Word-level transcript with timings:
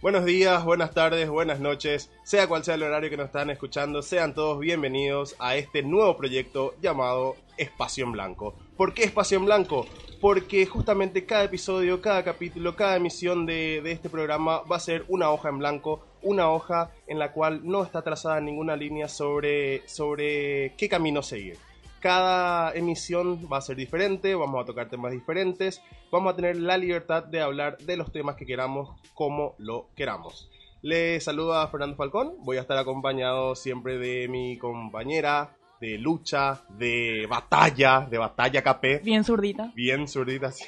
Buenos 0.00 0.24
días, 0.24 0.64
buenas 0.64 0.92
tardes, 0.92 1.28
buenas 1.28 1.60
noches, 1.60 2.10
sea 2.24 2.46
cual 2.46 2.64
sea 2.64 2.74
el 2.74 2.82
horario 2.82 3.10
que 3.10 3.16
nos 3.16 3.26
están 3.26 3.50
escuchando, 3.50 4.00
sean 4.02 4.34
todos 4.34 4.58
bienvenidos 4.58 5.36
a 5.38 5.56
este 5.56 5.82
nuevo 5.82 6.16
proyecto 6.16 6.74
llamado 6.80 7.36
Espacio 7.56 8.04
en 8.04 8.12
Blanco. 8.12 8.56
¿Por 8.78 8.94
qué 8.94 9.02
Espacio 9.02 9.38
en 9.38 9.44
Blanco? 9.44 9.86
Porque 10.20 10.64
justamente 10.64 11.26
cada 11.26 11.42
episodio, 11.42 12.00
cada 12.00 12.22
capítulo, 12.22 12.76
cada 12.76 12.94
emisión 12.94 13.44
de, 13.44 13.80
de 13.82 13.90
este 13.90 14.08
programa 14.08 14.60
va 14.60 14.76
a 14.76 14.80
ser 14.80 15.04
una 15.08 15.30
hoja 15.30 15.48
en 15.48 15.58
blanco, 15.58 16.06
una 16.22 16.48
hoja 16.48 16.92
en 17.08 17.18
la 17.18 17.32
cual 17.32 17.62
no 17.64 17.82
está 17.82 18.02
trazada 18.02 18.40
ninguna 18.40 18.76
línea 18.76 19.08
sobre, 19.08 19.82
sobre 19.88 20.74
qué 20.76 20.88
camino 20.88 21.24
seguir. 21.24 21.58
Cada 21.98 22.72
emisión 22.72 23.48
va 23.52 23.56
a 23.56 23.62
ser 23.62 23.74
diferente, 23.74 24.36
vamos 24.36 24.62
a 24.62 24.66
tocar 24.66 24.88
temas 24.88 25.10
diferentes, 25.10 25.82
vamos 26.12 26.32
a 26.32 26.36
tener 26.36 26.54
la 26.54 26.78
libertad 26.78 27.24
de 27.24 27.40
hablar 27.40 27.78
de 27.78 27.96
los 27.96 28.12
temas 28.12 28.36
que 28.36 28.46
queramos 28.46 28.90
como 29.12 29.56
lo 29.58 29.88
queramos. 29.96 30.48
Les 30.82 31.24
saluda 31.24 31.66
Fernando 31.66 31.96
Falcón, 31.96 32.36
voy 32.44 32.58
a 32.58 32.60
estar 32.60 32.78
acompañado 32.78 33.56
siempre 33.56 33.98
de 33.98 34.28
mi 34.28 34.56
compañera 34.56 35.57
de 35.80 35.98
lucha, 35.98 36.60
de 36.70 37.26
batalla, 37.28 38.00
de 38.10 38.18
batalla 38.18 38.62
KP, 38.62 39.02
Bien 39.04 39.24
zurdita. 39.24 39.70
bien 39.74 40.08
zurdita 40.08 40.46
así. 40.48 40.64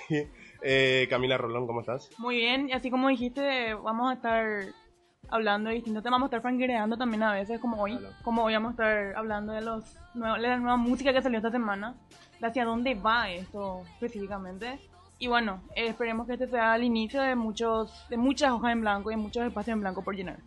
Eh, 0.62 1.06
Camila 1.10 1.38
Rolón, 1.38 1.66
¿cómo 1.66 1.80
estás? 1.80 2.10
Muy 2.18 2.36
bien, 2.36 2.68
y 2.68 2.72
así 2.72 2.90
como 2.90 3.08
dijiste, 3.08 3.74
vamos 3.74 4.10
a 4.10 4.14
estar 4.14 4.46
hablando 5.28 5.68
de 5.70 5.76
distintos 5.76 6.02
temas, 6.02 6.16
vamos 6.18 6.26
a 6.26 6.30
estar 6.36 6.42
franquereando 6.42 6.96
también 6.96 7.22
a 7.22 7.32
veces, 7.32 7.58
como 7.60 7.80
hoy. 7.82 7.96
Claro. 7.96 8.14
Como 8.22 8.44
hoy 8.44 8.54
vamos 8.54 8.70
a 8.70 8.72
estar 8.72 9.16
hablando 9.16 9.52
de, 9.52 9.60
los 9.62 9.94
de 10.14 10.20
la 10.20 10.56
nueva 10.58 10.76
música 10.76 11.12
que 11.12 11.22
salió 11.22 11.38
esta 11.38 11.50
semana, 11.50 11.94
de 12.40 12.46
hacia 12.46 12.64
dónde 12.64 12.94
va 12.94 13.30
esto 13.30 13.82
específicamente. 13.94 14.78
Y 15.18 15.28
bueno, 15.28 15.62
eh, 15.76 15.86
esperemos 15.88 16.26
que 16.26 16.32
este 16.34 16.48
sea 16.48 16.76
el 16.76 16.84
inicio 16.84 17.20
de 17.22 17.34
muchos 17.34 18.06
de 18.08 18.16
muchas 18.16 18.50
hojas 18.52 18.72
en 18.72 18.80
blanco 18.80 19.10
y 19.10 19.16
muchos 19.16 19.44
espacios 19.46 19.74
en 19.74 19.80
blanco 19.80 20.02
por 20.02 20.14
llenar. 20.16 20.38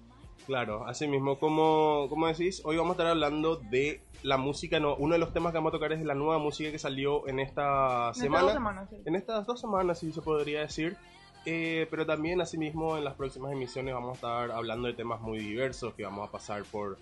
Claro, 0.46 0.86
así 0.86 1.08
mismo, 1.08 1.40
como, 1.40 2.08
como 2.10 2.28
decís, 2.28 2.62
hoy 2.66 2.76
vamos 2.76 2.92
a 2.92 2.94
estar 2.94 3.08
hablando 3.08 3.56
de 3.56 4.02
la 4.24 4.38
música, 4.38 4.80
no, 4.80 4.96
uno 4.96 5.14
de 5.14 5.20
los 5.20 5.32
temas 5.34 5.52
que 5.52 5.58
vamos 5.58 5.72
a 5.72 5.78
tocar 5.78 5.94
es 5.94 6.04
la 6.04 6.16
nueva 6.16 6.38
música 6.38 6.70
que 6.72 6.80
salió 6.80 7.28
en 7.28 7.40
esta 7.40 8.08
En 8.08 8.10
estas 8.12 8.18
semana. 8.18 8.44
dos 8.44 8.54
semanas, 8.54 8.90
sí. 8.90 8.96
En 9.06 9.16
estas 9.16 9.46
dos 9.46 9.62
semanas, 9.62 10.00
sí 10.00 10.12
se 10.12 10.22
podría 10.22 10.62
decir. 10.62 10.98
Eh, 11.46 11.88
pero 11.90 12.06
también, 12.06 12.40
asimismo, 12.42 12.98
en 12.98 13.04
las 13.04 13.16
próximas 13.16 13.52
emisiones 13.52 13.94
vamos 13.94 14.12
a 14.12 14.16
estar 14.16 14.52
hablando 14.52 14.88
de 14.88 14.94
temas 14.94 15.20
muy 15.20 15.40
diversos 15.40 15.94
que 15.94 16.04
vamos 16.04 16.28
a 16.28 16.32
pasar 16.32 16.64
por, 16.64 16.98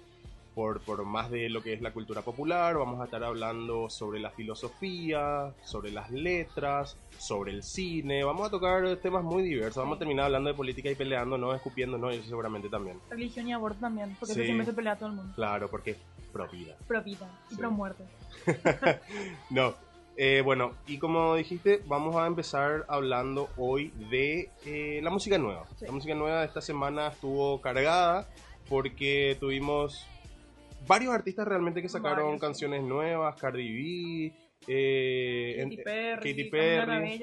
por, 0.61 0.79
por 0.81 1.03
más 1.05 1.31
de 1.31 1.49
lo 1.49 1.63
que 1.63 1.73
es 1.73 1.81
la 1.81 1.91
cultura 1.91 2.21
popular. 2.21 2.77
Vamos 2.77 3.01
a 3.01 3.05
estar 3.05 3.23
hablando 3.23 3.89
sobre 3.89 4.19
la 4.19 4.29
filosofía, 4.29 5.51
sobre 5.63 5.91
las 5.91 6.11
letras, 6.11 6.97
sobre 7.17 7.51
el 7.51 7.63
cine. 7.63 8.23
Vamos 8.23 8.47
a 8.47 8.51
tocar 8.51 8.95
temas 8.97 9.23
muy 9.23 9.41
diversos. 9.41 9.77
Vamos 9.83 9.95
a 9.95 9.99
terminar 9.99 10.25
hablando 10.25 10.49
de 10.51 10.55
política 10.55 10.91
y 10.91 10.95
peleando, 10.95 11.35
no 11.35 11.55
escupiendo, 11.55 11.97
no, 11.97 12.11
eso 12.11 12.23
seguramente 12.29 12.69
también. 12.69 12.99
Religión 13.09 13.47
y 13.47 13.53
aborto 13.53 13.79
también, 13.79 14.15
porque 14.19 14.35
Sí. 14.35 14.39
eso 14.41 14.45
siempre 14.45 14.65
se 14.67 14.73
pelea 14.73 14.93
a 14.93 14.95
todo 14.97 15.09
el 15.09 15.15
mundo. 15.15 15.33
Claro, 15.35 15.67
porque 15.67 15.95
pro 16.31 16.47
vida. 16.47 16.75
Pro 16.87 17.01
vida 17.01 17.27
y 17.49 17.55
Sí. 17.55 17.57
pro 17.59 17.71
muerte. 17.71 18.03
No. 19.49 19.73
Eh, 20.17 20.41
bueno, 20.43 20.73
y 20.85 20.99
como 20.99 21.33
dijiste, 21.35 21.81
vamos 21.87 22.15
a 22.17 22.27
empezar 22.27 22.85
hablando 22.87 23.49
hoy 23.57 23.91
de 24.11 24.51
eh, 24.65 24.99
la 25.01 25.09
música 25.09 25.39
nueva. 25.39 25.65
Sí. 25.79 25.85
La 25.85 25.91
música 25.91 26.13
nueva 26.13 26.41
de 26.41 26.45
esta 26.45 26.61
semana 26.61 27.07
estuvo 27.07 27.59
cargada 27.61 28.27
porque 28.69 29.35
tuvimos 29.39 30.05
varios 30.87 31.13
artistas 31.13 31.47
realmente 31.47 31.81
que 31.81 31.89
sacaron 31.89 32.25
Varios, 32.25 32.41
canciones 32.41 32.83
nuevas, 32.83 33.35
Cardi 33.39 33.71
B, 33.71 34.33
eh, 34.67 35.57
Katy 35.63 35.77
Perry, 35.83 36.31
Katy 36.49 36.49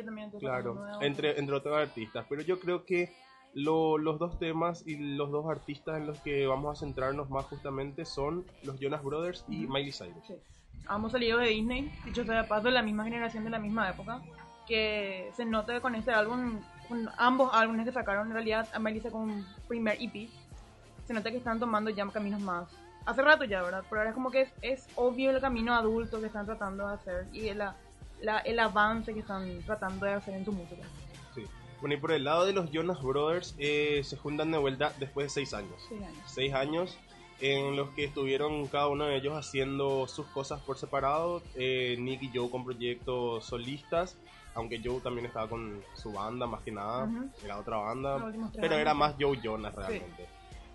también 0.05 0.31
claro, 0.39 0.81
entre, 1.01 1.39
entre 1.39 1.55
otros 1.55 1.77
artistas. 1.77 2.27
Pero 2.29 2.43
yo 2.43 2.59
creo 2.61 2.85
que 2.85 3.13
lo- 3.55 3.99
los 3.99 4.19
dos 4.19 4.39
temas 4.39 4.87
y 4.87 4.97
los 5.17 5.31
dos 5.31 5.47
artistas 5.51 5.97
en 5.99 6.07
los 6.07 6.21
que 6.21 6.47
vamos 6.47 6.77
a 6.77 6.81
centrarnos 6.85 7.31
más 7.31 7.45
justamente 7.47 8.05
son 8.05 8.45
los 8.63 8.79
Jonas 8.79 9.03
Brothers 9.03 9.45
y. 9.49 9.67
Miley 9.67 9.93
Cyrus. 9.93 10.27
Sí. 10.27 10.35
Ambos 10.87 11.13
salidos 11.13 11.41
de 11.43 11.49
Disney, 11.49 11.93
dicho 12.05 12.25
sea 12.25 12.43
de 12.43 12.49
paso, 12.49 12.65
de 12.67 12.73
la 12.73 12.83
misma 12.83 13.05
generación, 13.05 13.45
de 13.45 13.51
la 13.51 13.59
misma 13.59 13.91
época. 13.91 14.23
Que 14.67 15.31
se 15.35 15.45
nota 15.47 15.81
con 15.81 15.95
este 15.95 16.11
álbum, 16.11 16.61
con 16.89 17.09
ambos 17.17 17.51
álbumes 17.55 17.87
que 17.87 17.93
sacaron, 17.93 18.27
en 18.29 18.35
realidad, 18.35 18.69
Amelie 18.75 19.01
sacó 19.01 19.19
un 19.19 19.45
primer 19.67 19.97
EP. 20.01 20.29
Se 21.07 21.15
nota 21.15 21.31
que 21.31 21.39
están 21.39 21.59
tomando 21.59 21.89
ya 21.91 22.07
caminos 22.09 22.41
más. 22.41 22.69
Hace 23.09 23.23
rato 23.23 23.45
ya, 23.45 23.63
¿verdad? 23.63 23.83
Pero 23.89 24.01
ahora 24.03 24.11
es 24.11 24.15
como 24.15 24.31
que 24.31 24.43
es, 24.43 24.53
es 24.61 24.87
obvio 24.95 25.31
el 25.31 25.41
camino 25.41 25.75
adulto 25.75 26.21
que 26.21 26.27
están 26.27 26.45
tratando 26.45 26.87
de 26.87 26.95
hacer 26.95 27.27
y 27.33 27.53
la, 27.55 27.75
la- 28.21 28.41
el 28.41 28.59
avance 28.59 29.15
que 29.15 29.21
están 29.21 29.63
tratando 29.65 30.05
de 30.05 30.13
hacer 30.13 30.35
en 30.35 30.45
su 30.45 30.53
música. 30.53 30.83
Sí. 31.35 31.47
Bueno, 31.81 31.95
y 31.95 31.99
por 31.99 32.13
el 32.13 32.25
lado 32.25 32.45
de 32.45 32.53
los 32.53 32.71
Jonas 32.71 33.01
Brothers, 33.03 33.55
eh, 33.59 34.03
se 34.05 34.19
juntan 34.19 34.51
de 34.51 34.59
vuelta 34.59 34.93
después 34.99 35.25
de 35.27 35.31
seis 35.31 35.55
años. 35.55 35.73
Seis 35.89 36.03
años. 36.03 36.23
Seis 36.27 36.53
años 36.55 36.99
en 37.41 37.77
los 37.77 37.89
que 37.91 38.05
estuvieron 38.05 38.67
cada 38.67 38.89
uno 38.89 39.05
de 39.07 39.17
ellos 39.17 39.35
haciendo 39.35 40.07
sus 40.07 40.27
cosas 40.27 40.61
por 40.61 40.77
separado. 40.77 41.41
Eh, 41.55 41.97
Nick 41.99 42.23
y 42.25 42.31
Joe 42.37 42.51
con 42.51 42.63
proyectos 42.65 43.47
solistas, 43.47 44.17
aunque 44.55 44.83
Joe 44.85 45.01
también 45.01 45.25
estaba 45.25 45.49
con 45.49 45.83
su 45.95 46.13
banda 46.13 46.47
más 46.47 46.61
que 46.63 46.73
nada, 46.73 47.05
Ujú. 47.05 47.31
era 47.43 47.59
otra 47.59 47.77
banda, 47.79 48.31
pero 48.61 48.75
era 48.75 48.93
más 48.93 49.15
Joe 49.19 49.39
Jonas 49.41 49.75
realmente. 49.75 50.27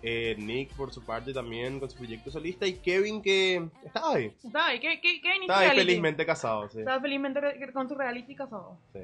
Eh, 0.06 0.34
Nick 0.38 0.70
por 0.74 0.92
su 0.92 1.02
parte 1.02 1.32
también 1.32 1.80
con 1.80 1.88
su 1.88 1.96
proyecto 1.96 2.30
solista 2.30 2.66
y 2.66 2.74
Kevin 2.74 3.22
que 3.22 3.66
estaba 3.86 4.16
ahí, 4.16 4.26
Está 4.44 4.66
ahí, 4.66 4.78
¿qué, 4.78 5.00
qué, 5.00 5.18
qué 5.22 5.32
estaba 5.40 5.60
ahí 5.60 5.78
felizmente 5.78 6.26
casado, 6.26 6.68
sí. 6.68 6.80
Estaba 6.80 7.00
felizmente 7.00 7.40
con 7.72 7.88
su 7.88 7.94
reality 7.94 8.34
casado. 8.34 8.76
sí. 8.92 9.00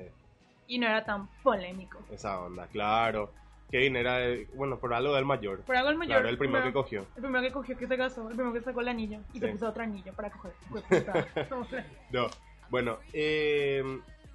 Y 0.66 0.78
no 0.78 0.86
era 0.86 1.04
tan 1.04 1.26
polémico. 1.42 1.98
Esa 2.12 2.38
onda, 2.40 2.66
claro. 2.68 3.32
Kevin 3.70 3.96
era, 3.96 4.24
eh, 4.28 4.46
bueno, 4.54 4.78
por 4.78 4.92
algo 4.94 5.14
del 5.14 5.24
mayor. 5.24 5.62
Por 5.62 5.74
algo 5.74 5.90
el 5.90 5.96
mayor. 5.96 6.16
Claro, 6.18 6.28
el 6.28 6.38
primero 6.38 6.64
que 6.64 6.72
cogió. 6.72 7.06
El 7.16 7.22
primero 7.22 7.42
que 7.42 7.52
cogió, 7.52 7.76
que 7.78 7.86
se 7.88 7.96
casó, 7.96 8.28
el 8.28 8.36
primero 8.36 8.52
que 8.52 8.60
sacó 8.60 8.80
el 8.82 8.88
anillo 8.88 9.18
y 9.32 9.38
se 9.40 9.46
Sí. 9.46 9.52
puso 9.52 9.68
otro 9.68 9.82
anillo 9.82 10.12
para 10.12 10.30
coger. 10.30 10.52
No, 12.10 12.26
bueno, 12.68 12.98
eh, 13.12 13.82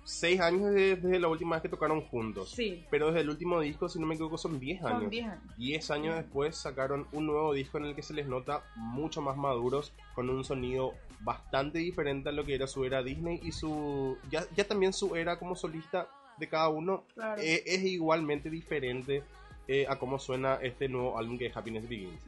seis 0.06 0.40
años 0.40 0.72
desde, 0.72 1.20
la 1.20 1.28
última 1.28 1.56
vez 1.56 1.64
que 1.64 1.70
tocaron 1.70 2.00
juntos. 2.02 2.52
sí, 2.52 2.86
Pero 2.90 3.08
desde 3.08 3.22
el 3.22 3.30
último 3.30 3.60
disco, 3.60 3.90
si 3.90 4.00
no 4.00 4.06
me 4.06 4.14
equivoco, 4.14 4.38
son 4.38 4.60
10 4.60 4.84
años. 4.84 5.02
son 5.02 5.10
10 5.10 5.26
años. 5.26 5.58
10 5.58 5.92
años 5.92 6.16
después 6.16 6.56
sacaron 6.56 7.08
un 7.12 7.26
nuevo 7.26 7.54
disco 7.54 7.78
en 7.80 7.86
el 7.86 7.96
que 7.96 8.04
se 8.04 8.14
les 8.14 8.28
nota 8.28 8.64
mucho 8.76 9.22
más 9.22 9.36
maduros, 9.36 9.92
con 10.14 10.30
un 10.30 10.44
sonido 10.46 10.94
bastante 11.22 11.80
diferente 11.80 12.30
a 12.30 12.32
lo 12.32 12.46
que 12.46 12.54
era 12.56 12.68
su 12.68 12.86
era 12.86 13.02
Disney 13.04 13.40
y 13.44 13.52
su. 13.52 14.18
Ya, 14.30 14.46
ya 14.56 14.64
también 14.68 14.94
su 14.94 15.16
era 15.16 15.38
como 15.40 15.56
solista 15.56 16.08
de 16.38 16.48
cada 16.48 16.70
uno 16.70 17.04
Claro. 17.16 17.42
eh, 17.42 17.64
es 17.66 17.84
igualmente 17.84 18.50
diferente 18.50 19.24
eh, 19.68 19.86
a 19.90 19.98
cómo 19.98 20.20
suena 20.20 20.56
este 20.62 20.88
nuevo 20.88 21.18
álbum 21.18 21.38
que 21.38 21.48
es 21.48 21.58
Happiness 21.58 21.90
Begins. 21.90 22.20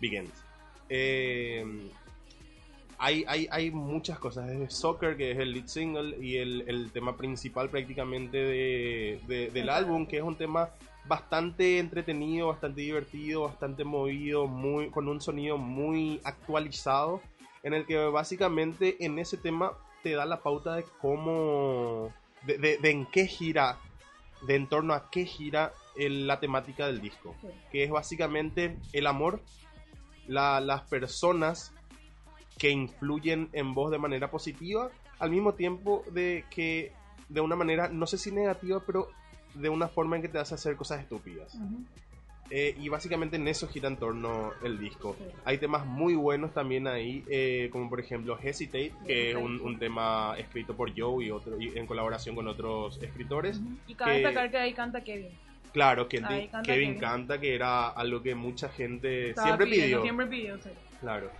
Begins. 0.00 0.30
Eh, 0.88 1.64
hay, 3.04 3.24
hay, 3.28 3.48
hay 3.50 3.70
muchas 3.70 4.18
cosas, 4.18 4.46
desde 4.46 4.70
Soccer, 4.70 5.16
que 5.16 5.30
es 5.32 5.38
el 5.38 5.52
lead 5.52 5.66
single, 5.66 6.16
y 6.24 6.36
el, 6.38 6.64
el 6.66 6.90
tema 6.92 7.16
principal 7.16 7.68
prácticamente 7.68 8.36
de, 8.38 9.20
de- 9.26 9.50
del 9.50 9.68
álbum, 9.68 10.06
que 10.06 10.16
es 10.18 10.22
un 10.22 10.36
tema 10.36 10.70
bastante 11.06 11.78
entretenido, 11.78 12.48
bastante 12.48 12.80
divertido, 12.80 13.42
bastante 13.42 13.84
movido, 13.84 14.46
muy, 14.46 14.88
con 14.90 15.06
un 15.08 15.20
sonido 15.20 15.58
muy 15.58 16.20
actualizado, 16.24 17.20
en 17.62 17.74
el 17.74 17.84
que 17.86 17.96
básicamente 17.98 18.96
en 19.04 19.18
ese 19.18 19.36
tema 19.36 19.72
te 20.02 20.12
da 20.12 20.24
la 20.26 20.40
pauta 20.42 20.74
de 20.76 20.84
cómo 21.00 22.12
de, 22.46 22.58
de- 22.58 22.78
de 22.78 22.90
en 22.90 23.06
qué 23.06 23.26
gira, 23.26 23.78
de 24.46 24.54
en 24.56 24.66
torno 24.68 24.92
a 24.94 25.10
qué 25.10 25.24
gira 25.26 25.72
el- 25.96 26.26
la 26.26 26.40
temática 26.40 26.86
del 26.86 27.00
disco. 27.00 27.34
Que 27.70 27.84
es 27.84 27.90
básicamente 27.90 28.76
el 28.92 29.06
amor, 29.06 29.40
la- 30.26 30.60
las 30.60 30.82
personas 30.82 31.72
que 32.58 32.70
influyen 32.70 33.48
en 33.52 33.74
vos 33.74 33.90
de 33.90 33.98
manera 33.98 34.30
positiva, 34.30 34.90
al 35.18 35.30
mismo 35.30 35.54
tiempo 35.54 36.04
de 36.12 36.44
que 36.50 36.92
de 37.28 37.40
una 37.40 37.56
manera, 37.56 37.88
no 37.88 38.06
sé 38.06 38.18
si 38.18 38.30
negativa, 38.30 38.82
pero 38.84 39.08
de 39.54 39.68
una 39.68 39.88
forma 39.88 40.16
en 40.16 40.22
que 40.22 40.28
te 40.28 40.38
hace 40.38 40.54
hacer 40.54 40.76
cosas 40.76 41.00
estúpidas. 41.00 41.56
Eh, 42.50 42.76
y 42.78 42.88
básicamente 42.88 43.36
en 43.36 43.48
eso 43.48 43.66
gira 43.68 43.88
en 43.88 43.96
torno 43.96 44.52
el 44.62 44.78
disco. 44.78 45.16
Sí. 45.18 45.24
Hay 45.44 45.58
temas 45.58 45.86
muy 45.86 46.14
buenos 46.14 46.52
también 46.52 46.86
ahí, 46.86 47.24
eh, 47.28 47.68
como 47.72 47.88
por 47.88 48.00
ejemplo 48.00 48.38
Hesitate, 48.40 48.92
que 49.06 49.30
es 49.30 49.36
un, 49.36 49.78
tema 49.78 50.34
escrito 50.38 50.76
por 50.76 50.92
Joe 50.96 51.24
y, 51.24 51.30
otro, 51.30 51.60
y 51.60 51.76
en 51.76 51.86
colaboración 51.86 52.34
con 52.34 52.46
otros 52.46 53.02
escritores. 53.02 53.60
Y 53.86 53.94
cabe 53.94 54.20
destacar 54.20 54.50
que 54.50 54.58
ahí 54.58 54.74
canta 54.74 55.02
Kevin. 55.02 55.30
Claro, 55.72 56.06
que 56.06 56.20
Kevin 56.20 56.50
Kevin. 56.62 56.98
canta, 56.98 57.40
que 57.40 57.54
era 57.54 57.88
algo 57.88 58.22
que 58.22 58.34
mucha 58.34 58.68
gente 58.68 59.30
Estaba 59.30 59.48
siempre 59.48 59.66
pidiendo, 59.66 59.86
pidió. 59.86 60.02
Siempre 60.02 60.26
pidió, 60.26 60.58
sí. 60.58 60.70
Claro. 61.00 61.30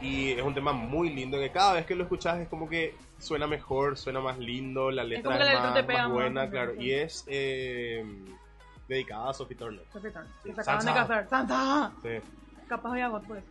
Y 0.00 0.32
es 0.32 0.42
un 0.42 0.54
tema 0.54 0.72
muy 0.72 1.10
lindo 1.10 1.38
que 1.38 1.50
cada 1.50 1.74
vez 1.74 1.86
que 1.86 1.94
lo 1.94 2.02
escuchas 2.04 2.38
es 2.38 2.48
como 2.48 2.68
que 2.68 2.94
suena 3.18 3.46
mejor, 3.46 3.96
suena 3.96 4.20
más 4.20 4.38
lindo, 4.38 4.90
la 4.90 5.04
letra 5.04 5.32
es, 5.32 5.38
que 5.38 5.44
la 5.44 5.50
letra 5.50 5.66
más, 5.70 5.74
te 5.74 5.84
pega 5.84 6.02
más 6.04 6.12
buena, 6.12 6.50
claro. 6.50 6.74
Y 6.74 6.92
es 6.92 7.24
eh, 7.26 8.04
dedicada 8.88 9.30
a 9.30 9.34
Sophie 9.34 9.56
Turner. 9.56 9.84
Sophie 9.92 10.10
Turner, 10.10 10.30
Sí. 10.42 10.50
Que 10.50 10.54
se 10.54 10.60
acaban 10.60 10.86
de 10.86 10.92
casar. 10.92 11.28
¡Santa! 11.28 11.92
Sí, 12.02 12.08
Capaz 12.68 12.88
voy 12.88 13.00
a 13.00 13.08
God 13.08 13.22
por 13.22 13.38
eso. 13.38 13.46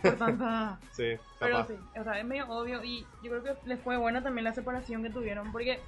Por 0.00 0.18
Santa. 0.18 0.78
sí, 0.92 1.16
Pero 1.40 1.56
capaz. 1.56 1.68
sí, 1.68 1.74
o 2.00 2.04
sea, 2.04 2.18
es 2.18 2.24
medio 2.24 2.48
obvio 2.48 2.82
y 2.84 3.04
yo 3.22 3.30
creo 3.30 3.42
que 3.42 3.56
les 3.68 3.80
fue 3.80 3.96
buena 3.96 4.22
también 4.22 4.44
la 4.44 4.54
separación 4.54 5.02
que 5.02 5.10
tuvieron 5.10 5.50
porque 5.50 5.80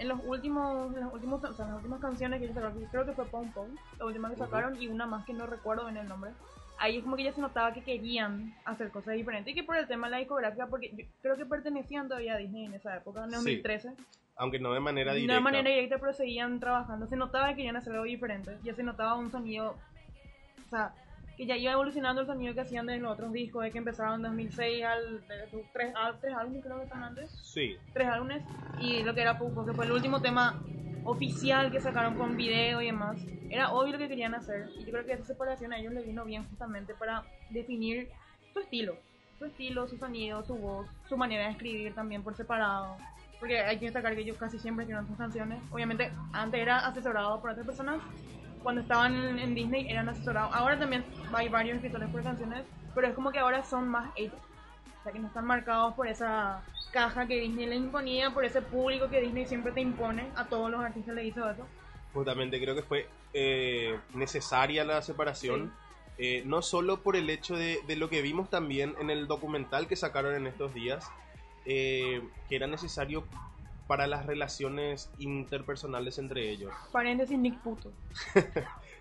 en 0.00 0.08
los 0.08 0.18
últimos, 0.24 0.94
en 0.96 1.04
los 1.04 1.12
últimos, 1.12 1.44
o 1.44 1.52
sea, 1.52 1.66
en 1.66 1.72
las 1.72 1.76
últimas 1.76 2.00
canciones 2.00 2.38
que 2.38 2.46
ellos 2.46 2.54
sacaron, 2.54 2.82
creo 2.90 3.04
que 3.04 3.12
fue 3.12 3.26
Pom 3.26 3.52
Pom, 3.52 3.68
la 3.98 4.06
última 4.06 4.30
que 4.30 4.36
sacaron 4.36 4.80
y 4.80 4.88
una 4.88 5.04
más 5.04 5.26
que 5.26 5.34
no 5.34 5.46
recuerdo 5.46 5.84
bien 5.84 5.98
el 5.98 6.08
nombre. 6.08 6.30
Ahí 6.82 6.96
es 6.96 7.02
como 7.04 7.14
que 7.16 7.24
ya 7.24 7.32
se 7.32 7.40
notaba 7.42 7.72
que 7.74 7.82
querían 7.82 8.54
hacer 8.64 8.90
cosas 8.90 9.14
diferentes 9.14 9.52
y 9.52 9.54
que 9.54 9.62
por 9.62 9.76
el 9.76 9.86
tema 9.86 10.06
de 10.06 10.12
la 10.12 10.16
discográfica, 10.18 10.66
porque 10.66 10.90
yo 10.96 11.04
creo 11.20 11.36
que 11.36 11.44
pertenecían 11.44 12.08
todavía 12.08 12.34
a 12.34 12.38
Disney 12.38 12.64
en 12.64 12.72
esa 12.74 12.96
época, 12.96 13.22
en 13.24 13.30
Sí, 13.30 13.36
2013. 13.36 13.92
Aunque 14.36 14.58
no 14.58 14.72
de 14.72 14.80
manera 14.80 15.12
De 15.12 15.20
directa. 15.20 15.38
una 15.38 15.50
manera 15.50 15.68
directa, 15.68 15.98
pero 15.98 16.14
seguían 16.14 16.58
trabajando. 16.58 17.06
Se 17.06 17.16
notaba 17.16 17.48
que 17.50 17.56
querían 17.56 17.76
hacer 17.76 17.92
algo 17.92 18.04
diferente. 18.06 18.56
Ya 18.64 18.74
se 18.74 18.82
notaba 18.82 19.14
un 19.16 19.30
sonido. 19.30 19.76
O 20.66 20.68
sea, 20.70 20.94
que 21.36 21.44
ya 21.44 21.56
iba 21.56 21.72
evolucionando 21.72 22.22
el 22.22 22.26
sonido 22.26 22.54
que 22.54 22.60
hacían 22.62 22.86
de 22.86 22.98
los 22.98 23.12
otros 23.12 23.32
discos, 23.32 23.62
de 23.64 23.70
que 23.70 23.78
empezaron 23.78 24.14
en 24.14 24.22
2006 24.22 24.82
al. 24.84 25.26
De, 25.28 25.36
de- 25.36 25.64
tres, 25.74 25.92
al- 25.94 26.18
tres 26.20 26.34
álbumes, 26.34 26.62
creo 26.64 26.78
que 26.78 26.84
están 26.84 27.02
antes. 27.02 27.30
Sí, 27.42 27.76
Tres 27.92 28.08
álbumes. 28.08 28.42
Y 28.80 29.02
lo 29.02 29.14
que 29.14 29.20
era 29.20 29.36
Pupo, 29.38 29.66
que 29.66 29.74
fue 29.74 29.84
el 29.84 29.92
último 29.92 30.22
tema 30.22 30.58
oficial 31.04 31.70
que 31.70 31.80
sacaron 31.80 32.14
con 32.14 32.36
video 32.36 32.80
y 32.80 32.86
demás. 32.86 33.16
Era 33.48 33.72
obvio 33.72 33.92
lo 33.92 33.98
que 33.98 34.08
querían 34.08 34.34
hacer. 34.34 34.68
Y 34.78 34.84
yo 34.84 34.92
creo 34.92 35.04
que 35.04 35.12
esa 35.12 35.24
separación 35.24 35.72
a 35.72 35.78
ellos 35.78 35.92
les 35.92 36.06
vino 36.06 36.24
bien 36.24 36.44
justamente 36.48 36.94
para 36.94 37.24
definir 37.50 38.08
su 38.52 38.60
estilo. 38.60 38.96
Su 39.38 39.46
estilo, 39.46 39.88
su 39.88 39.96
sonido, 39.96 40.44
su 40.44 40.54
voz, 40.54 40.86
su 41.08 41.16
manera 41.16 41.44
de 41.44 41.52
escribir 41.52 41.94
también 41.94 42.22
por 42.22 42.36
separado. 42.36 42.96
Porque 43.38 43.60
hay 43.60 43.78
que 43.78 43.86
destacar 43.86 44.14
que 44.14 44.20
ellos 44.20 44.36
casi 44.36 44.58
siempre 44.58 44.84
escribieron 44.84 45.08
sus 45.08 45.16
canciones. 45.16 45.62
Obviamente, 45.70 46.12
antes 46.32 46.60
era 46.60 46.86
asesorado 46.86 47.40
por 47.40 47.50
otras 47.50 47.66
personas. 47.66 48.00
Cuando 48.62 48.82
estaban 48.82 49.14
en, 49.14 49.38
en 49.38 49.54
Disney 49.54 49.88
eran 49.88 50.08
asesorados. 50.08 50.54
Ahora 50.54 50.78
también 50.78 51.04
hay 51.32 51.48
varios 51.48 51.76
escritores 51.76 52.10
por 52.10 52.22
canciones. 52.22 52.64
Pero 52.94 53.06
es 53.06 53.14
como 53.14 53.30
que 53.30 53.38
ahora 53.38 53.62
son 53.62 53.88
más 53.88 54.10
ellos. 54.16 54.34
O 55.00 55.02
sea, 55.02 55.12
que 55.12 55.18
no 55.18 55.28
están 55.28 55.46
marcados 55.46 55.94
por 55.94 56.06
esa 56.06 56.62
caja 56.92 57.26
que 57.26 57.40
Disney 57.40 57.66
les 57.66 57.78
imponía, 57.78 58.30
por 58.32 58.44
ese 58.44 58.60
público 58.62 59.08
que 59.08 59.20
Disney 59.20 59.46
siempre 59.46 59.72
te 59.72 59.80
impone. 59.80 60.28
A 60.36 60.44
todos 60.46 60.70
los 60.70 60.80
artistas 60.80 61.14
le 61.14 61.24
hizo 61.24 61.48
eso. 61.48 61.66
justamente 62.12 62.60
creo 62.60 62.74
que 62.74 62.82
fue 62.82 63.08
eh, 63.32 63.98
necesaria 64.14 64.84
la 64.84 65.00
separación. 65.02 65.72
eh, 66.18 66.42
no 66.44 66.60
solo 66.60 67.00
por 67.02 67.16
el 67.16 67.30
hecho 67.30 67.56
de, 67.56 67.78
de 67.86 67.96
lo 67.96 68.10
que 68.10 68.20
vimos 68.20 68.50
también 68.50 68.94
en 69.00 69.08
el 69.08 69.26
documental 69.26 69.86
que 69.86 69.96
sacaron 69.96 70.34
en 70.34 70.46
estos 70.46 70.74
días, 70.74 71.10
eh, 71.64 72.20
que 72.48 72.56
era 72.56 72.66
necesario 72.66 73.24
para 73.86 74.06
las 74.06 74.26
relaciones 74.26 75.10
interpersonales 75.18 76.18
entre 76.18 76.50
ellos. 76.50 76.72
Paréntesis, 76.92 77.38
Nick 77.38 77.58
Puto. 77.60 77.90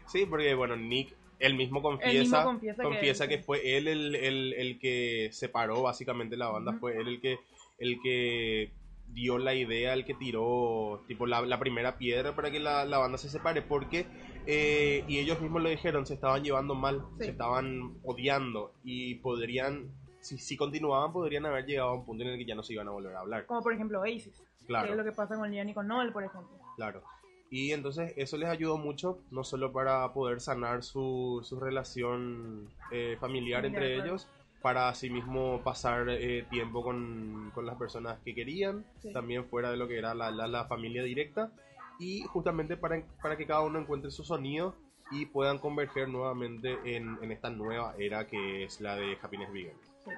Sí, 0.08 0.26
porque 0.26 0.56
bueno, 0.56 0.76
Nick 0.76 1.14
él 1.40 1.56
mismo 1.56 1.82
confiesa, 1.82 2.12
Él 2.12 2.20
mismo 2.54 2.84
confiesa 2.84 3.28
que- 3.28 3.40
fue 3.40 3.78
él 3.78 3.88
el, 3.88 4.16
el- 4.16 4.54
el 4.54 4.80
que 4.80 5.30
separó 5.32 5.82
básicamente 5.82 6.36
la 6.38 6.50
banda, 6.50 6.74
fue 6.74 6.98
él 6.98 7.08
el 7.08 7.22
que, 7.22 7.40
el 7.80 8.00
que 8.02 8.72
dio 9.08 9.38
la 9.40 9.56
idea, 9.56 9.94
el 9.94 10.06
que 10.06 10.14
tiró 10.14 11.04
tipo 11.08 11.26
la, 11.26 11.42
la 11.42 11.58
primera 11.60 11.98
piedra 11.98 12.36
para 12.36 12.52
que 12.52 12.60
la, 12.60 12.86
la 12.86 12.98
banda 13.00 13.18
se 13.18 13.30
separe, 13.30 13.62
porque, 13.64 14.06
eh, 14.46 15.04
y 15.08 15.18
ellos 15.20 15.42
mismos 15.42 15.64
lo 15.64 15.70
dijeron, 15.70 16.06
se 16.06 16.14
estaban 16.14 16.44
llevando 16.44 16.76
mal, 16.76 17.02
Sí. 17.18 17.26
se 17.26 17.32
estaban 17.32 17.96
odiando 18.04 18.74
y 18.84 19.16
podrían, 19.16 19.90
si, 20.20 20.38
si 20.38 20.56
continuaban, 20.58 21.12
podrían 21.12 21.46
haber 21.46 21.66
llegado 21.66 21.90
a 21.90 21.94
un 21.96 22.06
punto 22.06 22.24
en 22.24 22.30
el 22.32 22.38
que 22.38 22.46
ya 22.46 22.54
no 22.56 22.62
se 22.64 22.74
iban 22.74 22.88
a 22.88 22.92
volver 22.92 23.16
a 23.16 23.22
hablar. 23.22 23.46
Como 23.46 23.62
por 23.64 23.74
ejemplo 23.74 24.00
Oasis. 24.02 24.44
Claro. 24.68 24.86
Que 24.86 24.92
es 24.92 24.98
lo 24.98 25.04
que 25.04 25.12
pasa 25.14 25.36
con 25.36 25.50
Liam 25.50 25.68
y 25.70 25.74
con 25.74 25.88
Noel, 25.88 26.12
por 26.12 26.24
ejemplo. 26.24 26.56
Claro. 26.76 27.02
Y 27.52 27.72
entonces 27.72 28.14
eso 28.16 28.38
les 28.38 28.48
ayudó 28.50 28.78
mucho, 28.78 29.20
no 29.32 29.44
solo 29.44 29.72
para 29.72 30.12
poder 30.14 30.40
sanar 30.40 30.84
su, 30.84 31.40
su 31.44 31.60
relación 31.60 32.70
eh, 32.92 33.18
familiar 33.20 33.66
entre 33.66 33.96
ellos, 33.96 34.28
para 34.62 34.90
asimismo 34.90 35.62
pasar 35.64 36.08
eh, 36.10 36.46
tiempo 36.50 36.84
con, 36.84 37.52
con 37.56 37.66
las 37.66 37.76
personas 37.78 38.20
que 38.24 38.36
querían, 38.36 38.86
Sí. 39.00 39.12
también 39.14 39.46
fuera 39.46 39.72
de 39.72 39.78
lo 39.78 39.88
que 39.88 39.98
era 39.98 40.14
la, 40.14 40.30
la- 40.32 40.48
la 40.48 40.66
familia 40.66 41.02
directa, 41.04 41.50
y 41.98 42.22
justamente 42.24 42.78
para, 42.78 43.02
para 43.22 43.36
que 43.36 43.46
cada 43.48 43.62
uno 43.62 43.80
encuentre 43.80 44.12
su 44.12 44.24
sonido 44.24 44.76
y 45.12 45.26
puedan 45.26 45.58
converger 45.58 46.08
nuevamente 46.08 46.78
en, 46.96 47.18
en 47.22 47.32
esta 47.32 47.50
nueva 47.50 47.96
era 47.98 48.28
que 48.28 48.64
es 48.66 48.80
la 48.80 48.96
de 48.96 49.18
Happiness 49.22 49.52
Vegan. 49.52 49.76
Sí. 50.06 50.12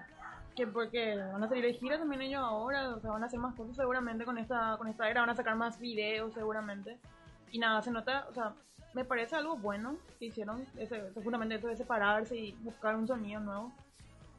Que 0.56 0.68
porque 0.68 1.16
van 1.16 1.42
a 1.44 1.48
salir 1.48 1.64
de 1.64 1.74
gira 1.76 1.98
también 1.98 2.22
ellos 2.24 2.42
ahora, 2.44 2.90
o 2.96 3.00
sea, 3.00 3.12
van 3.12 3.24
a 3.24 3.28
hacer 3.28 3.40
más 3.40 3.56
cosas 3.56 3.78
seguramente 3.78 4.26
con 4.26 4.38
esta, 4.38 4.76
con 4.78 4.90
esta 4.90 5.10
era, 5.10 5.22
van 5.22 5.30
a 5.30 5.36
sacar 5.36 5.56
más 5.56 5.80
videos 5.80 6.34
seguramente. 6.34 6.98
Y 7.52 7.60
nada, 7.60 7.82
se 7.82 7.92
nota, 7.92 8.26
o 8.30 8.34
sea, 8.34 8.54
me 8.94 9.06
parece 9.06 9.36
algo 9.36 9.56
bueno 9.56 9.98
que 10.20 10.26
hicieron, 10.26 10.66
ese, 10.78 11.12
justamente 11.24 11.56
eso 11.56 11.68
de 11.68 11.76
separarse 11.76 12.36
y 12.36 12.52
buscar 12.62 12.96
un 12.96 13.08
sonido 13.08 13.40
nuevo. 13.40 13.72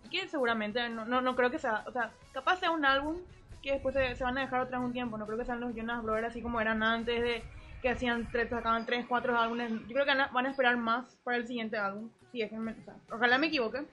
Y 0.04 0.08
que 0.08 0.28
seguramente, 0.28 0.88
no, 0.88 1.04
no, 1.04 1.20
no 1.20 1.36
creo 1.36 1.50
que 1.50 1.58
sea, 1.58 1.84
o 1.86 1.92
sea, 1.92 2.10
capaz 2.32 2.58
sea 2.58 2.70
un 2.70 2.84
álbum 2.84 3.16
que 3.62 3.72
después 3.72 3.94
se, 3.94 4.14
se 4.16 4.24
van 4.24 4.36
a 4.38 4.42
dejar 4.42 4.68
vez 4.68 4.80
un 4.80 4.92
tiempo, 4.92 5.16
no 5.16 5.26
creo 5.26 5.38
que 5.38 5.44
sean 5.44 5.60
los 5.60 5.74
Jonas 5.74 6.02
Brothers 6.02 6.28
así 6.28 6.42
como 6.42 6.60
eran 6.60 6.82
antes 6.82 7.22
de 7.22 7.42
que 7.82 7.90
hacían 7.90 8.28
tres, 8.30 8.48
sacaban 8.48 8.86
tres, 8.86 9.04
cuatro 9.08 9.36
álbumes. 9.36 9.72
Yo 9.88 9.94
creo 9.94 10.06
que 10.06 10.14
van 10.32 10.46
a, 10.46 10.50
esperar 10.50 10.76
más 10.76 11.16
para 11.24 11.36
el 11.36 11.46
siguiente 11.46 11.76
álbum. 11.76 12.08
Sí, 12.30 12.40
es 12.40 12.48
que 12.48 12.58
o 12.58 12.64
sea, 12.84 12.94
ojalá 13.10 13.38
me 13.38 13.48
equivoque. 13.48 13.84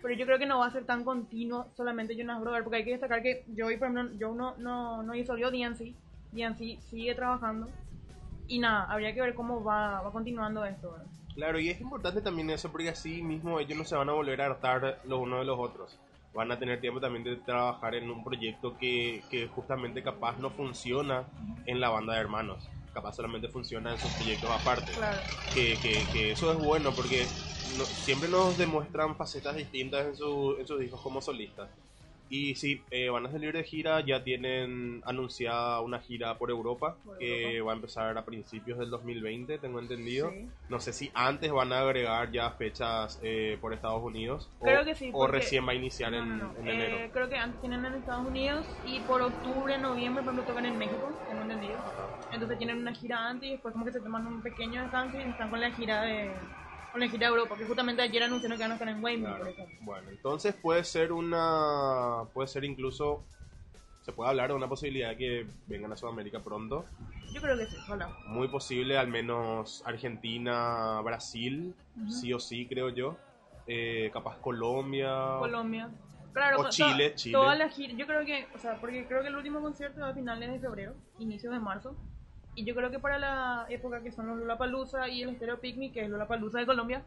Pero 0.00 0.14
yo 0.14 0.26
creo 0.26 0.38
que 0.38 0.46
no 0.46 0.60
va 0.60 0.66
a 0.66 0.70
ser 0.70 0.84
tan 0.84 1.04
continuo 1.04 1.66
solamente 1.76 2.16
Jonas 2.16 2.40
Brothers, 2.40 2.62
porque 2.62 2.78
hay 2.78 2.84
que 2.84 2.92
destacar 2.92 3.22
que 3.22 3.44
Joey, 3.56 3.76
por 3.76 3.88
ejemplo, 3.88 4.16
Joe 4.20 4.36
no, 4.36 4.56
no, 4.58 5.02
no 5.02 5.12
disolvió 5.12 5.50
DNC, 5.50 5.92
DNC 6.32 6.80
sigue 6.82 7.14
trabajando, 7.14 7.68
y 8.48 8.58
nada, 8.58 8.84
habría 8.84 9.12
que 9.14 9.20
ver 9.20 9.34
cómo 9.34 9.62
va, 9.62 10.00
va 10.02 10.12
continuando 10.12 10.64
esto. 10.64 10.92
¿verdad? 10.92 11.06
Claro, 11.34 11.58
y 11.60 11.68
es 11.68 11.80
importante 11.80 12.20
también 12.22 12.48
eso 12.50 12.70
porque 12.72 12.88
así 12.88 13.22
mismo 13.22 13.60
ellos 13.60 13.76
no 13.76 13.84
se 13.84 13.94
van 13.96 14.08
a 14.08 14.12
volver 14.12 14.40
a 14.40 14.46
hartar 14.46 15.00
los 15.04 15.20
unos 15.20 15.40
de 15.40 15.44
los 15.44 15.58
otros. 15.58 15.98
Van 16.34 16.50
a 16.52 16.58
tener 16.58 16.80
tiempo 16.80 17.00
también 17.00 17.24
de 17.24 17.36
trabajar 17.36 17.94
en 17.94 18.10
un 18.10 18.22
proyecto 18.24 18.76
que, 18.78 19.22
que 19.30 19.48
justamente 19.48 20.02
capaz 20.02 20.38
no 20.38 20.50
funciona 20.50 21.24
en 21.66 21.80
la 21.80 21.88
banda 21.88 22.14
de 22.14 22.20
hermanos. 22.20 22.68
Capaz 22.92 23.14
solamente 23.16 23.48
funciona 23.48 23.92
en 23.92 23.98
sus 23.98 24.12
proyectos 24.12 24.50
aparte. 24.50 24.92
Claro. 24.92 25.22
Que, 25.52 25.78
que, 25.80 26.08
que 26.12 26.30
eso 26.32 26.50
es 26.52 26.58
bueno 26.58 26.94
porque 26.94 27.30
no- 27.64 27.86
siempre 27.86 28.28
nos 28.28 28.56
demuestran 28.58 29.16
facetas 29.16 29.56
distintas 29.56 30.06
en, 30.06 30.16
su, 30.16 30.56
en 30.58 30.66
sus 30.66 30.78
discos 30.80 31.00
como 31.00 31.20
solistas. 31.22 31.70
Y 32.28 32.56
sí, 32.56 32.82
eh, 32.90 33.08
van 33.08 33.24
a 33.26 33.30
salir 33.30 33.52
de 33.52 33.62
gira, 33.62 34.00
ya 34.04 34.24
tienen 34.24 35.00
anunciada 35.04 35.80
una 35.80 36.00
gira 36.00 36.36
por 36.38 36.50
Europa 36.50 36.96
Por 37.04 37.18
que 37.18 37.56
Europa. 37.58 37.66
va 37.66 37.72
a 37.72 37.76
empezar 37.76 38.18
a 38.18 38.24
principios 38.24 38.78
del 38.78 38.90
2020, 38.90 39.58
tengo 39.58 39.78
entendido. 39.78 40.30
Sí. 40.30 40.48
No 40.68 40.80
sé 40.80 40.92
si 40.92 41.10
antes 41.14 41.52
van 41.52 41.72
a 41.72 41.80
agregar 41.80 42.32
ya 42.32 42.50
fechas 42.50 43.20
eh, 43.22 43.58
por 43.60 43.72
Estados 43.72 44.02
Unidos 44.02 44.50
o, 44.58 44.64
Creo 44.64 44.84
que 44.84 44.94
sí, 44.96 45.10
o 45.12 45.26
recién 45.28 45.66
va 45.66 45.72
a 45.72 45.74
iniciar 45.76 46.10
No, 46.12 46.18
en, 46.22 46.38
no, 46.38 46.52
no. 46.52 46.58
en 46.60 46.68
Eh, 46.68 46.72
enero. 46.72 47.12
creo 47.12 47.28
que 47.28 47.36
antes 47.36 47.60
tienen 47.60 47.84
en 47.84 47.94
Estados 47.94 48.26
Unidos 48.26 48.66
y 48.84 49.00
por 49.00 49.22
octubre, 49.22 49.78
noviembre, 49.78 50.24
por 50.24 50.32
ejemplo, 50.32 50.52
tocan 50.52 50.66
en 50.66 50.76
México, 50.78 51.12
tengo 51.28 51.42
entendido. 51.42 51.78
Entonces 52.32 52.58
tienen 52.58 52.78
una 52.78 52.92
gira 52.92 53.28
antes 53.28 53.48
y 53.48 53.52
después 53.52 53.72
como 53.72 53.84
que 53.84 53.92
se 53.92 54.00
toman 54.00 54.26
un 54.26 54.42
pequeño 54.42 54.82
descanso 54.82 55.16
y 55.18 55.22
están 55.22 55.48
con 55.48 55.60
la 55.60 55.70
gira 55.70 56.02
de 56.02 56.32
la 57.00 57.08
gira 57.08 57.28
Europa, 57.28 57.56
que 57.56 57.64
justamente 57.64 58.02
ayer 58.02 58.22
anunciaron 58.22 58.56
que 58.58 58.64
van 58.64 58.70
a 58.72 58.74
estar 58.74 58.88
en 58.88 59.02
Wembley, 59.02 59.22
Claro. 59.26 59.38
por 59.44 59.48
ejemplo. 59.52 59.76
Bueno, 59.82 60.10
entonces 60.10 60.54
puede 60.54 60.84
ser 60.84 61.12
una. 61.12 62.22
Puede 62.32 62.48
ser 62.48 62.64
incluso. 62.64 63.24
Se 64.02 64.12
puede 64.12 64.30
hablar 64.30 64.50
de 64.50 64.54
una 64.54 64.68
posibilidad 64.68 65.08
de 65.10 65.16
que 65.16 65.46
vengan 65.66 65.92
a 65.92 65.96
Sudamérica 65.96 66.38
pronto. 66.40 66.84
Yo 67.32 67.40
creo 67.40 67.58
que 67.58 67.66
sí, 67.66 67.76
ojalá. 67.76 68.08
Muy 68.26 68.46
posible, 68.48 68.96
al 68.96 69.08
menos 69.08 69.82
Argentina, 69.84 71.00
Brasil, 71.02 71.74
sí 72.08 72.32
o 72.32 72.38
sí, 72.38 72.66
creo 72.66 72.88
yo. 72.90 73.16
Eh, 73.66 74.10
capaz 74.12 74.36
Colombia. 74.38 75.36
Colombia. 75.40 75.90
Claro, 76.32 76.60
o 76.60 76.68
Chile, 76.68 77.14
Chile. 77.16 77.36
Yo 77.96 78.06
creo 78.06 78.24
que, 78.24 78.46
o 78.54 78.58
sea, 78.58 78.76
porque 78.80 79.06
creo 79.06 79.22
que 79.22 79.28
el 79.28 79.36
último 79.36 79.60
concierto 79.60 80.00
va 80.02 80.10
a 80.10 80.14
finales 80.14 80.52
de 80.52 80.60
febrero, 80.60 80.94
inicios 81.18 81.52
de 81.52 81.58
marzo. 81.58 81.96
Y 82.56 82.64
yo 82.64 82.74
creo 82.74 82.90
que 82.90 82.98
para 82.98 83.18
la 83.18 83.66
época 83.68 84.02
que 84.02 84.10
son 84.10 84.26
los 84.26 84.38
Lollapalooza 84.38 85.08
y 85.08 85.22
el 85.22 85.36
Stereo 85.36 85.60
Picnic, 85.60 85.92
que 85.92 86.00
es 86.00 86.10
Lollapalooza 86.10 86.58
de 86.58 86.66
Colombia, 86.66 87.02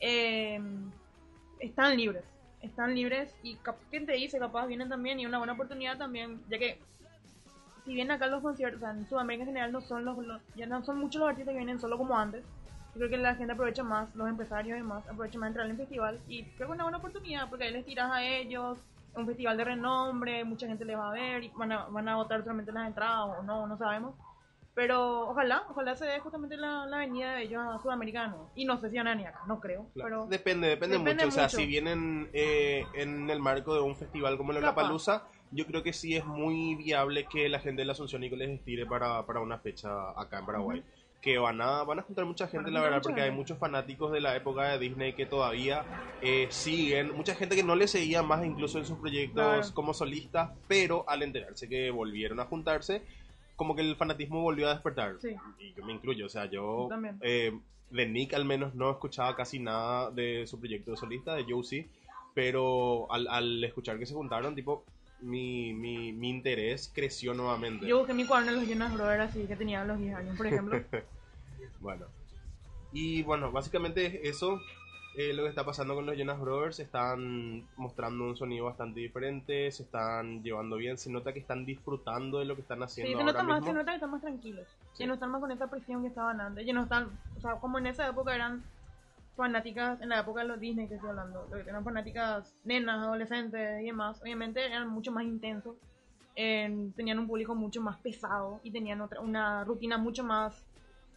eh, 0.00 0.58
están 1.60 1.96
libres. 1.96 2.24
Están 2.62 2.94
libres 2.94 3.32
y 3.42 3.56
¿quién 3.90 4.06
te 4.06 4.12
dice? 4.12 4.38
Capaz 4.38 4.66
vienen 4.66 4.88
también 4.88 5.20
y 5.20 5.26
una 5.26 5.36
buena 5.36 5.52
oportunidad 5.52 5.98
también, 5.98 6.40
ya 6.48 6.58
que 6.58 6.80
si 7.84 7.94
bien 7.94 8.10
acá 8.10 8.26
los 8.26 8.42
conciertos, 8.42 8.82
en 8.82 9.06
Sudamérica 9.06 9.42
en 9.42 9.48
general 9.48 9.70
no 9.70 9.82
son 9.82 10.04
los, 10.04 10.16
ya 10.56 10.66
no 10.66 10.82
son 10.82 10.98
muchos 10.98 11.20
los 11.20 11.28
artistas 11.28 11.52
que 11.52 11.58
vienen 11.58 11.78
solo 11.78 11.98
como 11.98 12.18
antes. 12.18 12.42
Yo 12.94 13.00
creo 13.00 13.10
que 13.10 13.18
la 13.18 13.34
gente 13.34 13.52
aprovecha 13.52 13.84
más, 13.84 14.12
los 14.16 14.28
empresarios 14.28 14.78
y 14.78 14.80
demás, 14.80 15.06
aprovechan 15.06 15.40
más 15.40 15.48
entrar 15.48 15.66
en 15.66 15.72
el 15.72 15.76
festival 15.76 16.18
y 16.26 16.42
creo 16.42 16.56
que 16.56 16.64
es 16.64 16.70
una 16.70 16.84
buena 16.84 16.98
oportunidad 16.98 17.48
porque 17.50 17.64
ahí 17.64 17.72
les 17.72 17.84
tiras 17.84 18.10
a 18.10 18.24
ellos, 18.24 18.78
un 19.14 19.26
festival 19.26 19.56
de 19.58 19.64
renombre, 19.64 20.44
mucha 20.44 20.66
gente 20.66 20.86
les 20.86 20.96
va 20.96 21.10
a 21.10 21.12
ver 21.12 21.44
y 21.44 21.48
van 21.54 21.72
a, 21.72 21.84
van 21.84 22.08
a 22.08 22.16
votar 22.16 22.40
solamente 22.40 22.72
las 22.72 22.86
entradas 22.88 23.38
o 23.38 23.42
no, 23.42 23.66
no 23.66 23.76
sabemos. 23.76 24.14
Pero 24.76 25.30
ojalá, 25.30 25.64
ojalá 25.70 25.96
se 25.96 26.04
dé 26.04 26.20
justamente 26.20 26.58
la, 26.58 26.84
la 26.84 26.98
venida 26.98 27.34
de 27.34 27.44
ellos 27.44 27.62
a 27.66 27.78
Sudamérica, 27.82 28.26
no. 28.26 28.50
Y 28.54 28.66
no 28.66 28.78
sé 28.78 28.90
si 28.90 28.98
a 28.98 29.02
venir 29.02 29.26
acá, 29.26 29.40
no 29.48 29.58
creo, 29.58 29.86
Claro. 29.94 30.08
pero 30.08 30.26
Depende, 30.26 30.68
depende, 30.68 30.98
Depende 30.98 31.24
mucho. 31.24 31.28
O 31.28 31.30
sea, 31.38 31.48
si 31.48 31.64
vienen 31.64 32.28
eh, 32.34 32.84
en 32.92 33.30
el 33.30 33.40
marco 33.40 33.74
de 33.74 33.80
un 33.80 33.96
festival 33.96 34.36
como 34.36 34.52
la. 34.52 34.74
Palusa, 34.74 35.24
yo 35.50 35.64
creo 35.66 35.82
que 35.82 35.94
sí 35.94 36.14
es 36.14 36.26
muy 36.26 36.74
viable 36.74 37.24
que 37.24 37.48
la 37.48 37.58
gente 37.60 37.80
de 37.82 37.86
la 37.86 37.92
Asunción 37.92 38.22
y 38.22 38.28
les 38.28 38.50
estire 38.50 38.84
para, 38.84 39.24
para 39.24 39.40
una 39.40 39.58
fecha 39.58 39.88
acá 40.10 40.40
en 40.40 40.46
Paraguay. 40.46 40.84
Que 41.22 41.38
van 41.38 41.60
a, 41.62 41.82
van 41.82 41.98
a 41.98 42.02
juntar 42.02 42.26
mucha 42.26 42.46
gente, 42.46 42.70
la 42.70 42.82
verdad, 42.82 43.00
porque 43.02 43.22
hay 43.22 43.30
muchos 43.30 43.58
fanáticos 43.58 44.12
de 44.12 44.20
la 44.20 44.36
época 44.36 44.68
de 44.68 44.78
Disney 44.78 45.14
que 45.14 45.24
todavía 45.24 45.84
eh, 46.20 46.46
siguen. 46.50 47.16
Mucha 47.16 47.34
gente 47.34 47.56
que 47.56 47.64
no 47.64 47.74
le 47.74 47.88
seguía 47.88 48.22
más 48.22 48.44
incluso 48.44 48.78
en 48.78 48.84
sus 48.84 48.98
proyectos 48.98 49.42
Claro. 49.42 49.74
como 49.74 49.94
solistas, 49.94 50.50
pero 50.68 51.04
al 51.08 51.22
enterarse 51.22 51.66
que 51.68 51.90
volvieron 51.90 52.38
a 52.40 52.44
juntarse, 52.44 53.02
como 53.56 53.74
que 53.74 53.82
el 53.82 53.96
fanatismo 53.96 54.42
volvió 54.42 54.68
a 54.68 54.74
despertar. 54.74 55.16
Sí. 55.20 55.34
Y 55.58 55.72
yo 55.74 55.84
me 55.84 55.92
incluyo, 55.92 56.26
o 56.26 56.28
sea, 56.28 56.46
yo 56.46 56.86
también. 56.88 57.18
eh, 57.22 57.58
de 57.90 58.06
Nick 58.06 58.34
al 58.34 58.44
menos 58.44 58.74
no 58.74 58.90
escuchaba 58.90 59.34
casi 59.36 59.58
nada 59.58 60.10
de 60.10 60.46
su 60.46 60.58
proyecto 60.58 60.90
de 60.92 60.96
solista, 60.96 61.34
de 61.34 61.44
Joe 61.48 61.62
sí, 61.64 61.88
pero 62.34 63.10
al, 63.12 63.26
al 63.28 63.64
escuchar 63.64 63.98
que 63.98 64.06
se 64.06 64.14
juntaron, 64.14 64.54
tipo, 64.54 64.84
mi, 65.20 65.72
mi, 65.72 66.12
mi 66.12 66.28
interés 66.28 66.90
creció 66.94 67.32
nuevamente. 67.32 67.86
yo 67.86 67.98
busqué 67.98 68.12
mi 68.12 68.26
cuaderno 68.26 68.52
de 68.52 68.58
los 68.60 68.68
Jonas 68.68 68.92
Brothers 68.92 69.30
así 69.30 69.46
que 69.46 69.56
tenía 69.56 69.80
a 69.82 69.84
los 69.86 69.98
10 69.98 70.14
años, 70.14 70.36
por 70.36 70.46
ejemplo. 70.46 70.82
Bueno. 71.80 72.06
Y 72.92 73.22
bueno, 73.22 73.50
básicamente 73.52 74.06
es 74.06 74.36
eso. 74.36 74.60
Eh, 75.16 75.32
lo 75.34 75.44
que 75.44 75.48
está 75.48 75.64
pasando 75.64 75.94
con 75.94 76.06
los 76.06 76.16
Jonas 76.16 76.38
Brothers. 76.40 76.78
Están 76.80 77.66
mostrando 77.76 78.24
un 78.24 78.36
sonido 78.36 78.66
bastante 78.66 79.00
diferente. 79.00 79.70
Se 79.72 79.82
están 79.84 80.42
llevando 80.42 80.76
bien. 80.76 80.98
Se 80.98 81.10
nota 81.10 81.32
que 81.32 81.38
están 81.40 81.64
disfrutando 81.64 82.38
de 82.38 82.44
lo 82.44 82.54
que 82.54 82.60
están 82.62 82.82
haciendo 82.82 83.08
Sí, 83.10 83.14
se 83.16 83.20
ahora 83.22 83.32
nota 83.32 83.42
más, 83.44 83.60
mismo. 83.60 83.72
se 83.72 83.78
nota 83.78 83.90
que 83.92 83.96
están 83.96 84.10
más 84.10 84.20
tranquilos. 84.22 84.68
Sí. 84.92 85.04
Ya 85.04 85.06
no 85.06 85.14
están 85.14 85.30
más 85.30 85.40
con 85.40 85.50
esa 85.52 85.66
presión 85.68 86.02
que 86.02 86.08
estaban 86.08 86.40
antes. 86.40 86.66
Ya 86.66 86.72
no 86.72 86.82
están, 86.82 87.10
o 87.36 87.40
sea, 87.40 87.56
como 87.56 87.78
en 87.78 87.86
esa 87.86 88.08
época 88.08 88.34
eran 88.34 88.64
fanáticas, 89.36 90.00
en 90.00 90.08
la 90.08 90.20
época 90.20 90.40
de 90.42 90.48
los 90.48 90.60
Disney 90.60 90.88
que 90.88 90.94
estoy 90.94 91.10
hablando, 91.10 91.46
lo 91.50 91.62
que 91.62 91.68
eran 91.70 91.84
fanáticas 91.84 92.54
nenas, 92.64 92.98
adolescentes 93.04 93.82
y 93.82 93.86
demás, 93.86 94.20
obviamente 94.22 94.64
eran 94.64 94.88
mucho 94.88 95.12
más 95.12 95.24
intensos. 95.24 95.76
eh, 96.38 96.90
tenían 96.96 97.18
un 97.18 97.26
público 97.26 97.54
mucho 97.54 97.80
más 97.80 97.96
pesado 97.98 98.60
y 98.62 98.70
tenían 98.70 99.00
otra, 99.00 99.20
una 99.22 99.64
rutina 99.64 99.96
mucho 99.96 100.22
más 100.22 100.65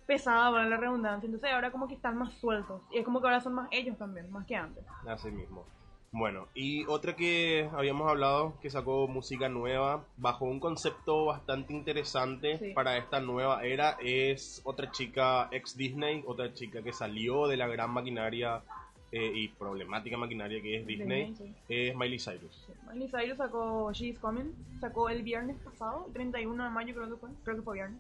pesada 0.10 0.50
para 0.52 0.68
la 0.68 0.76
redundancia. 0.78 1.28
Entonces 1.28 1.52
ahora 1.54 1.72
como 1.72 1.88
que 1.88 1.94
están 1.94 2.18
más 2.18 2.34
sueltos. 2.34 2.82
Y 2.92 2.98
es 2.98 3.06
como 3.06 3.22
que 3.22 3.28
ahora 3.28 3.40
son 3.40 3.54
más 3.54 3.68
ellos 3.72 3.96
también, 3.98 4.30
más 4.32 4.46
que 4.48 4.56
antes. 4.56 4.84
Así 5.08 5.30
mismo. 5.30 5.64
Bueno, 6.12 6.48
y 6.56 6.86
otra 6.88 7.16
que 7.16 7.70
habíamos 7.72 8.10
hablado, 8.10 8.56
que 8.62 8.72
sacó 8.72 9.08
música 9.08 9.48
nueva, 9.48 10.04
bajo 10.18 10.46
un 10.46 10.60
concepto 10.60 11.26
bastante 11.26 11.72
interesante 11.72 12.58
Sí. 12.58 12.74
para 12.74 12.98
esta 12.98 13.20
nueva 13.20 13.64
era, 13.64 13.96
es 14.02 14.60
otra 14.66 14.90
chica 14.90 15.48
ex 15.52 15.78
Disney, 15.78 16.24
otra 16.26 16.52
chica 16.52 16.82
que 16.82 16.92
salió 16.94 17.48
de 17.48 17.58
la 17.58 17.68
gran 17.68 17.92
maquinaria 17.92 18.64
eh, 19.12 19.32
y 19.36 19.50
problemática 19.50 20.18
maquinaria 20.18 20.60
que 20.64 20.78
es 20.78 20.88
Disney, 20.88 21.30
Disney, 21.30 21.54
sí. 21.54 21.56
es 21.70 21.96
Miley 21.96 22.18
Cyrus. 22.20 22.68
Miley 22.92 23.08
Cyrus 23.10 23.38
sacó 23.38 23.92
She's 23.94 24.18
Coming, 24.18 24.52
sacó 24.82 25.10
el 25.10 25.22
viernes 25.22 25.58
pasado, 25.64 26.06
el 26.08 26.14
31 26.14 26.64
de 26.64 26.70
mayo 26.72 26.96
creo 26.96 27.08
que 27.10 27.16
fue, 27.18 27.30
creo 27.44 27.56
que 27.58 27.62
fue 27.62 27.76
viernes. 27.76 28.00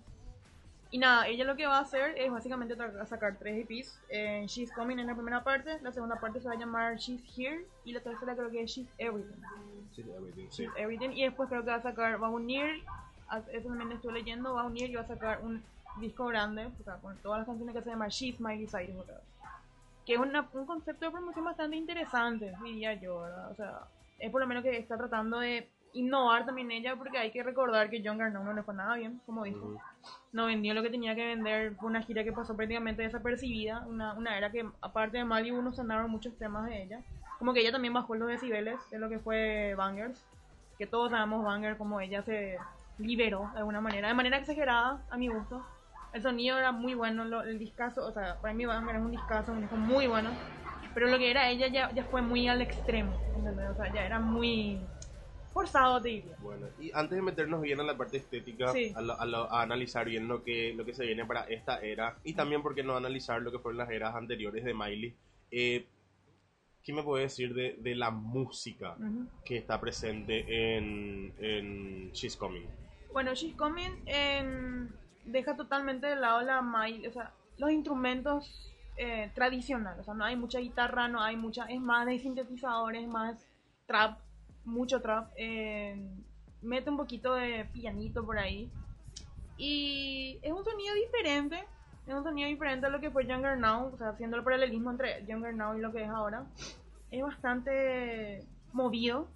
Y 0.92 0.98
nada, 0.98 1.28
ella 1.28 1.46
lo 1.46 1.56
que 1.56 1.68
va 1.68 1.78
a 1.78 1.82
hacer 1.82 2.18
es 2.18 2.32
básicamente 2.32 2.76
sacar 3.06 3.36
tres 3.38 3.64
EPs. 3.70 4.00
Eh, 4.10 4.44
She's 4.48 4.72
Coming 4.74 4.98
en 4.98 5.06
la 5.08 5.14
primera 5.14 5.44
parte, 5.44 5.80
la 5.82 5.92
segunda 5.92 6.20
parte 6.20 6.42
se 6.42 6.48
va 6.48 6.56
a 6.56 6.58
llamar 6.58 6.96
She's 6.98 7.22
Here 7.38 7.64
y 7.86 7.92
la 7.94 8.00
tercera 8.00 8.36
creo 8.36 8.50
que 8.50 8.64
es 8.64 8.72
She's 8.72 8.88
Everything. 8.98 9.40
Everything, 10.16 10.48
sí. 10.50 10.64
She's 10.64 10.72
Everything 10.78 11.10
y 11.12 11.24
después 11.26 11.48
creo 11.48 11.64
que 11.64 11.70
va 11.70 11.76
a 11.76 11.82
sacar, 11.82 12.22
va 12.22 12.28
a 12.28 12.32
unir, 12.32 12.84
eso 13.52 13.68
también 13.68 13.92
estuve 13.92 14.14
leyendo, 14.14 14.56
va 14.56 14.62
a 14.62 14.66
unir 14.66 14.90
y 14.90 14.96
va 14.96 15.02
a 15.02 15.08
sacar 15.08 15.42
un 15.44 15.64
disco 16.00 16.26
grande, 16.26 16.66
o 16.80 16.84
sea, 16.84 16.96
con 16.96 17.16
todas 17.18 17.40
las 17.40 17.48
canciones 17.48 17.76
que 17.76 17.84
se 17.84 17.90
llama 17.92 18.08
She's 18.08 18.40
Miley 18.40 18.66
Cyrus 18.66 19.02
otra 19.02 19.16
vez. 19.16 19.24
Que 20.08 20.14
es 20.16 20.20
una- 20.20 20.50
un 20.54 20.66
concepto 20.66 21.06
de 21.06 21.12
promoción 21.12 21.46
bastante 21.46 21.76
interesante, 21.78 22.52
diría 22.64 22.96
yo, 22.96 23.22
¿verdad? 23.22 23.52
O 23.52 23.56
sea, 23.56 23.80
es 24.18 24.32
por 24.32 24.42
lo 24.42 24.48
menos 24.48 24.64
que 24.64 24.76
está 24.76 24.98
tratando 24.98 25.38
de 25.40 25.70
innovar 25.94 26.46
también 26.48 26.72
ella, 26.72 26.96
porque 26.96 27.20
hay 27.20 27.32
que 27.32 27.44
recordar 27.44 27.92
que 27.92 28.02
John 28.04 28.18
Garneau 28.18 28.44
no 28.44 28.54
le 28.54 28.64
fue 28.64 28.74
nada 28.74 28.96
bien, 28.96 29.22
como 29.28 29.44
dijo. 29.44 29.76
No 30.32 30.46
vendió 30.46 30.74
lo 30.74 30.84
que 30.84 30.90
tenía 30.90 31.16
que 31.16 31.26
vender, 31.26 31.76
fue 31.76 31.90
una 31.90 32.02
gira 32.04 32.24
que 32.24 32.32
pasó 32.32 32.56
prácticamente 32.56 33.02
desapercibida, 33.02 33.84
una, 33.88 34.14
una 34.14 34.38
era 34.38 34.52
que 34.52 34.64
aparte 34.82 35.18
de 35.18 35.26
Malibu 35.26 35.62
no 35.62 35.74
sonaron 35.74 36.12
muchos 36.12 36.38
temas 36.38 36.66
de 36.68 36.84
ella. 36.84 37.02
Como 37.40 37.54
que 37.54 37.62
ella 37.62 37.72
también 37.72 37.94
bajó 37.94 38.16
los 38.16 38.28
decibeles 38.28 38.80
de 38.92 39.00
lo 39.00 39.10
que 39.10 39.20
fue 39.20 39.74
Bangers, 39.76 40.24
que 40.78 40.86
todos 40.86 41.12
sabemos 41.12 41.44
Banger 41.44 41.78
como 41.78 42.00
ella 42.00 42.22
se 42.22 42.58
liberó 42.98 43.50
de 43.54 43.60
alguna 43.60 43.82
manera, 43.82 44.08
de 44.08 44.14
manera 44.14 44.38
exagerada 44.38 45.02
a 45.10 45.18
mi 45.18 45.30
gusto. 45.30 45.64
El 46.14 46.22
sonido 46.22 46.58
era 46.58 46.72
muy 46.72 46.94
bueno, 46.94 47.26
lo- 47.26 47.44
el 47.44 47.58
discazo, 47.60 48.06
o 48.06 48.12
sea, 48.12 48.36
para 48.42 48.54
mí 48.54 48.66
Banger 48.66 48.96
es 48.96 49.02
un 49.02 49.12
discazo, 49.12 49.54
muy 49.54 50.08
bueno, 50.08 50.38
pero 50.94 51.08
lo 51.08 51.18
que 51.18 51.32
era 51.32 51.50
ella 51.50 51.68
ya, 51.68 51.92
ya 51.94 52.04
fue 52.06 52.22
muy 52.22 52.48
al 52.48 52.62
extremo, 52.62 53.14
¿entendés? 53.36 53.70
O 53.70 53.76
sea, 53.76 53.92
ya 53.94 54.06
era 54.06 54.20
muy 54.20 54.86
forzado, 55.54 56.02
te 56.02 56.10
diría. 56.10 56.36
Bueno, 56.42 56.68
y 56.80 56.92
antes 56.94 57.16
de 57.18 57.22
meternos 57.22 57.62
bien 57.62 57.80
a 57.80 57.84
la 57.84 57.98
parte 57.98 58.18
estética, 58.18 58.72
Sí. 58.72 58.94
a, 58.96 59.02
lo- 59.02 59.20
a 59.20 59.26
lo- 59.26 59.52
a 59.52 59.62
analizar 59.62 60.08
bien 60.08 60.28
lo 60.28 60.44
que, 60.44 60.74
lo 60.74 60.86
que 60.86 60.94
se 60.94 61.06
viene 61.06 61.26
para 61.26 61.44
esta 61.44 61.80
era, 61.80 62.18
y 62.24 62.34
también, 62.34 62.62
¿por 62.62 62.76
qué 62.76 62.84
no 62.84 62.96
analizar 62.96 63.42
lo 63.42 63.52
que 63.52 63.60
fueron 63.60 63.78
las 63.78 63.90
eras 63.90 64.16
anteriores 64.16 64.64
de 64.64 64.74
Miley? 64.74 65.16
Eh, 65.52 65.88
¿Qué 66.84 66.94
me 66.94 67.04
puede 67.04 67.24
decir 67.24 67.54
de, 67.54 67.76
de 67.80 67.94
la 67.96 68.10
música 68.10 68.96
Ujú. 68.98 69.28
que 69.46 69.58
está 69.58 69.80
presente 69.82 70.78
en, 70.78 71.34
en 71.40 72.12
She's 72.14 72.36
Coming? 72.38 72.66
Bueno, 73.12 73.34
She's 73.36 73.56
Coming 73.56 73.92
em, 74.06 74.90
deja 75.26 75.56
totalmente 75.56 76.08
de 76.08 76.16
lado 76.16 76.42
la 76.42 76.62
mail, 76.62 77.06
o 77.08 77.12
sea, 77.12 77.34
los 77.58 77.72
instrumentos 77.72 78.74
eh, 78.96 79.30
tradicionales, 79.36 80.02
o 80.02 80.04
sea, 80.04 80.14
no 80.14 80.24
hay 80.26 80.36
mucha 80.36 80.60
guitarra, 80.60 81.08
no 81.08 81.22
hay 81.22 81.36
mucha, 81.36 81.66
es 81.66 81.80
más 81.82 82.06
de 82.06 82.18
sintetizadores, 82.20 83.08
más 83.08 83.46
trap, 83.86 84.20
mucho 84.70 85.02
trap, 85.02 85.32
em, 85.36 86.10
mete 86.62 86.90
un 86.90 86.98
poquito 86.98 87.34
de 87.36 87.66
pianito 87.74 88.26
por 88.26 88.38
ahí 88.38 88.70
y 89.58 90.40
es 90.42 90.52
un 90.52 90.64
sonido 90.64 90.94
diferente, 90.96 91.64
es 92.08 92.14
un 92.14 92.24
sonido 92.24 92.48
diferente 92.48 92.86
a 92.86 92.90
lo 92.90 93.00
que 93.00 93.12
fue 93.12 93.26
Younger 93.26 93.58
Now, 93.58 93.92
o 93.94 93.98
sea, 93.98 94.10
haciendo 94.10 94.38
el 94.38 94.44
paralelismo 94.44 94.92
entre 94.92 95.26
Younger 95.26 95.54
Now 95.54 95.76
y 95.78 95.82
lo 95.82 95.92
que 95.92 96.04
es 96.04 96.10
ahora, 96.10 96.46
es 97.12 97.22
bastante 97.24 98.46
movido, 98.72 99.28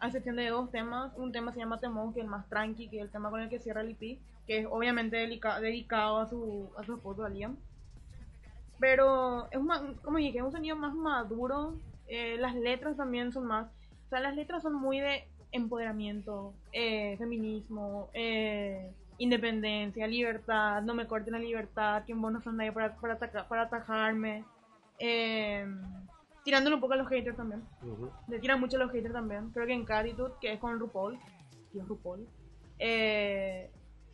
a 0.00 0.06
excepción 0.06 0.36
de 0.36 0.48
dos 0.48 0.70
temas. 0.70 1.12
Un 1.16 1.32
tema 1.32 1.52
se 1.52 1.60
llama 1.60 1.80
Temón, 1.80 2.12
que 2.12 2.20
es 2.20 2.24
el 2.24 2.30
más 2.30 2.48
tranqui, 2.48 2.88
que 2.88 2.98
es 2.98 3.02
el 3.02 3.10
tema 3.10 3.30
con 3.30 3.40
el 3.40 3.48
que 3.48 3.58
cierra 3.58 3.80
el 3.80 3.90
EP, 3.90 4.18
que 4.46 4.58
es 4.58 4.66
obviamente 4.70 5.16
dedicado 5.16 6.18
a 6.18 6.26
su, 6.26 6.70
a 6.76 6.84
su 6.84 6.94
esposo, 6.94 7.28
Liam. 7.28 7.56
Pero 8.78 9.48
es 9.50 9.60
más, 9.60 9.82
como 10.02 10.18
dije, 10.18 10.38
es 10.38 10.44
un 10.44 10.52
sonido 10.52 10.76
más 10.76 10.94
maduro. 10.94 11.74
eh, 12.08 12.36
las 12.38 12.54
letras 12.54 12.96
también 12.96 13.32
son 13.32 13.46
más. 13.46 13.68
O 14.06 14.08
sea, 14.08 14.20
las 14.20 14.34
letras 14.36 14.62
son 14.62 14.74
muy 14.74 15.00
de 15.00 15.26
empoderamiento, 15.52 16.54
eh, 16.72 17.16
feminismo, 17.18 18.08
eh, 18.14 18.92
independencia, 19.18 20.06
libertad, 20.06 20.82
no 20.82 20.94
me 20.94 21.06
corten 21.06 21.32
la 21.32 21.38
libertad, 21.38 22.04
que 22.04 22.14
vos 22.14 22.32
no 22.32 22.40
sos 22.40 22.54
nadie 22.54 22.72
para, 22.72 22.94
para, 22.96 23.14
ataca- 23.14 23.48
para 23.48 23.62
atajarme. 23.62 24.44
Eh, 24.98 25.66
tirándole 26.44 26.76
un 26.76 26.80
poco 26.80 26.92
a 26.92 26.96
los 26.96 27.08
haters 27.08 27.36
también. 27.36 27.62
Le 28.28 28.38
tiran 28.38 28.60
mucho 28.60 28.76
a 28.76 28.80
los 28.80 28.92
haters 28.92 29.12
también. 29.12 29.50
Creo 29.50 29.66
que 29.66 29.72
en 29.72 29.84
Catitude, 29.84 30.34
que 30.40 30.52
es 30.52 30.60
con 30.60 30.78
RuPaul, 30.78 31.18
es 31.74 31.88
RuPaul, 31.88 32.26
eh, 32.78 33.70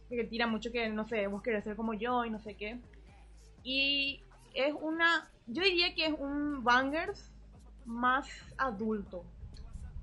que 0.09 0.25
tira 0.25 0.47
mucho 0.47 0.73
que, 0.73 0.89
no 0.89 1.07
sé, 1.07 1.27
vos 1.27 1.43
querés 1.43 1.65
ser 1.65 1.77
como 1.77 1.93
yo 1.95 2.25
y 2.25 2.31
no 2.31 2.39
sé 2.41 2.55
qué. 2.55 2.79
Y 3.63 4.23
es 4.55 4.75
una, 4.81 5.31
yo 5.47 5.63
diría 5.63 5.95
que 5.95 6.07
es 6.07 6.15
un 6.19 6.65
bangers 6.65 7.31
más 7.85 8.27
adulto. 8.57 9.25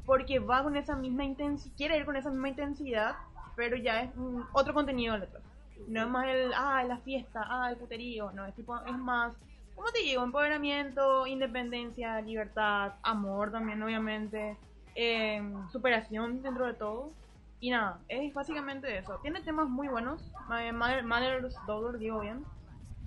Porque 0.09 0.39
va 0.39 0.63
con 0.63 0.75
esa 0.75 0.95
misma 0.95 1.23
intensidad, 1.23 1.75
quiere 1.77 1.95
ir 1.97 2.03
con 2.03 2.15
esa 2.15 2.31
misma 2.31 2.49
intensidad, 2.49 3.15
pero 3.55 3.77
ya 3.77 4.01
es 4.01 4.15
un- 4.15 4.43
otro 4.53 4.73
contenido 4.73 5.13
de 5.13 5.19
letras. 5.19 5.43
No 5.87 6.01
es 6.01 6.07
más 6.09 6.25
el, 6.27 6.51
ah, 6.55 6.83
la 6.83 6.97
fiesta, 6.97 7.45
ah, 7.47 7.69
el 7.69 7.77
puterío, 7.77 8.31
no, 8.31 8.43
es 8.43 8.55
tipo, 8.55 8.75
es 8.87 8.97
más, 8.97 9.35
¿cómo 9.75 9.87
te 9.91 9.99
digo? 9.99 10.23
Empoderamiento, 10.23 11.27
independencia, 11.27 12.19
libertad, 12.21 12.93
amor 13.03 13.51
también, 13.51 13.83
obviamente. 13.83 14.57
eh, 14.95 15.41
superación 15.71 16.41
dentro 16.41 16.65
de 16.65 16.73
todo. 16.73 17.11
Y 17.59 17.69
nada, 17.69 17.99
es 18.09 18.33
básicamente 18.33 18.97
eso. 18.97 19.19
Tiene 19.21 19.41
temas 19.41 19.69
muy 19.69 19.87
buenos. 19.87 20.19
Mother- 20.49 21.03
Mother's 21.05 21.55
Daughter, 21.67 21.99
digo 21.99 22.19
bien. 22.21 22.43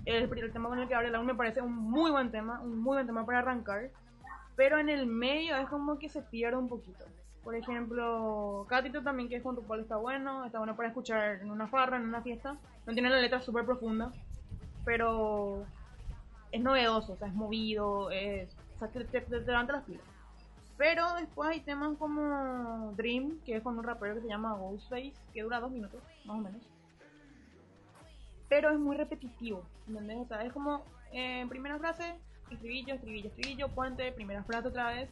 El, 0.05 0.23
el 0.39 0.53
tema 0.53 0.69
con 0.69 0.79
el 0.79 0.87
que 0.87 0.95
abre 0.95 1.09
álbum 1.09 1.27
me 1.27 1.35
parece 1.35 1.61
un 1.61 1.75
muy 1.75 2.09
buen 2.11 2.31
tema, 2.31 2.61
un 2.61 2.79
muy 2.81 2.95
buen 2.95 3.05
tema 3.05 3.25
para 3.25 3.39
arrancar. 3.39 3.89
Pero 4.55 4.79
en 4.79 4.89
el 4.89 5.07
medio 5.07 5.57
es 5.57 5.67
como 5.67 5.97
que 5.97 6.09
se 6.09 6.21
pierde 6.21 6.57
un 6.57 6.69
poquito. 6.69 7.05
Por 7.43 7.55
ejemplo, 7.55 8.65
Catito 8.69 9.01
también, 9.01 9.27
que 9.27 9.35
es 9.35 9.43
con 9.43 9.55
RuPaul, 9.55 9.81
está 9.81 9.97
bueno. 9.97 10.45
Está 10.45 10.59
bueno 10.59 10.75
para 10.75 10.89
escuchar 10.89 11.41
en 11.41 11.51
una 11.51 11.67
farra, 11.67 11.97
en 11.97 12.03
una 12.03 12.21
fiesta. 12.21 12.57
No 12.85 12.93
tiene 12.93 13.09
la 13.09 13.19
letra 13.19 13.41
súper 13.41 13.65
profunda, 13.65 14.11
pero 14.85 15.65
es 16.53 16.61
novedoso, 16.61 17.13
o 17.13 17.17
sea, 17.17 17.27
es 17.27 17.33
movido, 17.33 18.11
es, 18.11 18.55
o 18.75 18.79
sea, 18.79 18.87
te, 18.87 19.25
levanta 19.41 19.73
las 19.73 19.83
pilas. 19.83 20.05
Pero 20.77 21.13
después 21.15 21.49
hay 21.49 21.61
temas 21.61 21.97
como 21.97 22.93
Dream, 22.95 23.39
que 23.43 23.55
es 23.55 23.63
con 23.63 23.77
un 23.77 23.83
rapero 23.83 24.15
que 24.15 24.21
se 24.21 24.27
llama 24.27 24.53
Ghostface, 24.53 25.13
que 25.33 25.41
dura 25.41 25.59
dos 25.59 25.71
minutos, 25.71 26.01
más 26.25 26.37
o 26.37 26.41
menos. 26.41 26.61
Pero 28.49 28.69
es 28.69 28.77
muy 28.77 28.95
repetitivo, 28.95 29.63
¿entendés? 29.87 30.17
O 30.19 30.25
sea, 30.25 30.43
es 30.43 30.53
como 30.53 30.83
eh, 31.11 31.45
primera 31.49 31.79
frase, 31.79 32.15
estribillo, 32.51 32.95
estribillo, 32.95 33.27
estribillo, 33.27 33.67
puente, 33.69 34.11
primera 34.11 34.43
frase 34.43 34.67
otra 34.67 34.93
vez. 34.93 35.09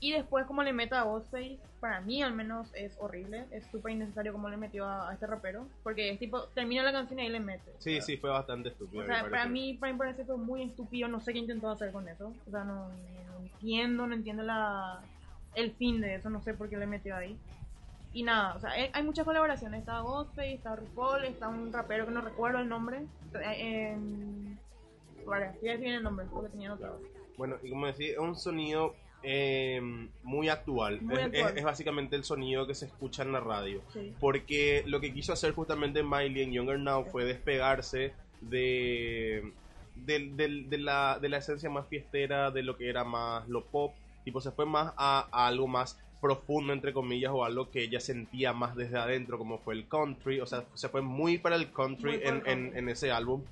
Y 0.00 0.12
después 0.12 0.44
como 0.46 0.62
le 0.62 0.72
meta 0.72 1.00
a 1.00 1.04
Ghostface, 1.04 1.58
para 1.80 2.00
mí 2.00 2.22
al 2.22 2.34
menos 2.34 2.68
es 2.74 2.94
horrible, 2.98 3.46
es 3.50 3.64
súper 3.68 3.92
innecesario 3.92 4.32
como 4.32 4.50
le 4.50 4.56
metió 4.56 4.84
a, 4.84 5.08
a 5.08 5.14
este 5.14 5.26
rapero, 5.26 5.66
porque 5.82 6.10
es 6.10 6.18
tipo, 6.18 6.42
termina 6.48 6.82
la 6.82 6.92
canción 6.92 7.18
y 7.20 7.22
ahí 7.22 7.28
le 7.30 7.40
mete. 7.40 7.72
Sí, 7.78 8.00
sí, 8.02 8.16
fue 8.18 8.28
bastante 8.30 8.68
estúpido. 8.68 9.02
o 9.02 9.06
sea, 9.06 9.28
para 9.30 9.46
mí, 9.46 9.74
para 9.74 9.92
mí 9.92 9.98
parece 9.98 10.24
fue 10.24 10.36
muy 10.36 10.62
estúpido, 10.62 11.08
no 11.08 11.20
sé 11.20 11.32
qué 11.32 11.38
intentó 11.38 11.70
hacer 11.70 11.90
con 11.90 12.08
eso. 12.08 12.32
O 12.46 12.50
sea, 12.50 12.64
no, 12.64 12.88
no 12.88 13.38
entiendo, 13.40 14.06
no 14.06 14.14
entiendo 14.14 14.42
la, 14.42 15.00
el 15.54 15.72
fin 15.72 16.00
de 16.00 16.16
eso, 16.16 16.28
no 16.28 16.42
sé 16.42 16.54
por 16.54 16.68
qué 16.68 16.76
le 16.76 16.86
metió 16.86 17.16
ahí. 17.16 17.38
Y 18.12 18.22
nada, 18.22 18.54
o 18.54 18.60
sea, 18.60 18.70
hay, 18.70 19.02
muchas 19.02 19.24
colaboraciones. 19.24 19.80
Está 19.80 20.00
Ghostface, 20.00 20.54
está 20.54 20.76
RuPaul, 20.76 21.24
está 21.24 21.48
un 21.48 21.72
rapero 21.72 22.06
que 22.06 22.12
no 22.12 22.20
recuerdo 22.20 22.60
el 22.60 22.68
nombre. 22.68 23.06
Eh, 23.34 23.92
em, 23.92 24.56
vale, 25.26 25.50
voy 25.60 25.68
a 25.68 25.72
decir 25.72 25.88
el 25.94 26.02
nombre 26.02 26.26
porque 26.30 26.50
tenía 26.50 26.68
anotado. 26.72 27.00
Bueno, 27.36 27.56
y 27.62 27.70
como 27.70 27.86
decía, 27.86 28.12
es 28.12 28.18
un 28.18 28.36
sonido 28.36 28.94
eh, 29.22 29.80
muy 30.22 30.48
actual. 30.48 31.00
Muy 31.02 31.16
Es- 31.16 31.22
actual. 31.24 31.50
Es, 31.52 31.56
es 31.58 31.64
básicamente 31.64 32.14
el 32.16 32.24
sonido 32.24 32.66
que 32.66 32.74
se 32.74 32.86
escucha 32.86 33.22
en 33.22 33.32
la 33.32 33.40
radio. 33.40 33.80
Sí. 33.92 34.12
Porque 34.20 34.84
lo 34.86 35.00
que 35.00 35.12
quiso 35.12 35.32
hacer 35.32 35.52
justamente 35.52 36.02
Miley 36.02 36.42
en 36.42 36.52
Younger 36.52 36.78
Now 36.78 37.06
fue 37.06 37.24
despegarse 37.24 38.12
de, 38.42 39.52
del- 39.96 40.68
de, 40.68 40.78
la, 40.78 41.18
de 41.20 41.28
la 41.28 41.38
esencia 41.38 41.70
más 41.70 41.86
fiestera, 41.88 42.50
de 42.50 42.62
lo 42.62 42.76
que 42.76 42.88
era 42.88 43.04
más 43.04 43.48
lo 43.48 43.64
pop. 43.64 43.92
Tipo, 44.24 44.40
se 44.40 44.50
fue 44.50 44.66
más 44.66 44.92
a, 44.96 45.28
a 45.32 45.46
algo 45.46 45.66
más 45.66 45.98
profundo, 46.20 46.72
entre 46.72 46.92
comillas, 46.94 47.32
o 47.34 47.44
algo 47.44 47.70
que 47.70 47.82
ella 47.82 48.00
sentía 48.00 48.52
más 48.54 48.74
desde 48.76 48.98
adentro, 48.98 49.36
como 49.38 49.58
fue 49.58 49.74
el 49.74 49.86
country. 49.88 50.40
O 50.40 50.46
sea, 50.46 50.64
se 50.74 50.88
fue 50.88 51.02
muy 51.02 51.38
para 51.38 51.56
el 51.56 51.70
country, 51.72 52.14
en, 52.14 52.20
el 52.20 52.22
country. 52.42 52.52
en- 52.52 52.76
en 52.78 52.88
ese 52.88 53.10
álbum. 53.10 53.42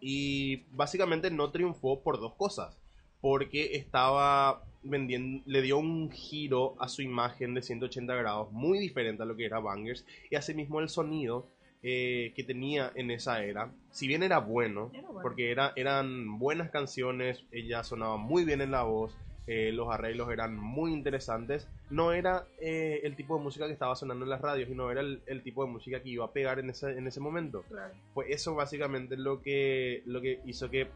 Y 0.00 0.64
básicamente 0.72 1.30
no 1.30 1.50
triunfó 1.50 2.02
por 2.02 2.20
dos 2.20 2.34
cosas. 2.34 2.78
Porque 3.20 3.76
estaba 3.76 4.64
vendiendo, 4.82 5.42
le 5.46 5.62
dio 5.62 5.78
un 5.78 6.10
giro 6.10 6.74
a 6.78 6.88
su 6.88 7.02
imagen 7.02 7.52
de 7.54 7.62
180 7.62 8.14
grados, 8.14 8.50
muy 8.50 8.78
diferente 8.78 9.22
a 9.22 9.26
lo 9.26 9.36
que 9.36 9.44
era 9.44 9.60
Bangers. 9.60 10.06
Y 10.30 10.36
asimismo 10.36 10.80
el 10.80 10.88
sonido 10.88 11.46
eh, 11.82 12.32
que 12.36 12.44
tenía 12.44 12.92
en 12.94 13.10
esa 13.10 13.42
era, 13.42 13.72
si 13.90 14.06
bien 14.06 14.22
era 14.22 14.38
bueno, 14.38 14.90
Era 14.92 15.06
bueno. 15.08 15.22
porque 15.22 15.50
era, 15.50 15.72
eran 15.76 16.38
buenas 16.38 16.70
canciones, 16.70 17.44
ella 17.52 17.84
sonaba 17.84 18.16
muy 18.18 18.44
bien 18.44 18.60
en 18.60 18.70
la 18.70 18.82
voz, 18.82 19.16
eh, 19.52 19.72
los 19.72 19.88
arreglos 19.92 20.30
eran 20.30 20.54
muy 20.56 20.92
interesantes, 20.92 21.66
no 21.90 22.12
era 22.12 22.44
eh, 22.60 23.00
el 23.02 23.16
tipo 23.16 23.36
de 23.36 23.42
música 23.42 23.66
que 23.66 23.72
estaba 23.72 23.96
sonando 23.96 24.24
en 24.24 24.30
las 24.30 24.40
radios, 24.40 24.68
sino 24.68 24.92
era 24.92 25.00
el, 25.00 25.22
el 25.26 25.42
tipo 25.42 25.64
de 25.64 25.72
música 25.72 26.00
que 26.00 26.08
iba 26.10 26.24
a 26.24 26.30
pegar 26.32 26.60
en 26.60 26.70
ese, 26.70 26.92
en 26.96 27.06
ese 27.08 27.18
momento 27.18 27.64
Claro. 27.68 27.92
fue 28.14 28.30
eso 28.32 28.54
básicamente 28.54 29.16
lo 29.16 29.42
que, 29.42 30.02
lo 30.06 30.20
que 30.20 30.40
hizo 30.44 30.70
que 30.70 30.88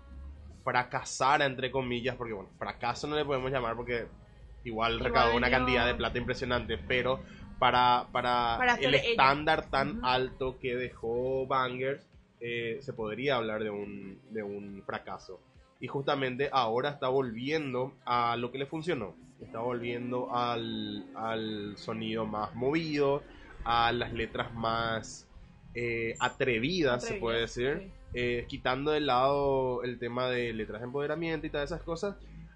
fracasara, 0.62 1.44
entre 1.46 1.70
comillas, 1.70 2.16
porque 2.16 2.32
bueno, 2.32 2.50
fracaso 2.58 3.06
no 3.06 3.16
le 3.16 3.24
podemos 3.24 3.50
llamar 3.50 3.74
porque 3.76 4.06
igual, 4.64 4.94
Igual 4.94 5.00
recaudó 5.00 5.36
una 5.36 5.48
yo- 5.48 5.56
cantidad 5.56 5.86
de 5.86 5.94
plata 5.94 6.18
impresionante, 6.18 6.78
pero 6.78 7.20
para, 7.58 8.06
para, 8.12 8.76
el 8.80 8.94
ella. 8.94 9.02
estándar 9.10 9.68
tan 9.68 9.98
alto 10.04 10.58
que 10.60 10.76
dejó 10.76 11.46
Bangers, 11.46 12.06
eh, 12.40 12.78
se 12.82 12.92
podría 12.92 13.36
hablar 13.36 13.62
de 13.64 13.70
un, 13.70 14.20
de 14.30 14.42
un 14.42 14.82
fracaso. 14.86 15.40
Y 15.80 15.86
justamente 15.88 16.48
ahora 16.52 16.90
está 16.90 17.08
volviendo 17.08 17.92
a 18.04 18.36
lo 18.36 18.50
que 18.50 18.58
le 18.58 18.66
funcionó. 18.66 19.14
Está 19.40 19.60
volviendo 19.60 20.34
al, 20.34 21.04
al 21.14 21.76
sonido 21.76 22.24
más 22.26 22.54
movido, 22.54 23.22
a 23.64 23.92
las 23.92 24.12
letras 24.12 24.54
más 24.54 25.26
eh, 25.74 26.14
atrevidas, 26.20 27.04
se 27.04 27.14
puede 27.14 27.40
decir. 27.40 27.80
sí. 27.82 27.90
Eh, 28.16 28.46
quitando 28.46 28.92
de 28.92 29.00
lado 29.00 29.82
el 29.82 29.98
tema 29.98 30.30
de 30.30 30.52
letras 30.52 30.80
de 30.80 30.86
empoderamiento 30.86 31.48
y 31.48 31.50
todas 31.50 31.72
esas 31.72 31.82
cosas, 31.82 32.14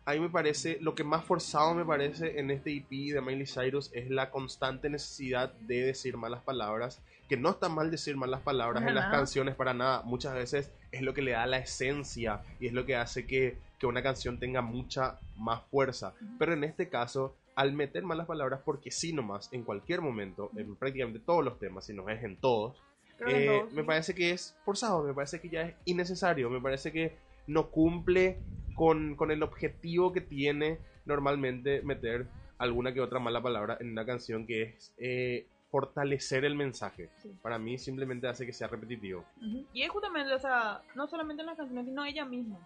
a 0.09 0.13
mí 0.13 0.21
me 0.21 0.31
parece, 0.31 0.79
lo 0.81 0.95
que 0.95 1.05
más 1.05 1.23
forzado 1.23 1.75
me 1.75 1.85
parece 1.85 2.41
en 2.41 2.51
este 2.51 2.75
EP 2.75 2.89
de 3.13 3.21
Miley 3.21 3.47
Cyrus 3.47 3.91
es 3.93 4.09
la 4.09 4.31
constante 4.31 4.89
necesidad 4.89 5.53
de 5.53 5.83
decir 5.83 6.17
malas 6.17 6.43
palabras, 6.43 7.03
que 7.29 7.37
no 7.37 7.51
está 7.51 7.69
mal 7.69 7.91
decir 7.91 8.17
malas 8.17 8.41
palabras 8.41 8.87
en 8.87 8.95
las 8.95 9.11
canciones 9.11 9.55
para 9.55 9.75
nada, 9.75 10.01
muchas 10.05 10.33
veces 10.33 10.73
es 10.93 11.03
lo 11.03 11.13
que 11.13 11.21
le 11.21 11.33
da 11.33 11.47
la 11.47 11.59
esencia 11.59 12.41
y 12.59 12.69
es 12.69 12.73
lo 12.73 12.87
que 12.87 12.97
hace 12.97 13.27
que, 13.27 13.59
que 13.79 13.85
una 13.85 14.03
canción 14.03 14.39
tenga 14.39 14.63
mucha 14.63 15.19
más 15.37 15.61
fuerza, 15.65 16.15
pero 16.39 16.55
en 16.55 16.65
este 16.65 16.89
caso, 16.89 17.37
al 17.55 17.75
meter 17.75 18.03
malas 18.03 18.27
palabras 18.27 18.63
porque 18.65 18.91
sí 18.91 19.13
nomás, 19.13 19.53
en 19.53 19.63
cualquier 19.63 20.01
momento, 20.01 20.51
en 20.57 20.75
prácticamente 20.77 21.21
todos 21.21 21.45
los 21.45 21.59
temas, 21.59 21.85
si 21.85 21.93
no 21.93 22.09
es 22.09 22.25
en 22.25 22.39
todos, 22.39 22.83
eh, 23.27 23.63
me 23.73 23.85
parece 23.85 24.15
que 24.15 24.31
es 24.31 24.57
forzado, 24.65 25.03
me 25.03 25.13
parece 25.13 25.39
que 25.39 25.51
ya 25.51 25.63
es 25.65 25.75
innecesario, 25.85 26.49
me 26.49 26.63
parece 26.63 26.93
que 26.93 27.19
no 27.47 27.71
cumple 27.71 28.39
con, 28.79 29.17
con 29.17 29.33
el 29.33 29.43
objetivo 29.43 30.13
que 30.13 30.21
tiene 30.21 30.79
normalmente 31.05 31.83
meter 31.83 32.29
alguna 32.59 32.95
que 32.95 33.01
otra 33.01 33.19
mala 33.19 33.43
palabra 33.43 33.77
en 33.81 33.91
una 33.91 34.07
canción 34.07 34.47
que 34.47 34.63
es 34.63 34.95
eh, 34.99 35.47
fortalecer 35.69 36.45
el 36.45 36.55
mensaje. 36.55 37.11
Sí. 37.17 37.37
Para 37.43 37.59
mí 37.59 37.77
simplemente 37.77 38.29
hace 38.29 38.47
que 38.47 38.53
sea 38.53 38.69
repetitivo. 38.69 39.25
Y 39.73 39.83
es 39.83 39.91
justamente, 39.91 40.33
o 40.33 40.39
sea, 40.39 40.81
no 40.95 41.09
solamente 41.09 41.43
en 41.43 41.47
las 41.47 41.57
canciones, 41.57 41.87
sino 41.87 42.05
ella 42.05 42.25
misma. 42.25 42.59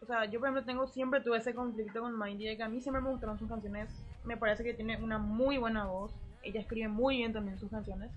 O 0.00 0.06
sea, 0.06 0.24
yo 0.24 0.40
por 0.40 0.48
ejemplo 0.48 0.64
tengo, 0.64 0.86
siempre 0.86 1.20
tuve 1.20 1.36
ese 1.36 1.54
conflicto 1.54 2.00
con 2.00 2.18
Mindy 2.18 2.46
de 2.46 2.56
que 2.56 2.62
a 2.62 2.68
mí 2.68 2.80
siempre 2.80 3.02
me 3.02 3.10
gustaron 3.10 3.38
sus 3.38 3.50
canciones. 3.50 3.90
Me 4.24 4.38
parece 4.38 4.64
que 4.64 4.72
tiene 4.72 4.96
una 4.96 5.18
muy 5.18 5.58
buena 5.58 5.84
voz. 5.84 6.10
Ella 6.42 6.60
escribe 6.60 6.88
muy 6.88 7.18
bien 7.18 7.34
también 7.34 7.58
sus 7.58 7.70
canciones. 7.70 8.10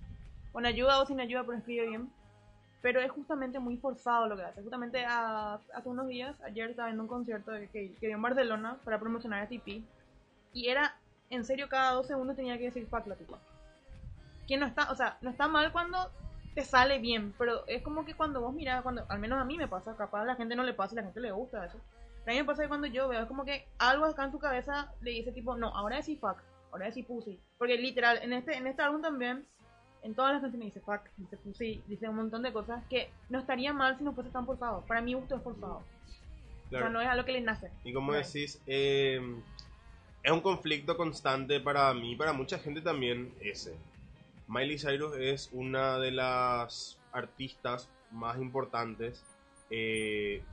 Con 0.53 0.65
ayuda 0.65 1.01
o 1.01 1.05
sin 1.05 1.19
ayuda, 1.19 1.43
pero 1.43 1.57
escribe 1.57 1.89
bien. 1.89 2.09
Pero 2.83 2.99
es 3.01 3.09
justamente 3.11 3.57
muy 3.59 3.77
forzado 3.77 4.27
lo 4.27 4.35
que 4.35 4.43
hace. 4.43 4.61
Justamente 4.61 5.03
a- 5.05 5.57
hace 5.73 5.89
unos 5.89 6.07
días, 6.07 6.39
ayer 6.41 6.69
estaba 6.69 6.89
viendo 6.89 7.01
un 7.03 7.09
concierto 7.09 7.49
de- 7.49 7.67
que, 7.69 7.93
que 7.95 8.07
dio 8.07 8.15
en 8.15 8.21
Barcelona 8.21 8.77
para 8.83 8.99
promocionar 8.99 9.41
este 9.41 9.55
EP. 9.55 9.81
Y 10.53 10.67
era, 10.67 10.95
en 11.31 11.45
serio, 11.45 11.69
cada 11.69 11.93
dos 11.93 12.05
segundos 12.07 12.35
tenía 12.35 12.57
que 12.57 12.65
decir 12.65 12.85
fuck 12.87 13.07
la 13.07 13.15
tipa. 13.15 13.39
Que 14.47 14.57
no 14.57 14.65
está, 14.67 14.91
o 14.91 14.95
sea, 14.95 15.17
no 15.21 15.29
está 15.31 15.47
mal 15.47 15.71
cuando 15.71 15.97
te 16.53 16.63
sale 16.65 16.99
bien, 16.99 17.33
pero 17.37 17.65
es 17.67 17.81
como 17.81 18.05
que 18.05 18.13
cuando 18.13 18.41
vos 18.41 18.53
mirás, 18.53 18.83
cuando, 18.83 19.05
al 19.09 19.17
menos 19.17 19.41
a 19.41 19.45
mí 19.45 19.57
me 19.57 19.67
pasa, 19.67 19.95
capaz 19.95 20.21
a 20.21 20.25
la 20.25 20.35
gente 20.35 20.55
no 20.55 20.63
le 20.63 20.73
pasa 20.73 20.93
a 20.93 20.97
la 20.97 21.03
gente 21.03 21.19
le 21.21 21.31
gusta 21.31 21.65
eso. 21.65 21.79
A 22.27 22.31
mí 22.31 22.35
me 22.37 22.43
pasa 22.45 22.61
que 22.63 22.67
cuando 22.67 22.85
yo 22.87 23.07
veo, 23.07 23.21
es 23.21 23.27
como 23.27 23.43
que 23.45 23.65
algo 23.79 24.05
acá 24.05 24.25
en 24.25 24.31
tu 24.31 24.39
cabeza 24.39 24.93
le 25.01 25.11
dice 25.11 25.31
tipo, 25.31 25.55
no, 25.55 25.69
ahora 25.69 25.95
decís 25.97 26.19
fuck, 26.19 26.37
ahora 26.71 26.87
decís 26.87 27.05
pussy. 27.05 27.39
Porque 27.57 27.77
literal, 27.77 28.19
en 28.21 28.33
este, 28.33 28.55
en 28.57 28.67
este 28.67 28.81
álbum 28.81 29.01
también, 29.01 29.47
en 30.03 30.13
todas 30.15 30.33
las 30.33 30.41
canciones 30.41 30.73
dice 30.73 30.81
fuck, 30.85 31.01
dice 31.17 31.37
pussy, 31.37 31.81
dice 31.87 32.07
un 32.09 32.15
montón 32.17 32.43
de 32.43 32.51
cosas 32.53 32.83
que 32.89 33.09
no 33.29 33.39
estaría 33.39 33.73
mal 33.73 33.97
si 33.97 34.03
no 34.03 34.13
fuese 34.13 34.29
tan 34.29 34.45
forzado. 34.45 34.81
Para 34.85 35.01
mí 35.01 35.13
gusto 35.13 35.35
es 35.37 35.41
forzado. 35.43 35.83
O 36.67 36.69
sea, 36.69 36.89
no 36.89 37.01
es 37.01 37.07
algo 37.07 37.23
que 37.25 37.31
le 37.33 37.41
nace. 37.41 37.69
Y 37.83 37.93
como 37.93 38.11
Right. 38.13 38.25
decís, 38.25 38.61
eh, 38.67 39.21
es 40.23 40.31
un 40.31 40.41
conflicto 40.41 40.97
constante 40.97 41.59
para 41.59 41.93
mí, 41.93 42.15
para 42.15 42.33
mucha 42.33 42.57
gente 42.59 42.81
también 42.81 43.33
ese. 43.41 43.77
Miley 44.47 44.77
Cyrus 44.77 45.15
es 45.17 45.49
una 45.53 45.97
de 45.99 46.11
las 46.11 46.97
artistas 47.11 47.89
más 48.11 48.37
importantes 48.39 49.23
eh, 49.69 50.43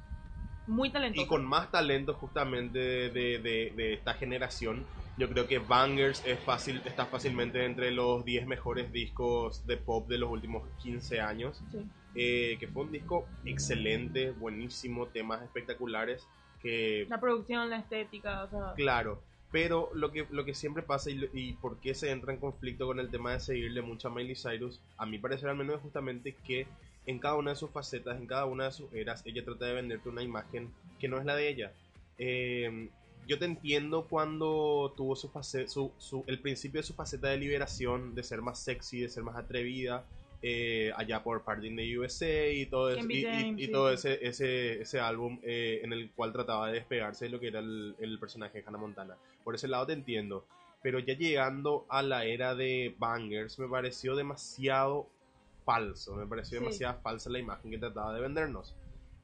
Muy 0.67 0.91
talentoso. 0.91 1.25
y 1.25 1.29
con 1.29 1.45
más 1.45 1.71
talento 1.71 2.15
justamente 2.15 2.79
de, 2.79 3.11
de- 3.11 3.39
de- 3.39 3.73
de 3.77 3.93
esta 3.95 4.15
generación. 4.15 4.87
Yo 5.21 5.29
creo 5.29 5.47
que 5.47 5.59
Bangers 5.59 6.23
es 6.25 6.41
fácil, 6.41 6.81
está 6.87 7.05
fácilmente 7.05 7.63
entre 7.67 7.91
los 7.91 8.25
10 8.25 8.47
mejores 8.47 8.91
discos 8.91 9.67
de 9.67 9.77
pop 9.77 10.09
de 10.09 10.17
los 10.17 10.31
últimos 10.31 10.67
15 10.79 11.21
años. 11.21 11.63
Sí. 11.71 11.87
eh, 12.15 12.57
que 12.59 12.67
fue 12.69 12.85
un 12.85 12.91
disco 12.91 13.29
excelente, 13.45 14.31
buenísimo, 14.31 15.09
temas 15.09 15.43
espectaculares. 15.43 16.27
Que 16.63 17.07
La 17.11 17.21
producción, 17.21 17.69
la 17.69 17.77
estética, 17.77 18.45
o 18.45 18.49
sea, 18.49 18.73
Claro, 18.77 19.23
pero 19.53 19.91
lo 19.93 20.11
que, 20.11 20.27
lo 20.31 20.47
que 20.47 20.55
siempre 20.55 20.83
pasa 20.83 21.11
y, 21.11 21.29
y 21.35 21.53
por 21.53 21.81
qué 21.81 21.95
se 21.95 22.11
entra 22.11 22.33
en 22.33 22.41
conflicto 22.41 22.87
con 22.87 22.99
el 22.99 23.11
tema 23.11 23.33
de 23.33 23.41
seguirle 23.41 23.83
mucho 23.83 24.09
a 24.09 24.11
Miley 24.11 24.37
Cyrus, 24.37 24.81
a 24.97 25.05
mi 25.05 25.19
parecer 25.19 25.51
al 25.51 25.57
menos 25.57 25.77
es 25.77 25.83
justamente 25.83 26.35
que 26.47 26.67
en 27.05 27.19
cada 27.19 27.35
una 27.35 27.51
de 27.51 27.57
sus 27.57 27.71
facetas, 27.71 28.19
en 28.19 28.27
cada 28.27 28.47
una 28.47 28.65
de 28.65 28.73
sus 28.73 28.91
eras, 28.95 29.23
ella 29.27 29.45
trata 29.45 29.67
de 29.67 29.75
venderte 29.75 30.09
una 30.09 30.23
imagen 30.23 30.73
que 30.99 31.09
no 31.09 31.19
es 31.19 31.27
la 31.27 31.37
de 31.37 31.47
ella. 31.47 31.73
Eh, 32.17 32.89
yo 33.27 33.39
te 33.39 33.45
entiendo 33.45 34.07
cuando 34.09 34.93
tuvo 34.97 35.15
su 35.17 35.31
su- 35.99 36.25
el 36.27 36.41
principio 36.41 36.81
de 36.81 36.87
su 36.87 36.95
faceta 36.95 37.29
de 37.29 37.37
liberación, 37.39 38.15
de 38.15 38.23
ser 38.23 38.43
más 38.43 38.59
sexy, 38.59 39.01
de 39.01 39.09
ser 39.09 39.23
más 39.23 39.37
atrevida, 39.37 40.05
eh, 40.43 40.91
allá 40.97 41.23
por 41.23 41.43
Party 41.45 41.67
in 41.69 41.77
the 41.77 41.99
USA 41.99 42.49
y 42.51 42.65
todo, 42.67 42.91
eso, 42.91 43.07
y, 43.11 43.69
todo 43.69 43.93
ese, 43.93 44.27
ese, 44.27 44.81
ese 44.81 44.99
álbum 44.99 45.39
eh, 45.43 45.81
en 45.85 45.93
el 45.93 46.11
cual 46.13 46.33
trataba 46.33 46.69
de 46.69 46.75
despegarse 46.75 47.27
de 47.27 47.31
lo 47.31 47.39
que 47.41 47.49
era 47.49 47.61
el, 47.61 47.95
el 48.01 48.19
personaje 48.19 48.59
de 48.61 48.65
Hannah 48.67 48.79
Montana. 48.79 49.17
Por 49.45 49.55
ese 49.55 49.69
lado 49.69 49.87
te 49.87 49.93
entiendo. 49.93 50.47
Pero 50.83 50.99
ya 50.99 51.13
llegando 51.15 51.85
a 51.91 52.01
la 52.03 52.25
era 52.25 52.55
de 52.55 52.95
Bangers, 52.99 53.59
me 53.59 53.69
pareció 53.69 54.17
demasiado 54.17 55.07
falso. 55.67 56.17
Me 56.17 56.27
pareció 56.27 56.59
Sí. 56.59 56.65
demasiado 56.65 57.01
falsa 57.03 57.29
la 57.29 57.39
imagen 57.39 57.71
que 57.71 57.77
trataba 57.79 58.15
de 58.15 58.23
vendernos. 58.23 58.75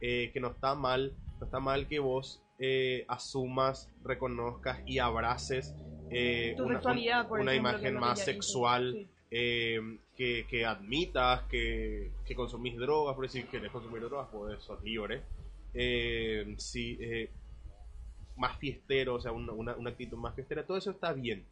Eh, 0.02 0.30
que 0.35 0.40
no 0.40 0.48
está 0.48 0.74
mal, 0.74 1.14
no 1.40 1.46
está 1.46 1.59
mal 1.61 1.87
que 1.88 1.98
vos 1.98 2.42
eh, 2.58 3.04
asumas, 3.08 3.90
reconozcas 4.02 4.80
y 4.86 4.98
abraces 4.98 5.74
eh, 6.10 6.54
una, 6.58 6.80
por 6.80 7.40
ejemplo, 7.40 7.54
imagen 7.54 7.82
que 7.94 7.98
más 7.98 8.24
sexual, 8.24 8.92
Sí. 8.94 9.08
eh, 9.30 9.98
que, 10.16 10.46
que 10.48 10.64
admitas 10.64 11.42
que, 11.50 12.12
que 12.24 12.34
consumís 12.34 12.76
drogas, 12.78 13.14
por 13.14 13.24
decir 13.24 13.44
que 13.46 13.50
querés 13.58 13.72
consumir 13.72 14.00
drogas, 14.02 14.28
pues 14.32 14.62
sos 14.62 14.82
libre. 14.82 15.22
Sí, 16.58 16.96
eh, 17.00 17.30
más 18.36 18.56
fiestero, 18.58 19.14
o 19.16 19.20
sea, 19.20 19.32
una, 19.32 19.52
una, 19.52 19.74
una 19.76 19.90
actitud 19.90 20.16
más 20.16 20.34
fiestera, 20.34 20.64
todo 20.66 20.76
eso 20.76 20.90
está 20.90 21.12
bien. 21.12 21.44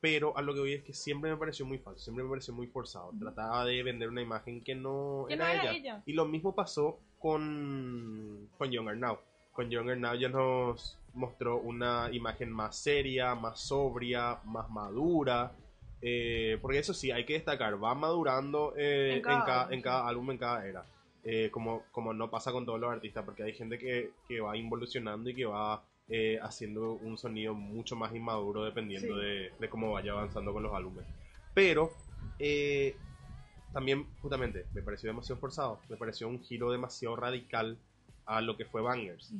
Pero 0.00 0.36
a 0.36 0.42
lo 0.42 0.54
que 0.54 0.60
voy 0.60 0.72
es 0.74 0.84
que 0.84 0.92
siempre 0.92 1.30
me 1.30 1.36
pareció 1.36 1.66
muy 1.66 1.78
falso, 1.78 2.00
siempre 2.04 2.22
me 2.24 2.30
pareció 2.30 2.54
muy 2.54 2.66
forzado. 2.68 3.10
Trataba 3.18 3.64
de 3.64 3.82
vender 3.82 4.08
una 4.08 4.22
imagen 4.22 4.62
que 4.62 4.74
no, 4.74 5.24
Que 5.28 5.34
era, 5.34 5.46
no 5.46 5.50
era 5.52 5.62
ella. 5.62 5.72
ella. 5.72 6.02
Y 6.06 6.12
lo 6.12 6.24
mismo 6.24 6.54
pasó 6.54 7.00
con, 7.18 8.48
con 8.56 8.70
Younger 8.70 8.96
Now. 8.96 9.18
Con 9.58 10.00
Now 10.00 10.14
ya 10.14 10.28
nos 10.28 10.96
mostró 11.14 11.56
una 11.56 12.08
imagen 12.12 12.48
más 12.48 12.76
seria, 12.76 13.34
más 13.34 13.58
sobria, 13.58 14.38
más 14.44 14.70
madura. 14.70 15.50
Eh, 16.00 16.58
porque 16.62 16.78
eso 16.78 16.94
sí, 16.94 17.10
hay 17.10 17.24
que 17.24 17.32
destacar, 17.32 17.82
va 17.82 17.92
madurando 17.96 18.72
eh, 18.76 19.10
En 19.10 19.16
en, 19.16 19.22
cada 19.22 19.62
álbum, 19.62 19.72
en 19.74 19.82
cada 19.82 20.06
álbum, 20.08 20.30
en 20.30 20.38
cada 20.38 20.64
era. 20.64 20.84
Eh, 21.24 21.50
como, 21.50 21.82
como 21.90 22.14
no 22.14 22.30
pasa 22.30 22.52
con 22.52 22.64
todos 22.64 22.78
los 22.78 22.88
artistas, 22.92 23.24
porque 23.24 23.42
hay 23.42 23.52
gente 23.52 23.78
que, 23.78 24.12
que 24.28 24.38
va 24.38 24.56
involucionando 24.56 25.28
y 25.28 25.34
que 25.34 25.44
va 25.46 25.82
eh, 26.08 26.38
haciendo 26.40 26.92
un 26.92 27.18
sonido 27.18 27.52
mucho 27.52 27.96
más 27.96 28.14
inmaduro 28.14 28.62
dependiendo 28.64 29.16
Sí. 29.16 29.20
de, 29.20 29.52
de 29.58 29.68
cómo 29.68 29.90
vaya 29.90 30.12
avanzando 30.12 30.52
con 30.52 30.62
los 30.62 30.72
álbumes. 30.72 31.04
Pero 31.52 31.90
también, 33.72 34.06
justamente, 34.22 34.66
me 34.72 34.82
pareció 34.82 35.08
demasiado 35.10 35.40
forzado, 35.40 35.80
me 35.88 35.96
pareció 35.96 36.28
un 36.28 36.40
giro 36.44 36.70
demasiado 36.70 37.16
radical 37.16 37.76
a 38.28 38.40
lo 38.42 38.56
que 38.56 38.66
fue 38.66 38.82
Bangers. 38.82 39.32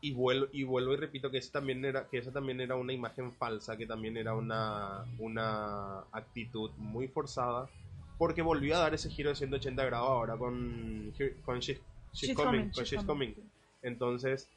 Y 0.00 0.12
vuelvo, 0.12 0.46
y 0.52 0.62
vuelvo 0.62 0.94
y 0.94 0.96
repito 0.96 1.30
que 1.30 1.38
esa 1.38 1.52
también 1.52 1.84
era, 1.84 2.08
que 2.08 2.18
esa 2.18 2.32
también 2.32 2.60
era 2.60 2.76
una 2.76 2.92
imagen 2.92 3.32
falsa, 3.32 3.76
que 3.76 3.86
también 3.86 4.16
era 4.16 4.34
una, 4.34 5.04
una 5.18 5.98
actitud 6.12 6.70
muy 6.76 7.08
forzada, 7.08 7.68
porque 8.16 8.40
volvió 8.40 8.76
a 8.76 8.80
dar 8.80 8.94
ese 8.94 9.10
giro 9.10 9.30
de 9.30 9.36
180 9.36 9.84
grados 9.84 10.08
ahora 10.08 10.36
con, 10.36 11.12
con 11.44 11.58
She's, 11.58 11.80
She's 12.12 12.28
She's 12.28 12.36
Coming, 12.36 12.46
coming, 12.46 12.70
con 12.70 12.84
she's 12.84 12.90
She's 12.90 13.04
coming, 13.04 13.34
Coming. 13.34 13.50
Entonces, 13.82 14.48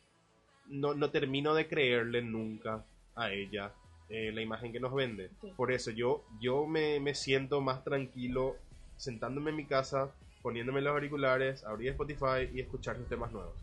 no, 0.68 0.94
no 0.94 1.10
termino 1.10 1.56
de 1.56 1.68
creerle 1.68 2.22
nunca 2.22 2.86
a 3.16 3.32
ella 3.32 3.74
eh, 4.10 4.32
la 4.32 4.42
imagen 4.42 4.72
que 4.72 4.80
nos 4.80 4.94
vende. 4.94 5.32
Sí. 5.42 5.52
Por 5.58 5.72
eso 5.72 5.90
yo, 5.90 6.24
yo 6.40 6.68
me, 6.68 7.00
me 7.00 7.16
siento 7.16 7.62
más 7.62 7.84
tranquilo 7.84 8.58
sentándome 8.98 9.50
en 9.50 9.58
mi 9.58 9.66
casa, 9.66 10.12
poniéndome 10.42 10.82
los 10.82 10.94
auriculares, 10.94 11.64
abrir 11.64 11.90
Spotify 11.92 12.50
y 12.54 12.60
escuchar 12.62 12.98
sus 12.98 13.08
temas 13.08 13.32
nuevos. 13.32 13.54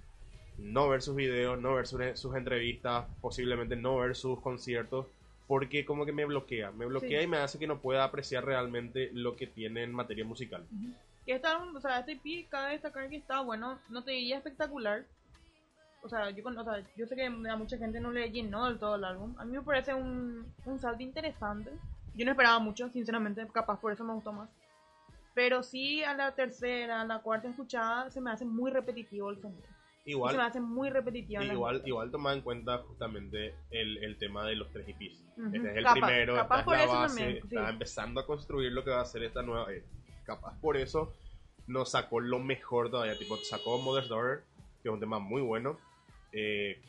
No 0.58 0.88
ver 0.88 1.02
sus 1.02 1.14
videos, 1.14 1.60
no 1.60 1.74
ver 1.74 1.86
sus, 1.86 2.00
sus 2.14 2.34
entrevistas, 2.34 3.06
posiblemente 3.20 3.76
no 3.76 3.96
ver 3.98 4.16
sus 4.16 4.40
conciertos, 4.40 5.06
porque 5.46 5.84
como 5.84 6.04
que 6.04 6.12
me 6.12 6.24
bloquea, 6.24 6.72
me 6.72 6.84
bloquea 6.86 7.20
Sí. 7.20 7.24
y 7.24 7.28
me 7.28 7.38
hace 7.38 7.58
que 7.58 7.66
no 7.66 7.78
pueda 7.78 8.04
apreciar 8.04 8.44
realmente 8.44 9.10
lo 9.12 9.36
que 9.36 9.46
tiene 9.46 9.82
en 9.82 9.92
materia 9.92 10.24
musical. 10.24 10.64
Este 11.26 11.46
álbum, 11.46 11.76
o 11.76 11.80
sea, 11.80 12.00
este 12.00 12.12
EP, 12.12 12.48
cabe 12.48 12.72
destacar 12.72 13.08
que 13.08 13.16
está 13.16 13.40
bueno, 13.40 13.78
no 13.88 14.02
te 14.02 14.10
diría 14.12 14.38
espectacular. 14.38 15.04
O 16.02 16.08
sea, 16.08 16.30
yo, 16.30 16.44
o 16.46 16.64
sea, 16.64 16.82
yo 16.96 17.06
sé 17.06 17.16
que 17.16 17.26
a 17.26 17.56
mucha 17.56 17.76
gente 17.76 18.00
no 18.00 18.10
le 18.12 18.30
llenó 18.30 18.66
del 18.66 18.78
todo 18.78 18.94
el 18.96 19.04
álbum. 19.04 19.34
A 19.38 19.44
mí 19.44 19.56
me 19.56 19.62
parece 19.62 19.94
un, 19.94 20.46
un 20.64 20.78
salto 20.78 21.02
interesante. 21.02 21.70
Yo 22.14 22.24
no 22.24 22.30
esperaba 22.30 22.58
mucho, 22.60 22.88
sinceramente, 22.90 23.46
capaz 23.52 23.80
por 23.80 23.92
eso 23.92 24.04
me 24.04 24.14
gustó 24.14 24.32
más. 24.32 24.48
Pero 25.38 25.62
sí, 25.62 26.02
a 26.02 26.14
la 26.14 26.34
tercera, 26.34 27.02
a 27.02 27.04
la 27.04 27.20
cuarta 27.20 27.48
escuchada, 27.48 28.10
se 28.10 28.20
me 28.20 28.32
hace 28.32 28.44
muy 28.44 28.72
repetitivo 28.72 29.30
el 29.30 29.40
sonido. 29.40 29.62
Igual, 30.04 30.32
se 30.32 30.36
me 30.38 30.42
hace 30.42 30.60
muy 30.60 30.90
repetitivo. 30.90 31.40
Igual, 31.44 31.80
igual 31.84 32.10
toma 32.10 32.32
en 32.32 32.40
cuenta 32.40 32.78
justamente 32.78 33.54
el, 33.70 34.02
el 34.02 34.18
tema 34.18 34.44
de 34.44 34.56
los 34.56 34.68
tres 34.72 34.88
EPs. 34.88 35.24
Ujú. 35.36 35.46
Este 35.54 35.70
es 35.70 35.76
el 35.76 35.84
Capaz- 35.84 35.92
primero, 35.92 36.34
capaz 36.34 36.58
esta 36.60 36.74
es 36.82 36.88
la 36.88 36.92
base, 36.94 37.16
también, 37.20 37.42
sí. 37.48 37.54
está 37.54 37.70
empezando 37.70 38.20
a 38.20 38.26
construir 38.26 38.72
lo 38.72 38.82
que 38.82 38.90
va 38.90 39.00
a 39.00 39.04
ser 39.04 39.22
esta 39.22 39.42
nueva 39.42 39.70
era. 39.72 39.84
Capaz 40.24 40.58
por 40.60 40.76
eso 40.76 41.14
nos 41.68 41.92
sacó 41.92 42.18
lo 42.18 42.40
mejor 42.40 42.90
todavía, 42.90 43.16
tipo 43.16 43.36
sacó 43.36 43.78
Mother's 43.80 44.08
Daughter, 44.08 44.42
que 44.82 44.88
es 44.88 44.92
un 44.92 44.98
tema 44.98 45.20
muy 45.20 45.40
bueno, 45.40 45.78
eh, 46.32 46.80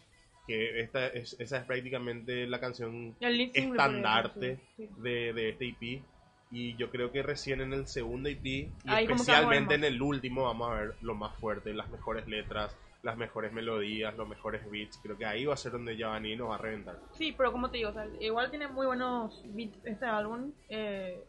que 0.48 0.80
esta 0.80 1.06
es, 1.06 1.40
esa 1.40 1.58
es 1.58 1.66
prácticamente 1.66 2.48
la 2.48 2.60
canción 2.60 3.16
Y 3.20 3.52
estandarte 3.54 4.56
sí, 4.76 4.88
sí. 4.88 4.90
de, 4.98 5.34
de 5.34 5.50
este 5.50 5.68
EP. 5.68 6.04
Y 6.52 6.76
yo 6.78 6.90
creo 6.90 7.12
que 7.12 7.22
recién 7.22 7.62
en 7.62 7.74
el 7.74 7.88
segundo 7.88 8.28
EP, 8.30 8.44
y 8.46 8.72
Ahí 8.88 9.06
especialmente 9.06 9.76
en 9.76 9.84
el 9.84 10.02
último, 10.02 10.44
vamos 10.44 10.72
a 10.72 10.74
ver 10.74 10.96
lo 11.02 11.14
más 11.14 11.36
fuerte, 11.36 11.74
las 11.74 11.90
mejores 11.90 12.28
letras, 12.28 12.76
las 13.04 13.18
mejores 13.18 13.54
melodías, 13.54 14.16
los 14.18 14.28
mejores 14.28 14.70
beats. 14.70 14.98
Creo 14.98 15.18
que 15.18 15.26
ahí 15.26 15.46
va 15.46 15.54
a 15.54 15.58
ser 15.58 15.72
donde 15.72 15.96
Giovanni 15.96 16.36
nos 16.36 16.50
va 16.50 16.56
a 16.56 16.58
reventar. 16.58 17.00
Sí, 17.12 17.34
pero 17.38 17.52
como 17.52 17.70
te 17.70 17.78
digo, 17.78 17.92
o 17.92 17.94
sea, 17.94 18.08
igual 18.20 18.50
tiene 18.50 18.68
muy 18.68 18.88
buenos 18.88 19.44
beats 19.46 19.78
este 19.86 20.06
álbum. 20.06 20.52
Eh, 20.70 21.24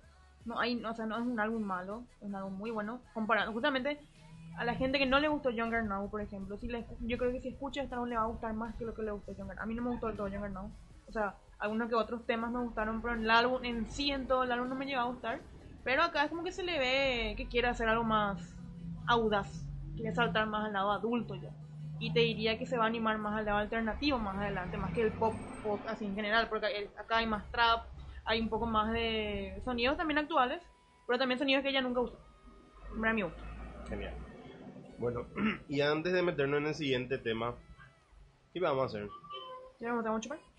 no 0.46 0.58
hay, 0.58 0.82
o 0.82 0.94
sea, 0.94 1.06
no 1.06 1.16
es 1.16 1.22
un 1.22 1.38
álbum 1.38 1.62
malo, 1.62 2.04
es 2.20 2.26
un 2.26 2.34
álbum 2.34 2.54
muy 2.54 2.70
bueno. 2.70 3.02
Comparado, 3.12 3.52
justamente 3.52 4.00
a 4.56 4.64
la 4.64 4.74
gente 4.74 4.98
que 4.98 5.06
no 5.06 5.20
le 5.20 5.28
gustó 5.28 5.50
Younger 5.50 5.84
Now, 5.84 6.10
por 6.10 6.20
ejemplo, 6.20 6.56
si 6.58 6.68
le, 6.68 6.84
yo 7.00 7.18
creo 7.18 7.32
que 7.32 7.40
si 7.40 7.48
escucha 7.48 7.82
este 7.82 7.94
álbum 7.94 8.08
le 8.08 8.16
va 8.16 8.22
a 8.22 8.26
gustar 8.26 8.52
más 8.54 8.74
que 8.76 8.84
lo 8.84 8.94
que 8.94 9.02
le 9.02 9.10
gustó 9.10 9.32
Younger 9.32 9.56
Now. 9.56 9.62
A 9.62 9.66
mí 9.66 9.74
no 9.74 9.82
me 9.82 9.90
gustó 9.90 10.08
del 10.08 10.16
todo 10.16 10.28
Younger 10.28 10.50
Now. 10.50 10.70
O 11.08 11.12
sea, 11.12 11.34
algunos 11.60 11.88
que 11.88 11.94
otros 11.94 12.24
temas 12.26 12.50
me 12.50 12.60
gustaron, 12.60 13.02
pero 13.02 13.14
en 13.14 13.22
el 13.22 13.30
álbum 13.30 13.64
en 13.64 13.88
sí, 13.90 14.10
en 14.10 14.26
todo 14.26 14.42
el 14.42 14.52
álbum 14.52 14.68
no 14.68 14.74
me 14.74 14.86
llegó 14.86 15.00
a 15.00 15.04
gustar. 15.04 15.40
Pero 15.84 16.02
acá 16.02 16.24
es 16.24 16.30
como 16.30 16.44
que 16.44 16.52
se 16.52 16.62
le 16.62 16.78
ve 16.78 17.34
que 17.36 17.48
quiere 17.48 17.68
hacer 17.68 17.88
algo 17.88 18.04
más 18.04 18.56
audaz, 19.06 19.66
quiere 19.94 20.14
saltar 20.14 20.46
más 20.46 20.66
al 20.66 20.72
lado 20.72 20.90
adulto 20.90 21.34
ya. 21.36 21.50
Y 21.98 22.12
te 22.12 22.20
diría 22.20 22.58
que 22.58 22.66
se 22.66 22.78
va 22.78 22.84
a 22.84 22.86
animar 22.86 23.18
más 23.18 23.38
al 23.38 23.44
lado 23.44 23.58
alternativo 23.58 24.18
más 24.18 24.36
adelante, 24.36 24.76
más 24.78 24.92
que 24.92 25.02
el 25.02 25.12
pop, 25.12 25.34
pop 25.62 25.80
así 25.86 26.06
en 26.06 26.14
general, 26.14 26.48
porque 26.48 26.90
acá 26.98 27.18
hay 27.18 27.26
más 27.26 27.50
trap, 27.50 27.84
hay 28.24 28.40
un 28.40 28.48
poco 28.48 28.66
más 28.66 28.92
de 28.92 29.60
sonidos 29.64 29.96
también 29.96 30.18
actuales, 30.18 30.62
pero 31.06 31.18
también 31.18 31.38
sonidos 31.38 31.62
que 31.62 31.70
ella 31.70 31.82
nunca 31.82 32.00
usó. 32.00 32.18
Para 32.98 33.12
mi 33.12 33.22
gusto. 33.22 33.42
Genial. 33.88 34.14
Bueno, 34.98 35.26
y 35.68 35.80
antes 35.80 36.12
de 36.12 36.22
meternos 36.22 36.60
en 36.60 36.66
el 36.68 36.74
siguiente 36.74 37.18
tema, 37.18 37.54
¿qué 38.52 38.60
vamos 38.60 38.82
a 38.82 38.86
hacer? 38.86 39.08
¿Ya? 39.80 39.92
Vamos 39.92 40.18
a 40.18 40.20
chupar. 40.20 40.49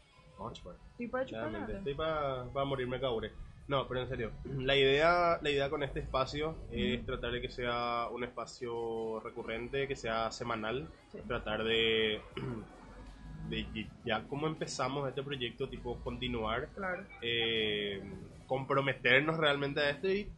Estoy 0.50 1.08
para. 1.08 1.26
Claramente, 1.26 1.78
estoy 1.78 1.94
para 1.94 2.44
morirme 2.66 3.00
caure. 3.00 3.32
No, 3.68 3.88
pero 3.88 4.02
en 4.02 4.08
serio, 4.10 4.32
la 4.58 4.76
idea, 4.76 5.40
la 5.42 5.50
idea 5.50 5.70
con 5.70 5.82
este 5.84 6.00
espacio 6.02 6.56
es 6.72 7.06
tratar 7.06 7.32
de 7.32 7.42
que 7.42 7.50
sea 7.50 8.08
un 8.12 8.24
espacio 8.24 9.20
recurrente, 9.22 9.88
que 9.88 9.96
sea 9.96 10.32
semanal, 10.32 10.90
Sí. 11.12 11.20
tratar 11.28 11.64
de, 11.64 12.22
de 13.50 13.88
ya 14.04 14.24
como 14.28 14.48
empezamos 14.48 15.08
este 15.08 15.24
proyecto, 15.24 15.70
tipo 15.70 15.98
continuar, 16.04 16.68
Claro. 16.76 17.04
eh, 17.22 18.02
comprometernos 18.48 19.38
realmente 19.38 19.80
a 19.80 19.90
esto 19.92 20.10
y 20.10 20.30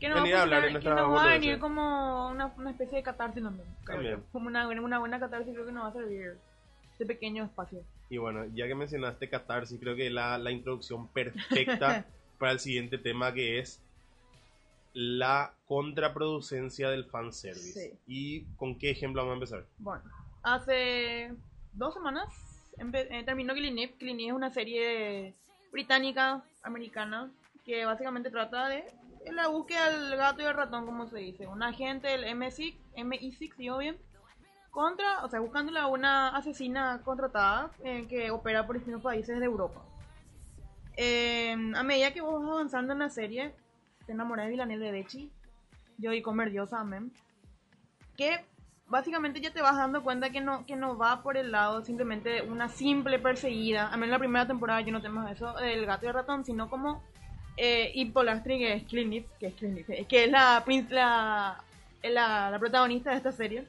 Que 0.00 0.08
nos, 0.08 0.18
Venir 0.22 0.34
va 0.34 0.38
a 0.38 0.40
a 0.40 0.44
hablar 0.44 0.62
funcionar- 0.62 0.72
de 0.74 0.80
que 0.80 1.02
nos 1.08 1.16
va 1.18 1.24
a 1.24 1.32
venir 1.34 1.58
como 1.58 2.28
una, 2.30 2.46
una 2.56 2.70
especie 2.70 2.98
de 2.98 3.02
catarsis 3.02 3.42
también. 3.42 3.68
Como 4.32 4.46
una, 4.46 4.68
una 4.68 4.98
buena 5.00 5.18
catarsis 5.18 5.52
creo 5.52 5.66
que 5.66 5.72
nos 5.72 5.84
va 5.84 5.88
a 5.88 5.92
servir 5.92 6.38
este 6.98 7.06
pequeño 7.06 7.44
espacio. 7.44 7.84
Y 8.10 8.18
bueno, 8.18 8.44
ya 8.54 8.66
que 8.66 8.74
mencionaste 8.74 9.28
catarsis, 9.28 9.78
creo 9.78 9.94
que 9.94 10.10
la, 10.10 10.36
la 10.36 10.50
introducción 10.50 11.06
perfecta 11.06 12.04
para 12.38 12.50
el 12.50 12.58
siguiente 12.58 12.98
tema 12.98 13.32
que 13.32 13.60
es 13.60 13.80
la 14.94 15.54
contraproducencia 15.68 16.90
del 16.90 17.04
fanservice. 17.04 17.90
Sí. 17.90 17.98
¿Y 18.08 18.40
con 18.56 18.76
qué 18.76 18.90
ejemplo 18.90 19.22
vamos 19.22 19.32
a 19.32 19.34
empezar? 19.34 19.66
Bueno, 19.78 20.02
hace 20.42 21.32
dos 21.72 21.94
semanas 21.94 22.26
eh, 22.80 23.22
terminó. 23.24 23.54
Killing 23.54 23.78
Eve 23.78 24.26
es 24.26 24.32
una 24.32 24.50
serie 24.50 25.34
británica, 25.70 26.42
americana, 26.64 27.30
que 27.64 27.84
básicamente 27.84 28.28
trata 28.30 28.68
de 28.68 28.84
la 29.30 29.46
búsqueda 29.46 29.90
del 29.90 30.16
gato 30.16 30.42
y 30.42 30.46
el 30.46 30.54
ratón, 30.54 30.84
como 30.84 31.06
se 31.06 31.18
dice. 31.18 31.46
Un 31.46 31.62
agente 31.62 32.08
del 32.08 32.24
M6, 32.24 32.74
MI6, 32.96 33.54
digo 33.56 33.78
bien, 33.78 33.96
contra, 34.78 35.24
o 35.24 35.28
sea, 35.28 35.40
buscándola 35.40 35.88
una 35.88 36.28
asesina 36.28 37.00
contratada 37.04 37.72
eh, 37.82 38.06
que 38.08 38.30
opera 38.30 38.64
por 38.64 38.76
distintos 38.76 39.02
países 39.02 39.40
de 39.40 39.44
Europa. 39.44 39.80
Eh, 40.96 41.56
a 41.74 41.82
medida 41.82 42.12
que 42.12 42.20
vos 42.20 42.40
vas 42.40 42.52
avanzando 42.52 42.92
en 42.92 43.00
la 43.00 43.10
serie, 43.10 43.52
te 44.06 44.12
enamorás 44.12 44.46
de 44.46 44.52
Villanelle 44.52 44.84
de 44.84 44.92
Becci, 44.92 45.32
yo 45.96 46.12
y 46.12 46.22
comer 46.22 46.52
diosa, 46.52 46.78
amén. 46.78 47.10
Que 48.16 48.44
básicamente 48.86 49.40
ya 49.40 49.52
te 49.52 49.62
vas 49.62 49.76
dando 49.76 50.04
cuenta 50.04 50.30
que 50.30 50.40
no, 50.40 50.64
que 50.64 50.76
no 50.76 50.96
va 50.96 51.24
por 51.24 51.36
el 51.36 51.50
lado 51.50 51.84
simplemente 51.84 52.28
de 52.28 52.42
una 52.42 52.68
simple 52.68 53.18
perseguida. 53.18 53.88
A 53.88 53.96
mí 53.96 54.04
en 54.04 54.12
la 54.12 54.20
primera 54.20 54.46
temporada 54.46 54.80
yo 54.82 54.92
no 54.92 55.02
tengo 55.02 55.26
eso 55.26 55.54
del 55.54 55.86
gato 55.86 56.06
y 56.06 56.08
el 56.10 56.14
ratón, 56.14 56.44
sino 56.44 56.70
como 56.70 57.02
eh, 57.56 57.90
y 57.96 58.04
Polastri, 58.12 58.60
que 58.60 58.74
es 58.74 58.84
Clint, 58.84 59.26
que 59.40 59.48
es 59.48 59.54
Clint, 59.54 59.84
que 60.06 60.24
es 60.24 60.30
la, 60.30 60.62
la, 60.90 61.64
la, 62.04 62.50
la 62.52 62.58
protagonista 62.60 63.10
de 63.10 63.16
esta 63.16 63.32
serie, 63.32 63.66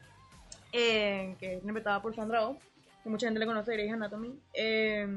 eh, 0.71 1.35
que 1.39 1.53
es 1.53 1.61
interpretada 1.61 2.01
por 2.01 2.15
Sandra 2.15 2.47
Oh, 2.47 2.57
que 3.03 3.09
mucha 3.09 3.27
gente 3.27 3.39
le 3.39 3.45
conoce 3.45 3.71
de 3.71 3.89
Anatomy, 3.89 4.37
eh, 4.53 5.07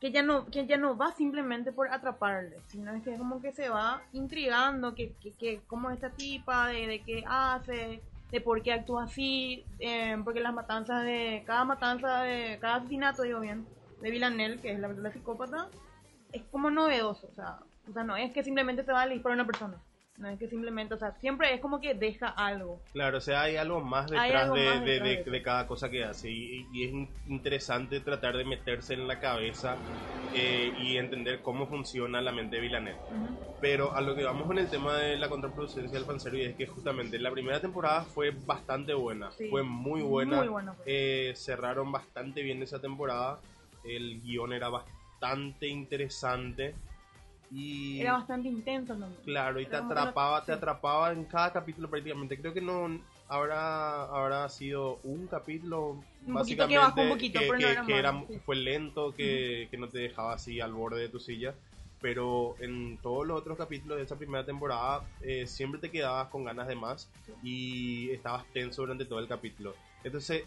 que 0.00 0.12
ya 0.12 0.22
no 0.22 0.46
que 0.46 0.66
ya 0.66 0.76
no 0.76 0.96
va 0.96 1.12
simplemente 1.12 1.72
por 1.72 1.92
atraparle, 1.92 2.58
sino 2.66 2.94
es 2.94 3.02
que 3.02 3.16
como 3.16 3.40
que 3.40 3.52
se 3.52 3.68
va 3.68 4.02
intrigando, 4.12 4.94
que, 4.94 5.12
que, 5.38 5.60
cómo 5.66 5.90
es 5.90 5.96
esta 5.96 6.10
tipa, 6.10 6.68
de, 6.68 6.86
de 6.86 7.00
qué 7.00 7.24
hace, 7.26 8.00
de 8.30 8.40
por 8.40 8.62
qué 8.62 8.72
actúa 8.72 9.04
así, 9.04 9.64
eh, 9.80 10.16
porque 10.22 10.40
las 10.40 10.54
matanzas 10.54 11.04
de, 11.04 11.42
cada 11.46 11.64
matanza 11.64 12.22
de, 12.22 12.58
cada 12.60 12.76
asesinato, 12.76 13.22
digo 13.22 13.40
bien, 13.40 13.66
de 14.00 14.10
Villanelle, 14.10 14.60
que 14.60 14.72
es 14.72 14.78
la, 14.78 14.88
la 14.88 15.12
psicópata, 15.12 15.68
es 16.32 16.42
como 16.52 16.70
novedoso, 16.70 17.28
o 17.32 17.34
sea, 17.34 17.58
o 17.88 17.92
sea, 17.92 18.04
no 18.04 18.16
es 18.16 18.32
que 18.32 18.44
simplemente 18.44 18.84
se 18.84 18.92
va 18.92 19.02
a 19.02 19.08
disparar 19.08 19.36
una 19.36 19.46
persona, 19.46 19.82
no 20.18 20.28
es 20.28 20.38
que 20.38 20.48
simplemente, 20.48 20.94
o 20.94 20.98
sea, 20.98 21.12
siempre 21.12 21.54
es 21.54 21.60
como 21.60 21.80
que 21.80 21.94
deja 21.94 22.28
algo. 22.28 22.80
Claro, 22.92 23.18
o 23.18 23.20
sea, 23.20 23.42
hay 23.42 23.56
algo 23.56 23.80
más 23.80 24.10
detrás, 24.10 24.42
algo 24.44 24.54
de, 24.56 24.64
más 24.66 24.80
de- 24.84 24.90
detrás 24.90 25.08
de- 25.08 25.24
de 25.24 25.30
de 25.30 25.42
cada 25.42 25.66
cosa 25.66 25.88
que 25.90 26.04
hace 26.04 26.30
y, 26.30 26.66
y 26.72 26.84
es 26.84 26.92
in- 26.92 27.08
interesante 27.28 28.00
tratar 28.00 28.36
de 28.36 28.44
meterse 28.44 28.94
en 28.94 29.06
la 29.06 29.18
cabeza 29.20 29.78
eh, 30.34 30.72
y 30.78 30.96
entender 30.98 31.40
cómo 31.40 31.66
funciona 31.68 32.20
la 32.20 32.32
mente 32.32 32.56
de 32.56 32.62
Villanelle. 32.62 32.98
Ujú. 33.10 33.36
Pero 33.60 33.94
a 33.94 34.00
lo 34.00 34.14
que 34.14 34.24
vamos 34.24 34.46
con 34.46 34.58
el 34.58 34.68
tema 34.68 34.96
de 34.98 35.16
la 35.16 35.28
contraproducencia 35.28 35.96
del 35.98 36.06
fanservice 36.06 36.50
es 36.50 36.56
que 36.56 36.66
justamente 36.66 37.18
la 37.18 37.30
primera 37.30 37.60
temporada 37.60 38.02
fue 38.04 38.30
bastante 38.30 38.94
buena, 38.94 39.30
Sí. 39.32 39.48
fue 39.48 39.62
muy 39.62 40.02
buena, 40.02 40.38
Muy 40.38 40.48
buena 40.48 40.74
fue. 40.74 40.84
Eh, 40.86 41.34
cerraron 41.34 41.90
bastante 41.90 42.42
bien 42.42 42.62
esa 42.62 42.80
temporada, 42.80 43.40
el 43.84 44.20
guion 44.20 44.52
era 44.52 44.68
bastante 44.68 45.66
interesante 45.68 46.74
y 47.50 48.00
Era 48.00 48.12
bastante 48.12 48.48
intenso 48.48 48.94
también. 48.94 49.22
claro 49.24 49.60
y 49.60 49.64
te 49.64 49.70
Era 49.70 49.78
que 49.80 49.84
no- 49.94 50.00
atrapaba, 50.00 50.44
te 50.44 50.52
atrapaba 50.52 51.12
en 51.12 51.24
cada 51.24 51.52
capítulo 51.52 51.88
prácticamente. 51.88 52.38
Creo 52.38 52.52
que 52.54 52.60
no 52.60 52.88
habrá 53.28 54.04
habrá 54.04 54.48
sido 54.48 54.98
un 55.04 55.26
capítulo 55.26 55.90
Un 55.90 56.34
poquito 56.34 56.34
básicamente 56.34 56.74
que 56.74 56.78
bajó 56.78 57.00
un 57.02 57.08
poquito, 57.10 57.40
pero 57.40 57.52
no 57.52 57.58
que- 57.58 57.72
era 57.72 57.84
que 57.84 58.02
malo, 58.02 58.26
sí. 58.28 58.38
fue 58.44 58.56
lento, 58.56 59.14
que, 59.14 59.68
que 59.70 59.76
no 59.78 59.88
te 59.88 59.98
dejaba 59.98 60.34
así 60.34 60.60
al 60.60 60.72
borde 60.72 61.00
de 61.00 61.08
tu 61.08 61.20
silla. 61.20 61.54
Pero 62.00 62.54
en 62.60 62.96
todos 62.98 63.26
los 63.26 63.40
otros 63.40 63.58
capítulos 63.58 63.98
de 63.98 64.04
esa 64.04 64.16
primera 64.16 64.44
temporada 64.46 65.02
eh, 65.20 65.46
siempre 65.48 65.80
te 65.80 65.90
quedabas 65.90 66.28
con 66.28 66.44
ganas 66.44 66.68
de 66.68 66.76
más 66.76 67.10
y 67.42 68.10
estabas 68.10 68.44
tenso 68.52 68.82
durante 68.82 69.04
todo 69.04 69.18
el 69.18 69.26
capítulo. 69.26 69.74
Entonces 70.04 70.44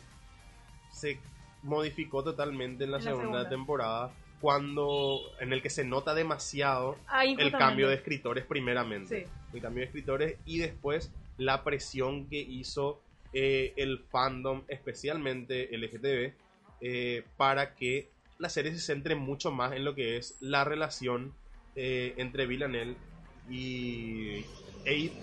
se 0.89 1.19
modificó 1.63 2.23
totalmente 2.23 2.85
en 2.85 2.91
la, 2.91 2.97
En 2.99 3.03
la 3.05 3.11
segunda, 3.11 3.31
segunda. 3.31 3.49
temporada 3.49 4.11
cuando 4.41 5.21
en 5.39 5.53
el 5.53 5.61
que 5.61 5.69
se 5.69 5.85
nota 5.85 6.13
demasiado 6.15 6.97
Ahí 7.07 7.35
el 7.37 7.51
cambio 7.51 7.87
de 7.87 7.95
escritores 7.95 8.45
primeramente. 8.45 9.25
Sí. 9.25 9.31
El 9.53 9.61
cambio 9.61 9.81
de 9.81 9.85
escritores 9.85 10.37
y 10.45 10.57
después 10.57 11.11
la 11.37 11.63
presión 11.63 12.27
que 12.27 12.39
hizo 12.39 13.01
eh, 13.33 13.73
el 13.77 13.99
fandom, 13.99 14.63
especialmente 14.67 15.69
LGTB, 15.71 16.33
eh, 16.81 17.23
para 17.37 17.75
que 17.75 18.09
la 18.39 18.49
serie 18.49 18.73
se 18.73 18.79
centre 18.79 19.15
mucho 19.15 19.51
más 19.51 19.73
en 19.73 19.85
lo 19.85 19.95
que 19.95 20.17
es 20.17 20.35
la 20.41 20.63
relación 20.63 21.33
eh, 21.75 22.15
entre 22.17 22.47
Villanelle 22.47 22.95
y 23.49 24.43
Abe, 24.81 25.13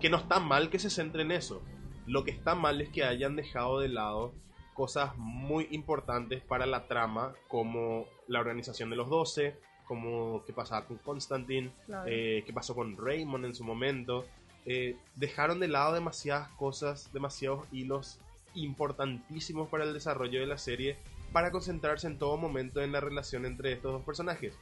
que 0.00 0.10
no 0.10 0.16
está 0.16 0.40
mal 0.40 0.68
que 0.68 0.78
se 0.78 0.90
centre 0.90 1.22
en 1.22 1.30
eso. 1.30 1.62
Lo 2.06 2.24
que 2.24 2.32
está 2.32 2.54
mal 2.54 2.80
es 2.80 2.88
que 2.88 3.04
hayan 3.04 3.36
dejado 3.36 3.80
de 3.80 3.88
lado 3.88 4.34
cosas 4.80 5.14
muy 5.18 5.68
importantes 5.72 6.42
para 6.42 6.64
la 6.64 6.86
trama, 6.86 7.34
como 7.48 8.06
la 8.28 8.40
organización 8.40 8.88
de 8.88 8.96
los 8.96 9.10
12, 9.10 9.54
como 9.86 10.42
qué 10.46 10.54
pasaba 10.54 10.86
con 10.86 10.96
Constantine, 10.96 11.70
Claro. 11.84 12.04
eh, 12.10 12.42
qué 12.46 12.52
pasó 12.54 12.74
con 12.74 12.96
Raymond 12.96 13.44
en 13.44 13.54
su 13.54 13.62
momento. 13.62 14.24
Eh, 14.64 14.96
dejaron 15.16 15.60
de 15.60 15.68
lado 15.68 15.92
demasiadas 15.92 16.48
cosas, 16.52 17.12
demasiados 17.12 17.66
hilos 17.72 18.20
importantísimos 18.54 19.68
para 19.68 19.84
el 19.84 19.92
desarrollo 19.92 20.40
de 20.40 20.46
la 20.46 20.56
serie, 20.56 20.96
para 21.30 21.50
concentrarse 21.50 22.06
en 22.06 22.18
todo 22.18 22.38
momento 22.38 22.80
en 22.80 22.92
la 22.92 23.00
relación 23.00 23.44
entre 23.44 23.72
estos 23.72 23.92
dos 23.92 24.02
personajes. 24.02 24.54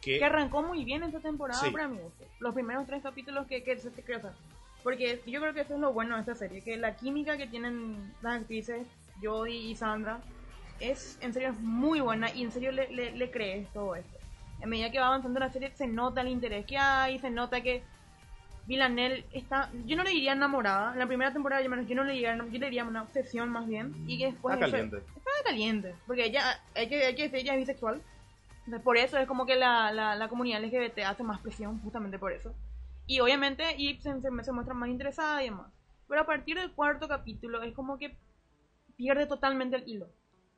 Que, 0.00 0.18
que 0.18 0.24
arrancó 0.24 0.62
muy 0.62 0.82
bien 0.86 1.02
esta 1.02 1.20
temporada 1.20 1.60
Sí. 1.60 1.70
para 1.70 1.88
mí. 1.88 1.98
Los 2.40 2.54
primeros 2.54 2.86
tres 2.86 3.02
capítulos 3.02 3.46
que, 3.46 3.62
que 3.62 3.76
se 3.76 3.88
o 3.90 3.92
sea, 3.92 4.32
Porque 4.82 5.20
yo 5.26 5.40
creo 5.42 5.52
que 5.52 5.60
eso 5.60 5.74
es 5.74 5.80
lo 5.80 5.92
bueno 5.92 6.14
de 6.14 6.20
esta 6.20 6.34
serie, 6.36 6.62
que 6.62 6.78
la 6.78 6.96
química 6.96 7.36
que 7.36 7.46
tienen 7.48 8.14
las 8.22 8.40
actrices, 8.40 8.86
Jodie 9.22 9.70
y 9.70 9.76
Sandra, 9.76 10.20
es 10.80 11.18
en 11.20 11.32
serio 11.32 11.50
es 11.50 11.60
muy 11.60 12.00
buena 12.00 12.32
y 12.32 12.42
en 12.42 12.52
serio 12.52 12.72
le, 12.72 12.88
le, 12.90 13.12
le 13.12 13.30
crees 13.30 13.68
todo 13.72 13.96
esto. 13.96 14.16
En 14.60 14.68
medida 14.68 14.90
que 14.90 14.98
va 14.98 15.06
avanzando 15.08 15.40
la 15.40 15.50
serie 15.50 15.70
se 15.74 15.86
nota 15.86 16.20
el 16.20 16.28
interés 16.28 16.66
que 16.66 16.76
hay, 16.78 17.18
se 17.18 17.30
nota 17.30 17.60
que 17.60 17.82
Villanelle 18.66 19.24
está, 19.32 19.70
yo 19.86 19.96
no 19.96 20.02
le 20.04 20.10
diría 20.10 20.32
enamorada, 20.32 20.92
en 20.92 20.98
la 20.98 21.06
primera 21.06 21.32
temporada 21.32 21.62
yo, 21.62 21.70
menos, 21.70 21.86
yo 21.86 21.94
no 21.94 22.04
le 22.04 22.12
diría, 22.12 22.36
yo 22.36 22.44
le 22.44 22.66
diría 22.66 22.84
una 22.84 23.02
obsesión 23.02 23.48
más 23.48 23.66
bien, 23.66 23.94
y 24.06 24.18
que 24.18 24.26
después 24.26 24.54
Está 24.56 24.70
caliente. 24.70 24.96
está 24.98 25.30
caliente, 25.44 25.94
porque 26.06 26.26
ella, 26.26 26.60
hay 26.74 26.86
que, 26.86 27.06
hay 27.06 27.14
que 27.14 27.22
decir, 27.22 27.38
ella 27.38 27.54
es 27.54 27.60
bisexual, 27.60 28.02
entonces, 28.68 28.84
por 28.84 28.98
eso 28.98 29.16
es 29.16 29.26
como 29.26 29.46
que 29.46 29.56
la, 29.56 29.90
la, 29.92 30.14
la 30.16 30.28
comunidad 30.28 30.62
LGBT 30.62 30.98
hace 31.06 31.22
más 31.22 31.40
presión, 31.40 31.80
justamente 31.80 32.18
por 32.18 32.32
eso. 32.32 32.52
Y 33.06 33.20
obviamente 33.20 33.64
se, 34.02 34.20
se, 34.20 34.20
se 34.20 34.52
muestra 34.52 34.74
más 34.74 34.90
interesada 34.90 35.42
y 35.42 35.46
demás. 35.46 35.72
Pero 36.06 36.20
a 36.20 36.26
partir 36.26 36.58
del 36.58 36.70
cuarto 36.72 37.08
capítulo 37.08 37.62
es 37.62 37.72
como 37.72 37.96
que 37.96 38.14
pierde 38.98 39.26
totalmente 39.26 39.76
el 39.76 39.88
hilo. 39.88 40.08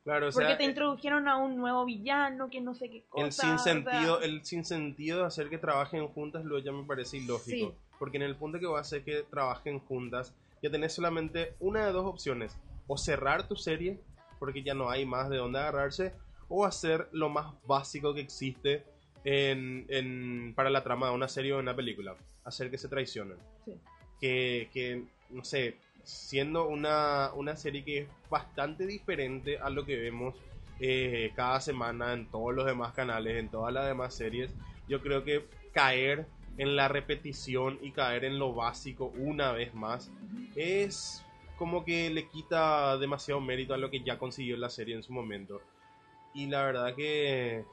Claro, 0.03 0.29
o 0.29 0.31
porque 0.31 0.47
sea, 0.47 0.57
te 0.57 0.63
eh, 0.63 0.67
introdujeron 0.67 1.27
a 1.27 1.37
un 1.37 1.55
nuevo 1.57 1.85
villano 1.85 2.49
que 2.49 2.59
no 2.59 2.73
sé 2.73 2.89
qué 2.89 3.03
cosa. 3.07 3.25
el 3.27 3.31
sin 3.31 3.49
o 3.51 3.57
sea, 3.59 3.73
sentido, 3.73 4.21
el 4.21 4.43
sin 4.43 4.65
sentido 4.65 5.19
de 5.19 5.25
hacer 5.27 5.47
que 5.49 5.59
trabajen 5.59 6.07
juntas 6.07 6.43
luego 6.43 6.65
ya 6.65 6.71
me 6.71 6.83
parece 6.83 7.17
ilógico. 7.17 7.69
Sí. 7.69 7.75
Porque 7.99 8.17
en 8.17 8.23
el 8.23 8.35
punto 8.35 8.59
que 8.59 8.65
va 8.65 8.79
a 8.79 8.81
hacer 8.81 9.03
que 9.03 9.21
trabajen 9.29 9.79
juntas, 9.79 10.33
ya 10.63 10.71
tenés 10.71 10.91
solamente 10.93 11.53
una 11.59 11.85
de 11.85 11.91
dos 11.91 12.07
opciones. 12.07 12.57
O 12.87 12.97
cerrar 12.97 13.47
tu 13.47 13.55
serie, 13.55 13.99
porque 14.39 14.63
ya 14.63 14.73
no 14.73 14.89
hay 14.89 15.05
más 15.05 15.29
de 15.29 15.37
dónde 15.37 15.59
agarrarse, 15.59 16.13
o 16.49 16.65
hacer 16.65 17.07
lo 17.11 17.29
más 17.29 17.53
básico 17.67 18.15
que 18.15 18.21
existe 18.21 18.83
en, 19.23 19.85
en- 19.87 20.53
para 20.55 20.71
la 20.71 20.83
trama 20.83 21.09
de 21.09 21.13
una 21.13 21.27
serie 21.27 21.53
o 21.53 21.57
de 21.57 21.61
una 21.61 21.75
película. 21.75 22.15
Hacer 22.43 22.71
que 22.71 22.79
se 22.79 22.89
traicionen. 22.89 23.37
sí. 23.65 23.79
que, 24.19 24.69
que, 24.73 25.03
no 25.29 25.43
sé, 25.43 25.77
siendo 26.03 26.67
una, 26.67 27.31
una 27.33 27.55
serie 27.55 27.83
que 27.83 27.97
es 27.99 28.07
bastante 28.29 28.85
diferente 28.85 29.57
a 29.59 29.69
lo 29.69 29.85
que 29.85 29.97
vemos 29.97 30.35
eh, 30.79 31.31
cada 31.35 31.61
semana 31.61 32.13
en 32.13 32.25
todos 32.27 32.53
los 32.55 32.65
demás 32.65 32.93
canales, 32.93 33.37
en 33.37 33.49
todas 33.49 33.73
las 33.73 33.85
demás 33.85 34.15
series, 34.15 34.51
yo 34.87 35.01
creo 35.01 35.23
que 35.23 35.45
caer 35.73 36.25
en 36.57 36.75
la 36.75 36.87
repetición 36.87 37.79
y 37.81 37.91
caer 37.91 38.25
en 38.25 38.39
lo 38.39 38.53
básico 38.53 39.13
una 39.17 39.51
vez 39.51 39.73
más 39.73 40.11
es 40.55 41.23
como 41.57 41.85
que 41.85 42.09
le 42.09 42.27
quita 42.27 42.97
demasiado 42.97 43.39
mérito 43.39 43.73
a 43.73 43.77
lo 43.77 43.91
que 43.91 44.01
ya 44.03 44.17
consiguió 44.17 44.57
la 44.57 44.69
serie 44.69 44.95
en 44.95 45.03
su 45.03 45.13
momento. 45.13 45.61
Y 46.33 46.47
la 46.47 46.63
verdad 46.63 46.95
que 46.95 47.63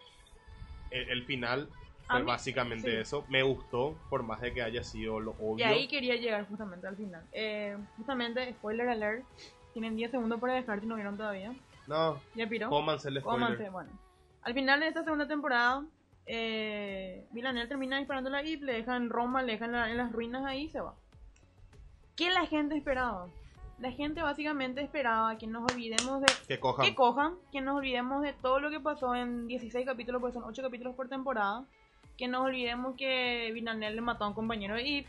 el, 0.90 1.08
el 1.08 1.24
final 1.24 1.70
fue 2.08 2.20
mí- 2.20 2.26
básicamente 2.26 2.90
sí. 2.90 2.96
eso. 2.96 3.24
Me 3.28 3.42
gustó, 3.42 3.96
por 4.10 4.22
más 4.22 4.40
de 4.40 4.52
que 4.52 4.62
haya 4.62 4.82
sido 4.82 5.20
lo 5.20 5.32
obvio. 5.32 5.58
Y 5.58 5.62
ahí 5.68 5.88
quería 5.88 6.16
llegar 6.16 6.46
justamente 6.48 6.86
al 6.86 6.96
final. 6.96 7.22
Eh, 7.32 7.76
justamente, 7.96 8.52
spoiler 8.54 8.88
alert. 8.88 9.24
Tienen 9.72 9.96
10 9.96 10.10
segundos 10.10 10.40
para 10.40 10.54
dejar 10.54 10.80
si 10.80 10.86
no 10.86 10.94
vieron 10.96 11.16
todavía. 11.16 11.54
No, 11.86 12.20
¿Ya 12.34 12.46
piró? 12.48 12.68
cómanse 12.68 13.08
el 13.08 13.20
spoiler. 13.20 13.40
Cómanse, 13.48 13.70
bueno. 13.70 13.90
Al 14.42 14.54
final 14.54 14.80
de 14.80 14.88
esta 14.88 15.04
segunda 15.04 15.26
temporada, 15.28 15.84
eh, 16.26 17.24
Villanelle 17.32 17.68
termina 17.68 17.98
disparando 17.98 18.28
la 18.30 18.40
Eve, 18.40 18.64
le 18.64 18.72
deja 18.74 18.96
en 18.96 19.08
Roma, 19.10 19.42
le 19.42 19.52
deja 19.52 19.64
en, 19.66 19.72
la- 19.72 19.90
en 19.90 19.96
las 19.96 20.12
ruinas 20.12 20.44
ahí 20.44 20.64
y 20.64 20.68
se 20.68 20.80
va. 20.80 20.94
¿Qué 22.16 22.30
la 22.30 22.46
gente 22.46 22.76
esperaba? 22.76 23.28
La 23.78 23.92
gente 23.92 24.22
básicamente 24.22 24.80
esperaba 24.82 25.38
que 25.38 25.46
nos 25.46 25.70
olvidemos 25.72 26.20
de... 26.20 26.26
Que 26.48 26.58
cojan. 26.58 26.84
Que 26.84 26.94
cojan, 26.96 27.34
que 27.52 27.60
nos 27.60 27.76
olvidemos 27.76 28.22
de 28.22 28.32
todo 28.32 28.58
lo 28.58 28.70
que 28.70 28.80
pasó 28.80 29.14
en 29.14 29.46
16 29.46 29.86
capítulos, 29.86 30.20
porque 30.20 30.34
son 30.34 30.44
8 30.44 30.62
capítulos 30.62 30.96
por 30.96 31.08
temporada. 31.08 31.64
Que 32.18 32.28
nos 32.28 32.44
olvidemos 32.44 32.96
que 32.96 33.50
Villanelle 33.54 33.94
le 33.94 34.00
mató 34.02 34.24
a 34.24 34.28
un 34.28 34.34
compañero 34.34 34.76
Eve. 34.76 35.06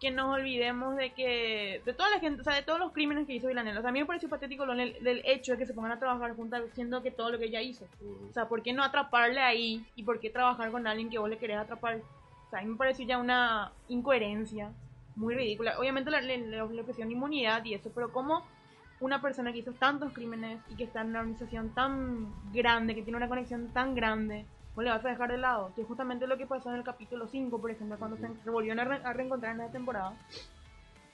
Que 0.00 0.10
nos 0.10 0.34
olvidemos 0.34 0.96
de 0.96 1.10
que. 1.10 1.80
de 1.84 1.92
toda 1.92 2.10
la 2.10 2.18
gente, 2.18 2.40
o 2.40 2.44
sea, 2.44 2.54
de 2.54 2.62
todos 2.62 2.80
los 2.80 2.92
crímenes 2.92 3.26
que 3.26 3.34
hizo 3.34 3.46
Villanelle. 3.46 3.78
O 3.78 3.82
sea, 3.82 3.90
a 3.90 3.92
mí 3.92 4.00
me 4.00 4.06
pareció 4.06 4.28
patético 4.28 4.66
lo 4.66 4.74
del, 4.74 5.02
del 5.02 5.22
hecho 5.24 5.52
de 5.52 5.58
que 5.58 5.66
se 5.66 5.74
pongan 5.74 5.92
a 5.92 5.98
trabajar 5.98 6.34
juntas, 6.34 6.62
siendo 6.74 7.02
que 7.02 7.10
todo 7.10 7.30
lo 7.30 7.38
que 7.38 7.46
ella 7.46 7.62
hizo. 7.62 7.86
O 8.28 8.32
sea, 8.32 8.48
¿por 8.48 8.62
qué 8.62 8.72
no 8.72 8.82
atraparle 8.82 9.40
ahí? 9.40 9.84
¿Y 9.94 10.02
por 10.02 10.18
qué 10.18 10.30
trabajar 10.30 10.70
con 10.70 10.86
alguien 10.86 11.08
que 11.08 11.18
vos 11.18 11.30
le 11.30 11.38
querés 11.38 11.58
atrapar? 11.58 12.00
O 12.46 12.50
sea, 12.50 12.58
a 12.58 12.62
mí 12.62 12.70
me 12.70 12.76
pareció 12.76 13.06
ya 13.06 13.18
una 13.18 13.72
incoherencia 13.88 14.72
muy 15.14 15.34
ridícula. 15.34 15.78
Obviamente 15.78 16.10
le, 16.10 16.22
le, 16.22 16.46
le 16.46 16.60
ofrecieron 16.62 17.10
inmunidad 17.10 17.64
y 17.64 17.74
eso, 17.74 17.90
pero 17.94 18.12
¿cómo 18.12 18.44
una 19.00 19.20
persona 19.20 19.52
que 19.52 19.58
hizo 19.58 19.72
tantos 19.72 20.12
crímenes 20.12 20.60
y 20.70 20.76
que 20.76 20.84
está 20.84 21.02
en 21.02 21.08
una 21.08 21.20
organización 21.20 21.70
tan 21.70 22.32
grande, 22.52 22.94
que 22.94 23.02
tiene 23.02 23.16
una 23.16 23.28
conexión 23.28 23.68
tan 23.72 23.94
grande, 23.94 24.46
vos 24.76 24.84
le 24.84 24.90
vas 24.90 25.04
a 25.04 25.08
dejar 25.08 25.30
de 25.32 25.38
lado? 25.38 25.72
Que 25.74 25.80
es 25.82 25.86
justamente 25.88 26.26
lo 26.28 26.36
que 26.36 26.46
pasó 26.46 26.68
en 26.70 26.76
el 26.76 26.84
capítulo 26.84 27.26
5, 27.26 27.60
por 27.60 27.70
ejemplo, 27.70 27.98
cuando 27.98 28.16
se, 28.18 28.28
se 28.44 28.50
volvieron 28.50 28.78
a, 28.78 28.84
re- 28.84 29.00
a 29.02 29.12
reencontrar 29.12 29.54
en 29.54 29.62
esa 29.62 29.72
temporada. 29.72 30.12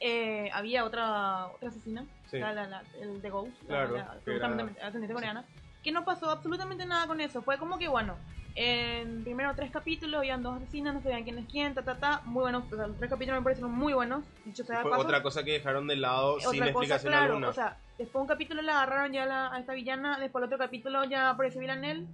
eh, 0.04 0.50
había 0.52 0.84
otra, 0.84 1.46
otra 1.46 1.68
asesina, 1.68 2.04
Sí. 2.28 2.38
la, 2.40 2.52
la- 2.52 2.66
la- 2.66 2.82
el 3.00 3.22
de 3.22 3.30
Ghost, 3.30 3.52
la- 3.62 3.86
Claro, 3.86 3.96
la, 3.96 4.66
ascendiente 4.84 5.14
coreana, 5.14 5.44
que 5.82 5.92
no 5.92 6.04
pasó 6.04 6.28
absolutamente 6.28 6.84
nada 6.86 7.06
con 7.06 7.20
eso. 7.20 7.40
Fue 7.40 7.56
como 7.56 7.78
que, 7.78 7.86
bueno, 7.86 8.16
en 8.56 9.22
primero 9.22 9.54
tres 9.54 9.70
capítulos 9.70 10.18
habían 10.18 10.42
dos 10.42 10.56
asesinas, 10.56 10.94
no 10.94 11.00
sabían 11.02 11.22
quién 11.22 11.38
es 11.38 11.46
quién, 11.48 11.72
ta, 11.74 11.82
ta, 11.82 11.94
ta, 11.98 12.20
muy 12.24 12.40
buenos, 12.42 12.64
o 12.72 12.76
sea, 12.76 12.88
los 12.88 12.96
tres 12.98 13.10
capítulos 13.10 13.40
me 13.40 13.44
parecieron 13.44 13.70
muy 13.72 13.92
buenos, 13.92 14.24
dicho 14.44 14.64
sea 14.64 14.78
de 14.82 14.90
paso. 14.90 15.02
otra 15.02 15.22
cosa 15.22 15.44
que 15.44 15.52
dejaron 15.52 15.86
de 15.86 15.94
lado 15.96 16.32
Otra 16.34 16.50
sin 16.50 16.58
cosa, 16.58 16.70
explicación 16.70 17.12
claro, 17.12 17.26
alguna. 17.26 17.48
o 17.48 17.52
sea, 17.52 17.76
después 17.96 18.20
un 18.22 18.26
capítulo 18.28 18.60
la 18.62 18.82
agarraron 18.82 19.12
ya 19.12 19.22
a 19.22 19.26
la- 19.26 19.58
esta 19.60 19.72
villana, 19.72 20.18
después 20.18 20.42
el 20.42 20.46
otro 20.46 20.58
capítulo 20.58 21.04
ya 21.04 21.30
apareció 21.30 21.60
Villanel, 21.60 22.08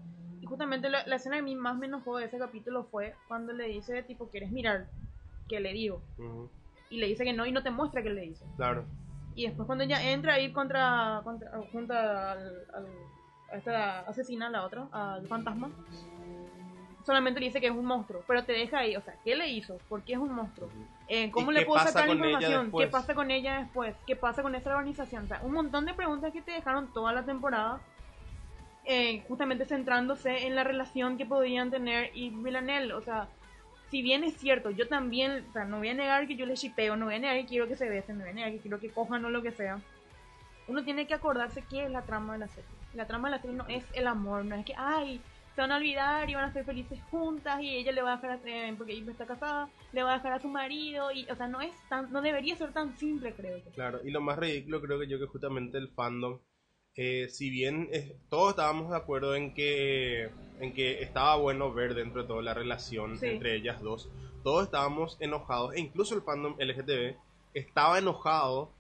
justamente 0.48 0.88
la, 0.88 1.06
la 1.06 1.16
escena 1.16 1.36
que 1.36 1.40
a 1.40 1.44
mí 1.44 1.54
más 1.54 1.76
me 1.76 1.86
enojó 1.86 2.16
de 2.18 2.24
ese 2.26 2.38
capítulo 2.38 2.84
fue 2.84 3.14
cuando 3.28 3.52
le 3.52 3.68
dice, 3.68 4.02
tipo, 4.02 4.28
¿quieres 4.28 4.50
mirar? 4.50 4.86
Que 5.48 5.60
le 5.60 5.72
digo. 5.72 6.02
Y 6.90 6.98
le 6.98 7.06
dice 7.06 7.24
que 7.24 7.32
no 7.32 7.46
y 7.46 7.52
no 7.52 7.62
te 7.62 7.70
muestra 7.70 8.02
que 8.02 8.10
le 8.10 8.22
dice. 8.22 8.44
Claro. 8.56 8.84
Y 9.34 9.46
después 9.46 9.66
cuando 9.66 9.84
ella 9.84 10.02
entra 10.10 10.34
a 10.34 10.40
ir 10.40 10.52
contra, 10.52 11.20
contra 11.22 11.50
junto 11.72 11.92
al, 11.94 12.66
al- 12.74 12.86
a 13.52 13.56
esta 13.56 14.00
asesina, 14.00 14.50
la 14.50 14.64
otra, 14.64 14.88
al 14.92 15.26
fantasma, 15.28 15.70
solamente 17.04 17.40
le 17.40 17.46
dice 17.46 17.60
que 17.60 17.68
es 17.68 17.72
un 17.72 17.84
monstruo, 17.86 18.22
pero 18.26 18.44
te 18.44 18.52
deja 18.52 18.80
ahí, 18.80 18.94
o 18.96 19.00
sea, 19.00 19.14
¿qué 19.24 19.34
le 19.36 19.48
hizo? 19.48 19.78
¿Por 19.88 20.02
qué 20.02 20.12
es 20.14 20.18
un 20.18 20.32
monstruo? 20.32 20.68
Eh, 21.06 21.30
¿Cómo 21.30 21.50
¿Y 21.50 21.54
le 21.54 21.64
puedo 21.64 21.82
sacar 21.82 22.08
información? 22.10 22.70
¿Qué 22.76 22.86
pasa 22.88 23.14
con 23.14 23.30
ella 23.30 23.60
después? 23.60 23.96
¿Qué 24.06 24.14
pasa 24.16 24.42
con 24.42 24.54
esa 24.54 24.70
organización? 24.70 25.24
O 25.24 25.28
sea, 25.28 25.40
un 25.42 25.52
montón 25.52 25.86
de 25.86 25.94
preguntas 25.94 26.32
que 26.32 26.42
te 26.42 26.50
dejaron 26.50 26.92
toda 26.92 27.12
la 27.14 27.24
temporada, 27.24 27.80
eh, 28.88 29.22
justamente 29.28 29.66
centrándose 29.66 30.46
en 30.46 30.54
la 30.54 30.64
relación 30.64 31.18
que 31.18 31.26
podían 31.26 31.70
tener 31.70 32.10
y 32.14 32.30
Villanelle, 32.30 32.94
o 32.94 33.02
sea, 33.02 33.28
si 33.90 34.00
bien 34.00 34.24
es 34.24 34.34
cierto, 34.36 34.70
yo 34.70 34.88
también, 34.88 35.44
o 35.48 35.52
sea, 35.52 35.64
no 35.64 35.78
voy 35.78 35.90
a 35.90 35.94
negar 35.94 36.26
que 36.26 36.36
yo 36.36 36.46
les 36.46 36.60
shipeo, 36.60 36.96
no 36.96 37.04
voy 37.04 37.16
a 37.16 37.18
negar 37.18 37.36
que 37.36 37.46
quiero 37.46 37.68
que 37.68 37.76
se 37.76 37.88
besen, 37.88 38.16
no 38.16 38.24
voy 38.24 38.32
a 38.32 38.34
negar 38.34 38.52
que 38.52 38.60
quiero 38.60 38.80
que 38.80 38.90
cojan 38.90 39.24
o 39.26 39.30
lo 39.30 39.42
que 39.42 39.52
sea. 39.52 39.78
Uno 40.68 40.84
tiene 40.84 41.06
que 41.06 41.12
acordarse 41.12 41.64
qué 41.68 41.84
es 41.84 41.90
la 41.90 42.00
trama 42.00 42.32
de 42.32 42.38
la 42.40 42.48
serie. 42.48 42.70
La 42.94 43.06
trama 43.06 43.28
de 43.28 43.36
la 43.36 43.42
serie 43.42 43.56
no 43.56 43.66
es 43.68 43.84
el 43.92 44.06
amor, 44.06 44.44
no 44.44 44.54
es 44.54 44.64
que, 44.64 44.74
ay, 44.74 45.20
se 45.54 45.60
van 45.60 45.72
a 45.72 45.76
olvidar 45.76 46.30
y 46.30 46.34
van 46.34 46.44
a 46.44 46.52
ser 46.52 46.64
felices 46.64 46.98
juntas 47.10 47.60
y 47.60 47.76
ella 47.76 47.92
le 47.92 48.00
va 48.00 48.12
a 48.12 48.16
dejar, 48.16 48.30
a, 48.30 48.40
eh, 48.46 48.74
porque 48.78 48.92
ella 48.92 49.10
está 49.10 49.26
casada, 49.26 49.68
le 49.92 50.02
va 50.02 50.12
a 50.12 50.16
dejar 50.16 50.32
a 50.32 50.40
su 50.40 50.48
marido 50.48 51.10
y, 51.10 51.28
o 51.30 51.34
sea, 51.34 51.48
no 51.48 51.60
es 51.60 51.74
tan, 51.88 52.10
no 52.10 52.22
debería 52.22 52.56
ser 52.56 52.72
tan 52.72 52.96
simple, 52.96 53.34
creo 53.34 53.58
yo. 53.58 53.70
Claro, 53.72 54.00
y 54.04 54.10
lo 54.10 54.20
más 54.20 54.38
ridículo 54.38 54.80
creo 54.80 54.98
que 54.98 55.08
yo 55.08 55.18
que 55.18 55.26
justamente 55.26 55.76
el 55.76 55.88
fandom, 55.88 56.38
eh, 57.00 57.28
si 57.30 57.48
bien 57.48 57.88
eh, 57.92 58.14
todos 58.28 58.50
estábamos 58.50 58.90
de 58.90 58.96
acuerdo 58.96 59.34
en 59.36 59.54
que, 59.54 60.28
en 60.60 60.74
que 60.74 61.00
estaba 61.02 61.36
bueno 61.36 61.72
ver 61.72 61.94
dentro 61.94 62.22
de 62.22 62.28
toda 62.28 62.42
la 62.42 62.52
relación 62.54 63.18
Sí. 63.18 63.26
entre 63.26 63.54
ellas 63.54 63.80
dos, 63.80 64.08
todos 64.42 64.64
estábamos 64.64 65.16
enojados, 65.20 65.74
e 65.74 65.80
incluso 65.80 66.14
el 66.14 66.22
fandom 66.22 66.54
LGTB 66.58 67.14
estaba 67.54 67.98
enojado 67.98 68.70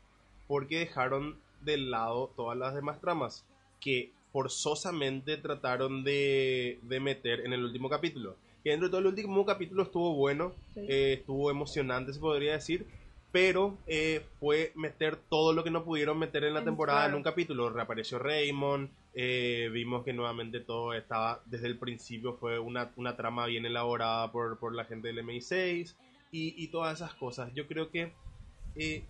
porque 0.48 0.80
dejaron 0.80 1.38
de 1.62 1.76
lado 1.78 2.30
todas 2.36 2.58
las 2.58 2.74
demás 2.74 3.00
tramas 3.00 3.44
que 3.80 4.10
forzosamente 4.32 5.36
trataron 5.36 6.02
de, 6.04 6.78
de 6.82 7.00
meter 7.00 7.40
en 7.46 7.52
el 7.52 7.64
último 7.64 7.88
capítulo. 7.88 8.34
Que 8.64 8.70
dentro 8.70 8.88
de 8.88 8.90
todo 8.90 9.00
el 9.00 9.06
último 9.06 9.44
capítulo 9.46 9.84
estuvo 9.84 10.14
bueno, 10.14 10.52
Sí. 10.74 10.80
eh, 10.88 11.12
estuvo 11.20 11.50
emocionante, 11.50 12.12
se 12.12 12.18
podría 12.20 12.52
decir, 12.52 12.84
pero 13.40 13.78
eh, 13.86 14.26
fue 14.40 14.72
meter 14.74 15.14
todo 15.14 15.52
lo 15.52 15.62
que 15.62 15.70
no 15.70 15.84
pudieron 15.84 16.18
meter 16.18 16.42
en 16.42 16.54
la 16.54 16.64
temporada 16.64 17.06
en 17.06 17.14
un 17.14 17.22
capítulo. 17.22 17.70
Reapareció 17.70 18.18
Raymond, 18.18 18.90
eh, 19.14 19.70
vimos 19.72 20.04
que 20.04 20.12
nuevamente 20.12 20.58
todo 20.58 20.92
estaba, 20.92 21.40
desde 21.46 21.68
el 21.68 21.78
principio 21.78 22.32
fue 22.32 22.58
una, 22.58 22.90
una 22.96 23.14
trama 23.14 23.46
bien 23.46 23.64
elaborada 23.64 24.32
por, 24.32 24.58
por 24.58 24.74
la 24.74 24.86
gente 24.86 25.06
del 25.06 25.24
MI6 25.24 25.94
y, 26.32 26.64
y 26.64 26.66
todas 26.66 27.00
esas 27.00 27.14
cosas. 27.14 27.54
Yo 27.54 27.68
creo 27.68 27.92
que 27.92 28.12
eh, 28.74 29.04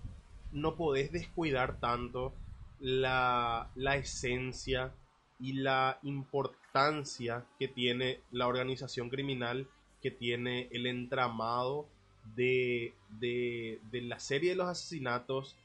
no 0.53 0.77
podés 0.77 1.11
descuidar 1.11 1.81
tanto 1.81 2.35
la, 2.81 3.71
la 3.77 3.97
esencia 3.97 4.93
y 5.41 5.55
la 5.55 6.01
importancia 6.03 7.47
que 7.59 7.69
tiene 7.69 8.21
la 8.31 8.47
organización 8.47 9.09
criminal, 9.09 9.67
que 10.03 10.11
tiene 10.11 10.69
el 10.71 10.87
entramado 10.87 11.89
de, 12.35 12.95
de, 13.21 13.81
de 13.91 14.03
la 14.03 14.19
serie 14.19 14.51
de 14.51 14.57
los 14.57 14.69
asesinatos, 14.69 15.57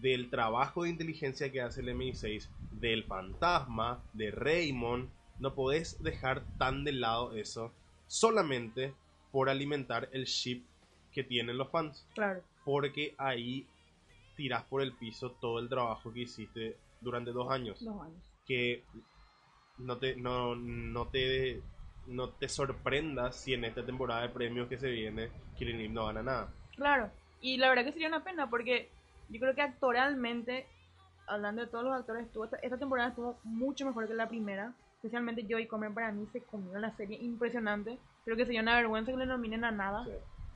del 0.00 0.28
trabajo 0.30 0.82
de 0.82 0.90
inteligencia 0.90 1.52
que 1.52 1.60
hace 1.60 1.80
el 1.80 1.88
MI6, 1.90 2.48
del 2.72 3.04
fantasma, 3.04 4.02
de 4.12 4.30
Raymond. 4.30 5.08
No 5.38 5.54
podés 5.54 6.02
dejar 6.02 6.44
tan 6.58 6.84
de 6.84 6.92
lado 6.92 7.34
eso 7.36 7.72
solamente 8.06 8.94
por 9.32 9.48
alimentar 9.48 10.08
el 10.12 10.24
ship 10.26 10.62
que 11.12 11.24
tienen 11.24 11.56
los 11.58 11.70
fans 11.70 12.06
Claro. 12.14 12.42
porque 12.64 13.14
ahí 13.18 13.66
tiras 14.36 14.64
por 14.64 14.82
el 14.82 14.92
piso 14.92 15.30
todo 15.40 15.58
el 15.60 15.68
trabajo 15.68 16.12
que 16.12 16.20
hiciste 16.22 16.76
durante 17.00 17.30
dos 17.32 17.50
años. 17.50 17.84
Dos 17.84 18.00
años. 18.02 18.22
Que 18.46 18.82
no 19.78 19.96
te, 19.98 20.16
no, 20.16 20.54
no 20.56 21.06
te, 21.08 21.62
no 22.06 22.30
te 22.30 22.48
sorprendas 22.48 23.36
si 23.36 23.54
en 23.54 23.64
esta 23.64 23.84
temporada 23.84 24.22
de 24.22 24.28
premios 24.28 24.68
que 24.68 24.78
se 24.78 24.90
viene 24.90 25.30
Killing 25.56 25.80
Eve 25.80 25.88
no 25.88 26.06
gana 26.06 26.22
nada. 26.22 26.48
Claro, 26.76 27.10
y 27.40 27.56
la 27.56 27.68
verdad 27.68 27.84
que 27.84 27.92
sería 27.92 28.08
una 28.08 28.24
pena 28.24 28.48
porque 28.48 28.90
yo 29.28 29.40
creo 29.40 29.54
que 29.54 29.62
actoralmente, 29.62 30.66
hablando 31.26 31.62
de 31.62 31.68
todos 31.68 31.84
los 31.84 31.94
actores, 31.94 32.26
estuvo, 32.26 32.44
esta, 32.44 32.78
temporada 32.78 33.10
estuvo 33.10 33.38
mucho 33.44 33.86
mejor 33.86 34.06
que 34.06 34.14
la 34.14 34.28
primera. 34.28 34.72
Especialmente 34.96 35.46
Joey 35.48 35.66
Comer 35.66 35.92
para 35.92 36.12
mí 36.12 36.26
se 36.32 36.40
comió 36.40 36.78
la 36.78 36.90
serie 36.96 37.18
impresionante. 37.20 37.98
Creo 38.24 38.36
que 38.36 38.46
sería 38.46 38.62
una 38.62 38.76
vergüenza 38.76 39.12
que 39.12 39.18
le 39.18 39.26
nominen 39.26 39.64
a 39.64 39.70
nada. 39.70 40.06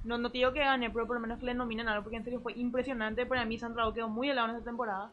No, 0.05 0.17
no 0.17 0.31
te 0.31 0.39
digo 0.39 0.53
que 0.53 0.61
gane, 0.61 0.91
pero 0.91 1.07
por 1.07 1.17
lo 1.17 1.21
menos 1.21 1.39
que 1.39 1.47
le 1.47 1.55
nominen 1.55 1.89
a 1.89 1.93
algo 1.93 2.05
porque 2.05 2.17
en 2.17 2.25
serio 2.25 2.41
fue 2.41 2.55
impresionante. 2.55 3.27
Para 3.27 3.45
mí 3.45 3.59
Sandra 3.59 3.85
quedó 3.93 4.09
muy 4.09 4.31
helado 4.31 4.49
en 4.49 4.57
esta 4.57 4.71
temporada. 4.71 5.11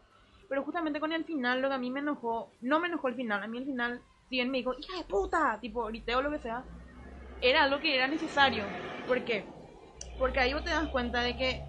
Pero 0.48 0.64
justamente 0.64 1.00
con 1.00 1.12
el 1.12 1.26
final, 1.26 1.62
lo 1.62 1.70
que 1.70 1.76
a 1.76 1.80
mí 1.80 1.90
me 1.90 2.00
enojó, 2.00 2.50
no 2.62 2.80
me 2.80 2.88
enojó 2.88 3.08
el 3.08 3.16
final, 3.16 3.44
a 3.44 3.48
mí 3.48 3.58
el 3.58 3.66
final, 3.66 4.02
si 4.30 4.36
bien 4.36 4.50
me 4.50 4.58
dijo, 4.60 4.74
hija 4.78 4.98
de 4.98 5.04
puta, 5.04 5.58
tipo, 5.62 5.86
griteo 5.86 6.20
o 6.20 6.22
lo 6.22 6.32
que 6.32 6.40
sea, 6.40 6.64
era 7.42 7.64
algo 7.64 7.80
que 7.80 7.96
era 7.96 8.08
necesario. 8.08 8.64
¿Por 9.08 9.24
qué? 9.24 9.46
Porque 10.18 10.40
ahí 10.40 10.54
vos 10.54 10.64
te 10.64 10.70
das 10.72 10.88
cuenta 10.90 11.22
de 11.22 11.36
que 11.36 11.62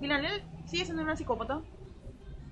Villanelle 0.00 0.44
sigue 0.66 0.84
siendo 0.84 1.02
una 1.02 1.16
psicópata. 1.16 1.60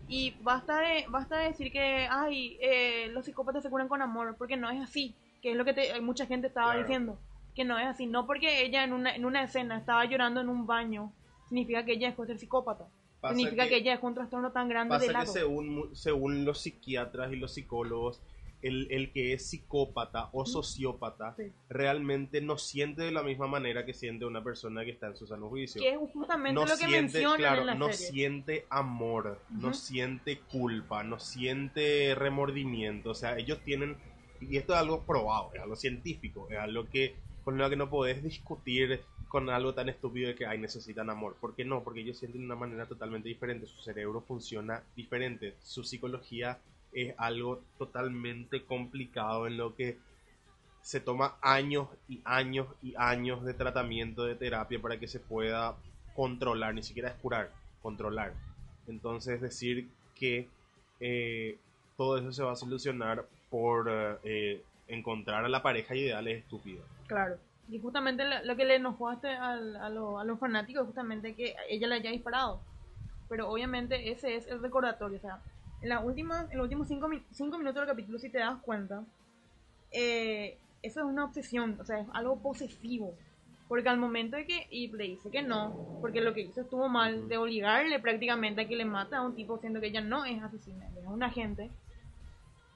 Y 0.08 0.34
basta 0.40 0.80
de, 0.80 1.04
basta 1.08 1.36
de 1.38 1.46
decir 1.48 1.70
que, 1.70 2.08
ay, 2.10 2.58
eh, 2.60 3.08
los 3.12 3.24
psicópatas 3.24 3.62
se 3.62 3.70
curan 3.70 3.86
con 3.88 4.02
amor, 4.02 4.34
porque 4.36 4.56
no 4.56 4.68
es 4.70 4.80
así. 4.82 5.14
Que 5.40 5.52
es 5.52 5.56
lo 5.56 5.64
que 5.64 5.72
te- 5.72 6.00
mucha 6.00 6.26
gente 6.26 6.48
estaba 6.48 6.72
Claro. 6.72 6.80
diciendo. 6.80 7.18
Que 7.54 7.64
no 7.64 7.78
es 7.78 7.86
así. 7.86 8.06
No 8.06 8.26
porque 8.26 8.62
ella 8.64 8.82
en 8.82 8.92
una, 8.92 9.14
en 9.14 9.24
una 9.24 9.42
escena 9.44 9.78
estaba 9.78 10.04
llorando 10.06 10.40
en 10.40 10.48
un 10.48 10.66
baño, 10.66 11.12
significa 11.48 11.84
que 11.84 11.92
ella 11.92 12.08
dejó 12.10 12.22
de 12.22 12.28
ser 12.28 12.38
psicópata. 12.38 12.86
Pasa 13.20 13.34
significa 13.36 13.64
que, 13.64 13.68
que- 13.70 13.76
ella 13.76 13.92
dejó 13.92 14.08
un 14.08 14.14
trastorno 14.14 14.50
tan 14.50 14.68
grande 14.68 14.90
Pasa 14.94 15.02
de 15.02 15.06
que 15.08 15.12
lado. 15.12 15.32
según, 15.32 15.68
mu- 15.68 15.94
según 15.94 16.44
los 16.44 16.60
psiquiatras 16.60 17.32
y 17.32 17.36
los 17.36 17.52
psicólogos, 17.54 18.20
el, 18.62 18.88
el 18.90 19.12
que 19.12 19.32
es 19.32 19.46
psicópata 19.48 20.28
o 20.32 20.44
sociópata 20.46 21.34
Sí. 21.36 21.50
realmente 21.68 22.40
no 22.40 22.58
siente 22.58 23.02
de 23.02 23.12
la 23.12 23.22
misma 23.22 23.46
manera 23.46 23.86
que 23.86 23.94
siente 23.94 24.24
una 24.26 24.42
persona 24.42 24.84
que 24.84 24.90
está 24.90 25.06
en 25.08 25.16
su 25.16 25.26
sano 25.26 25.48
juicio. 25.48 25.80
Que 25.80 25.90
es 25.92 25.98
justamente 26.12 26.54
no 26.54 26.66
lo 26.66 26.72
que 26.76 26.76
siente, 26.76 27.00
mencionan 27.00 27.36
claro, 27.38 27.60
en 27.62 27.66
la 27.68 27.74
no 27.74 27.92
serie. 27.92 28.10
siente 28.10 28.66
amor, 28.70 29.40
no 29.50 29.72
siente 29.74 30.38
culpa, 30.40 31.02
no 31.02 31.18
siente 31.18 32.14
remordimiento. 32.14 33.10
O 33.10 33.14
sea, 33.14 33.38
ellos 33.38 33.58
tienen, 33.64 33.96
y 34.40 34.56
esto 34.56 34.72
es 34.74 34.78
algo 34.78 35.02
probado, 35.02 35.50
es 35.54 35.60
algo 35.60 35.76
científico, 35.76 36.48
es 36.50 36.58
algo 36.58 36.88
que 36.88 37.14
con 37.44 37.56
lo 37.56 37.68
que 37.70 37.76
no 37.76 37.88
podés 37.88 38.22
discutir 38.22 39.00
con 39.28 39.48
algo 39.48 39.72
tan 39.74 39.88
estúpido 39.88 40.28
de 40.28 40.34
que 40.34 40.44
ay, 40.44 40.58
necesitan 40.58 41.08
amor. 41.08 41.36
¿Por 41.40 41.54
qué 41.54 41.64
no? 41.64 41.82
Porque 41.84 42.00
ellos 42.00 42.18
sienten 42.18 42.40
de 42.40 42.46
una 42.46 42.56
manera 42.56 42.86
totalmente 42.86 43.28
diferente, 43.28 43.66
su 43.66 43.80
cerebro 43.80 44.20
funciona 44.22 44.82
diferente, 44.96 45.54
su 45.62 45.84
psicología 45.84 46.58
es 46.92 47.14
algo 47.18 47.62
totalmente 47.78 48.64
complicado 48.64 49.46
en 49.46 49.56
lo 49.56 49.74
que 49.76 49.98
se 50.82 51.00
toma 51.00 51.36
años 51.42 51.88
y 52.08 52.20
años 52.24 52.66
y 52.82 52.94
años 52.96 53.44
de 53.44 53.54
tratamiento 53.54 54.24
de 54.24 54.34
terapia 54.34 54.80
para 54.80 54.98
que 54.98 55.06
se 55.08 55.20
pueda 55.20 55.76
controlar, 56.14 56.74
ni 56.74 56.82
siquiera 56.82 57.10
es 57.10 57.14
curar, 57.16 57.50
controlar. 57.82 58.32
Entonces 58.88 59.40
decir 59.40 59.88
que 60.14 60.48
eh, 61.00 61.58
todo 61.96 62.18
eso 62.18 62.32
se 62.32 62.42
va 62.42 62.52
a 62.52 62.56
solucionar 62.56 63.26
por 63.50 64.20
eh, 64.24 64.62
encontrar 64.88 65.44
a 65.44 65.48
la 65.48 65.62
pareja 65.62 65.94
ideal 65.94 66.26
es 66.28 66.38
estúpido. 66.42 66.82
Claro. 67.06 67.36
Y 67.68 67.78
justamente 67.78 68.24
lo, 68.44 68.56
que 68.56 68.64
le 68.64 68.76
enojó 68.76 69.10
a, 69.10 69.14
este- 69.14 69.28
a, 69.28 69.56
lo- 69.90 70.18
a 70.18 70.24
los 70.24 70.38
fanáticos 70.40 70.86
justamente 70.86 71.34
que 71.34 71.54
ella 71.68 71.86
le 71.86 71.94
haya 71.96 72.10
disparado. 72.10 72.60
Pero 73.28 73.48
obviamente 73.48 74.10
ese 74.10 74.34
es 74.34 74.46
el 74.48 74.60
recordatorio. 74.60 75.18
O 75.18 75.20
sea, 75.20 75.40
en, 75.82 75.88
la 75.88 76.00
última, 76.00 76.46
en 76.50 76.56
los 76.58 76.64
últimos 76.64 76.88
cinco, 76.88 77.08
cinco 77.32 77.58
minutos 77.58 77.80
del 77.80 77.88
capítulo, 77.88 78.18
si 78.18 78.30
te 78.30 78.38
das 78.38 78.60
cuenta, 78.62 79.04
eh, 79.92 80.58
eso 80.82 81.00
es 81.00 81.06
una 81.06 81.24
obsesión. 81.24 81.78
O 81.80 81.84
sea, 81.84 82.00
es 82.00 82.06
algo 82.12 82.40
posesivo. 82.40 83.14
Porque 83.68 83.88
al 83.88 83.98
momento 83.98 84.36
de 84.36 84.46
que 84.46 84.66
Eve 84.72 84.98
le 84.98 85.04
dice 85.04 85.30
que 85.30 85.42
no, 85.42 85.98
porque 86.00 86.20
lo 86.20 86.34
que 86.34 86.40
hizo 86.40 86.60
estuvo 86.62 86.88
mal, 86.88 87.28
de 87.28 87.36
obligarle 87.36 88.00
prácticamente 88.00 88.62
a 88.62 88.66
que 88.68 88.74
le 88.74 88.84
mate 88.84 89.14
a 89.14 89.22
un 89.22 89.36
tipo 89.36 89.58
siendo 89.58 89.80
que 89.80 89.86
ella 89.86 90.00
no 90.00 90.24
es 90.24 90.42
asesina, 90.42 90.88
es 90.98 91.06
un 91.06 91.22
agente, 91.22 91.70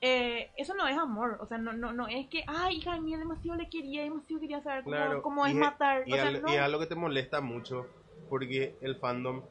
eh, 0.00 0.50
eso 0.56 0.74
no 0.74 0.86
es 0.86 0.96
amor, 0.96 1.38
o 1.40 1.46
sea, 1.46 1.58
no, 1.58 1.72
no, 1.72 1.92
no 1.92 2.06
es 2.06 2.28
que, 2.28 2.44
ay, 2.46 2.76
hija 2.76 3.00
mía, 3.00 3.18
demasiado 3.18 3.58
le 3.58 3.68
quería, 3.70 4.02
demasiado 4.02 4.40
quería 4.40 4.62
saber 4.62 4.84
cómo, 4.84 4.94
Claro, 4.96 5.22
cómo 5.22 5.46
es 5.46 5.52
y 5.52 5.56
matar, 5.56 6.06
y 6.06 6.12
o 6.12 6.16
sea, 6.16 6.28
al- 6.28 6.42
no. 6.42 6.48
y 6.48 6.54
es 6.54 6.60
algo 6.60 6.78
que 6.78 6.86
te 6.86 6.94
molesta 6.94 7.40
mucho 7.40 7.86
porque 8.28 8.76
el 8.82 8.94
fandom 8.96 9.42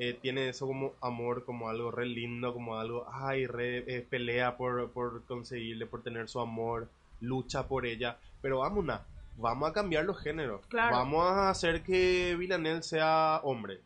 eh, 0.00 0.18
tiene 0.20 0.48
eso 0.48 0.66
como 0.66 0.94
amor, 1.02 1.44
como 1.44 1.68
algo 1.68 1.90
re 1.90 2.06
lindo, 2.06 2.52
como 2.54 2.76
algo, 2.76 3.06
ay, 3.12 3.46
re, 3.46 3.84
eh, 3.86 4.00
pelea 4.08 4.56
por, 4.56 4.90
por 4.90 5.24
conseguirle, 5.26 5.84
por 5.86 6.02
tener 6.02 6.28
su 6.28 6.40
amor, 6.40 6.88
lucha 7.20 7.68
por 7.68 7.84
ella, 7.86 8.16
pero 8.40 8.60
vámonos, 8.60 9.00
vamos 9.36 9.68
a 9.70 9.72
cambiar 9.74 10.04
los 10.06 10.18
géneros, 10.20 10.64
Claro. 10.68 10.96
vamos 10.96 11.24
a 11.30 11.50
hacer 11.50 11.82
que 11.82 12.34
Villanel 12.38 12.82
sea 12.82 13.40
hombre. 13.44 13.80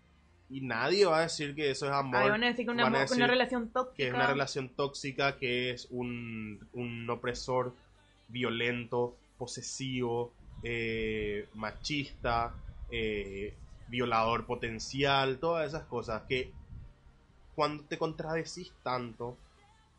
Y 0.50 0.60
nadie 0.60 1.04
va 1.06 1.18
a 1.18 1.22
decir 1.22 1.54
que 1.54 1.70
eso 1.70 1.86
es 1.86 1.92
amor. 1.92 2.22
Ahí 2.22 2.28
van 2.30 2.44
a 2.44 2.48
decir 2.48 2.64
que 2.66 2.70
una, 2.70 2.84
van 2.84 2.94
a 2.94 2.98
amor- 2.98 3.08
que 3.08 3.10
decir 3.10 3.24
una 3.24 3.26
relación 3.32 3.68
tóxica. 3.70 3.96
que 3.96 4.06
es 4.08 4.14
una 4.14 4.26
relación 4.28 4.68
tóxica, 4.68 5.36
que 5.36 5.70
es 5.70 5.88
un, 5.90 6.60
un 6.74 7.10
opresor 7.10 7.72
violento, 8.28 9.16
posesivo, 9.38 10.32
eh, 10.62 11.46
machista, 11.54 12.54
eh, 12.90 13.54
violador 13.88 14.46
potencial, 14.46 15.38
todas 15.38 15.68
esas 15.68 15.84
cosas 15.84 16.22
que 16.28 16.52
cuando 17.54 17.84
te 17.84 17.98
contradecís 17.98 18.72
tanto 18.82 19.36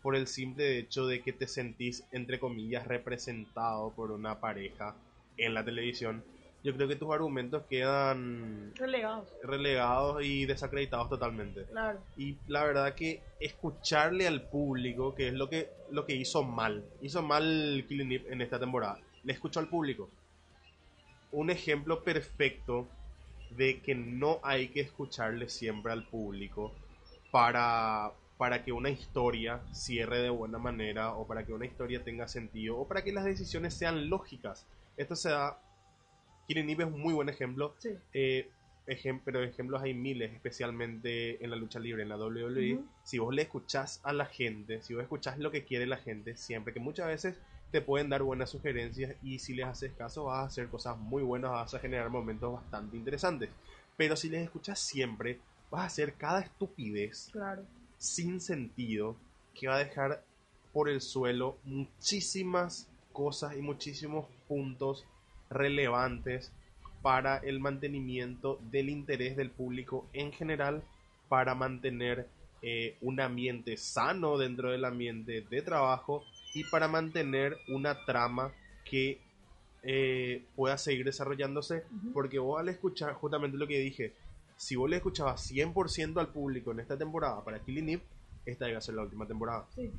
por 0.01 0.15
el 0.15 0.27
simple 0.27 0.77
hecho 0.77 1.07
de 1.07 1.21
que 1.21 1.33
te 1.33 1.47
sentís, 1.47 2.03
entre 2.11 2.39
comillas, 2.39 2.85
representado 2.85 3.91
por 3.91 4.11
una 4.11 4.39
pareja 4.39 4.95
en 5.37 5.53
la 5.53 5.65
televisión, 5.65 6.23
yo 6.63 6.75
creo 6.75 6.87
que 6.87 6.95
tus 6.95 7.11
argumentos 7.13 7.63
quedan 7.69 8.73
Relegados, 8.75 9.29
relegados 9.43 10.23
y 10.23 10.45
desacreditados 10.45 11.09
totalmente. 11.09 11.63
claro. 11.65 11.99
Y 12.17 12.37
la 12.47 12.63
verdad 12.63 12.95
que 12.95 13.21
escucharle 13.39 14.27
al 14.27 14.41
público, 14.41 15.13
que 15.13 15.27
es 15.27 15.33
lo 15.33 15.47
que, 15.47 15.69
lo 15.91 16.05
que 16.05 16.15
hizo 16.15 16.43
mal, 16.43 16.83
hizo 17.01 17.21
mal 17.21 17.85
Killing 17.87 18.11
Eve 18.11 18.33
en 18.33 18.41
esta 18.41 18.59
temporada, 18.59 18.99
le 19.23 19.33
escuchó 19.33 19.59
al 19.59 19.67
público. 19.67 20.09
Un 21.31 21.49
ejemplo 21.49 22.03
perfecto 22.03 22.87
de 23.51 23.79
que 23.81 23.95
no 23.95 24.39
hay 24.43 24.69
que 24.69 24.81
escucharle 24.81 25.49
siempre 25.49 25.91
al 25.91 26.03
público 26.07 26.73
para, 27.31 28.11
para 28.37 28.63
que 28.63 28.71
una 28.71 28.89
historia 28.89 29.61
cierre 29.71 30.19
de 30.19 30.29
buena 30.29 30.57
manera 30.57 31.13
o 31.15 31.27
para 31.27 31.45
que 31.45 31.53
una 31.53 31.65
historia 31.65 32.03
tenga 32.03 32.27
sentido 32.27 32.77
o 32.77 32.87
para 32.87 33.03
que 33.03 33.11
las 33.11 33.25
decisiones 33.25 33.73
sean 33.73 34.09
lógicas. 34.09 34.65
Esto 34.97 35.15
se 35.15 35.29
da... 35.29 35.59
Killing 36.47 36.69
Eve 36.69 36.83
es 36.83 36.91
un 36.93 36.99
muy 37.01 37.13
buen 37.13 37.27
ejemplo 37.29 37.73
Sí. 37.79 37.89
eh, 38.13 38.49
ejem- 38.87 39.21
pero 39.25 39.41
ejemplos 39.43 39.81
hay 39.81 39.93
miles, 39.95 40.31
especialmente 40.33 41.43
en 41.43 41.49
la 41.49 41.55
lucha 41.55 41.79
libre, 41.79 42.03
en 42.03 42.09
la 42.09 42.17
WWE. 42.17 42.79
Si 43.03 43.17
vos 43.17 43.33
le 43.33 43.41
escuchás 43.43 43.99
a 44.03 44.13
la 44.13 44.25
gente, 44.27 44.81
si 44.83 44.93
vos 44.93 45.01
escuchás 45.03 45.39
lo 45.39 45.49
que 45.51 45.63
quiere 45.65 45.87
la 45.87 45.97
gente, 45.97 46.35
siempre 46.37 46.73
que 46.73 46.79
muchas 46.79 47.07
veces 47.07 47.39
te 47.71 47.81
pueden 47.81 48.09
dar 48.09 48.23
buenas 48.23 48.49
sugerencias 48.49 49.15
y 49.21 49.39
si 49.39 49.53
les 49.53 49.65
haces 49.65 49.93
caso 49.93 50.25
vas 50.25 50.39
a 50.39 50.45
hacer 50.45 50.69
cosas 50.69 50.97
muy 50.97 51.23
buenas, 51.23 51.51
vas 51.51 51.73
a 51.73 51.79
generar 51.79 52.09
momentos 52.09 52.53
bastante 52.53 52.95
interesantes. 52.97 53.49
Pero 53.97 54.15
si 54.15 54.29
les 54.29 54.43
escuchas 54.43 54.79
siempre, 54.79 55.39
vas 55.69 55.81
a 55.81 55.85
hacer 55.85 56.13
cada 56.13 56.41
estupidez 56.41 57.29
Claro. 57.31 57.63
sin 57.97 58.39
sentido 58.39 59.15
que 59.53 59.67
va 59.67 59.75
a 59.75 59.79
dejar 59.83 60.23
por 60.73 60.89
el 60.89 61.01
suelo 61.01 61.57
muchísimas 61.63 62.87
cosas 63.13 63.55
y 63.57 63.61
muchísimos 63.61 64.27
puntos 64.47 65.05
relevantes 65.49 66.51
para 67.01 67.37
el 67.37 67.59
mantenimiento 67.59 68.59
del 68.71 68.89
interés 68.89 69.37
del 69.37 69.51
público 69.51 70.05
en 70.13 70.31
general, 70.31 70.83
para 71.29 71.55
mantener 71.55 72.27
eh, 72.61 72.97
un 73.01 73.19
ambiente 73.19 73.77
sano 73.77 74.37
dentro 74.37 74.71
del 74.71 74.85
ambiente 74.85 75.41
de 75.41 75.61
trabajo 75.61 76.25
y 76.55 76.63
para 76.63 76.87
mantener 76.87 77.57
una 77.67 78.05
trama 78.05 78.51
que 78.85 79.19
eh, 79.83 80.45
pueda 80.55 80.77
seguir 80.77 81.05
desarrollándose, 81.05 81.83
porque 82.13 82.39
vos 82.39 82.59
al 82.59 82.69
escuchar 82.69 83.13
justamente 83.13 83.57
lo 83.57 83.67
que 83.67 83.77
dije, 83.77 84.13
si 84.55 84.77
vos 84.77 84.89
le 84.89 84.95
escuchabas 84.95 85.51
100% 85.51 86.17
al 86.17 86.29
público 86.29 86.71
en 86.71 86.79
esta 86.79 86.97
temporada 86.97 87.43
para 87.43 87.59
Killing 87.59 87.89
Eve, 87.89 88.03
esta 88.45 88.69
iba 88.69 88.77
a 88.77 88.81
ser 88.81 88.95
la 88.95 89.01
última 89.01 89.27
temporada. 89.27 89.67
Sí. 89.75 89.91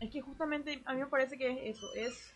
Es 0.00 0.10
que 0.10 0.22
justamente 0.22 0.80
a 0.86 0.94
mí 0.94 1.00
me 1.00 1.06
parece 1.06 1.36
que 1.36 1.50
es 1.68 1.76
eso, 1.76 1.86
es, 1.94 2.32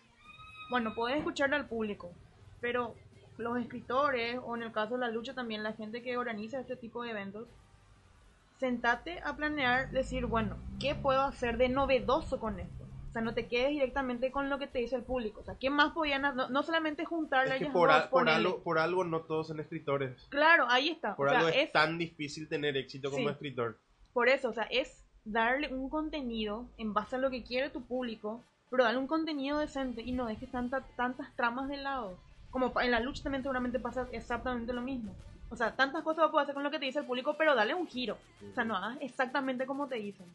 bueno, 0.70 0.94
podés 0.94 1.16
escucharle 1.16 1.56
al 1.56 1.66
público, 1.66 2.12
pero 2.60 2.94
los 3.38 3.58
escritores, 3.58 4.38
o 4.44 4.54
en 4.56 4.62
el 4.62 4.72
caso 4.72 4.94
de 4.94 5.00
la 5.00 5.08
lucha 5.08 5.32
también, 5.32 5.62
la 5.62 5.72
gente 5.72 6.02
que 6.02 6.18
organiza 6.18 6.60
este 6.60 6.76
tipo 6.76 7.02
de 7.02 7.12
eventos, 7.12 7.48
sentate 8.60 9.20
a 9.20 9.34
planear, 9.34 9.90
decir, 9.90 10.26
bueno, 10.26 10.58
¿qué 10.78 10.94
puedo 10.94 11.22
hacer 11.22 11.56
de 11.56 11.70
novedoso 11.70 12.38
con 12.38 12.60
esto? 12.60 12.83
O 13.14 13.16
sea, 13.16 13.22
no 13.22 13.32
te 13.32 13.46
quedes 13.46 13.70
directamente 13.70 14.32
con 14.32 14.50
lo 14.50 14.58
que 14.58 14.66
te 14.66 14.80
dice 14.80 14.96
el 14.96 15.04
público. 15.04 15.38
O 15.40 15.44
sea, 15.44 15.54
¿qué 15.56 15.70
más 15.70 15.92
podían 15.92 16.24
hacer? 16.24 16.36
No, 16.36 16.48
no 16.48 16.64
solamente 16.64 17.04
juntarle 17.04 17.54
Es 17.54 17.62
a 17.62 17.64
que 17.64 17.70
por, 17.70 17.88
a- 17.92 18.08
algo, 18.34 18.60
por 18.64 18.80
algo 18.80 19.04
no 19.04 19.20
todos 19.20 19.46
son 19.46 19.60
escritores. 19.60 20.26
Claro, 20.30 20.66
ahí 20.68 20.88
está. 20.88 21.14
Por 21.14 21.28
o 21.28 21.30
sea, 21.30 21.38
algo 21.38 21.48
es, 21.50 21.56
es 21.58 21.70
tan 21.72 21.96
difícil 21.96 22.48
tener 22.48 22.76
éxito 22.76 23.12
como 23.12 23.28
Sí. 23.28 23.32
escritor. 23.32 23.78
Por 24.12 24.28
eso, 24.28 24.48
o 24.48 24.52
sea, 24.52 24.64
es 24.64 25.04
darle 25.24 25.72
un 25.72 25.88
contenido 25.90 26.66
en 26.76 26.92
base 26.92 27.14
a 27.14 27.20
lo 27.20 27.30
que 27.30 27.44
quiere 27.44 27.70
tu 27.70 27.82
público, 27.82 28.42
pero 28.68 28.82
darle 28.82 28.98
un 28.98 29.06
contenido 29.06 29.58
decente 29.58 30.02
y 30.02 30.10
no 30.10 30.26
dejes 30.26 30.50
tanta, 30.50 30.80
tantas 30.96 31.32
tramas 31.36 31.68
de 31.68 31.76
lado. 31.76 32.18
Como 32.50 32.72
en 32.80 32.90
la 32.90 32.98
lucha 32.98 33.22
también 33.22 33.44
seguramente 33.44 33.78
pasa 33.78 34.08
exactamente 34.10 34.72
lo 34.72 34.80
mismo. 34.82 35.14
O 35.50 35.56
sea, 35.56 35.76
tantas 35.76 36.02
cosas 36.02 36.30
puedes 36.32 36.46
hacer 36.46 36.54
con 36.54 36.64
lo 36.64 36.70
que 36.72 36.80
te 36.80 36.86
dice 36.86 36.98
el 36.98 37.06
público, 37.06 37.36
pero 37.38 37.54
dale 37.54 37.74
un 37.74 37.86
giro. 37.86 38.18
O 38.50 38.54
sea, 38.56 38.64
no 38.64 38.74
hagas 38.74 38.98
exactamente 39.00 39.66
como 39.66 39.86
te 39.86 39.94
dicen. 39.94 40.26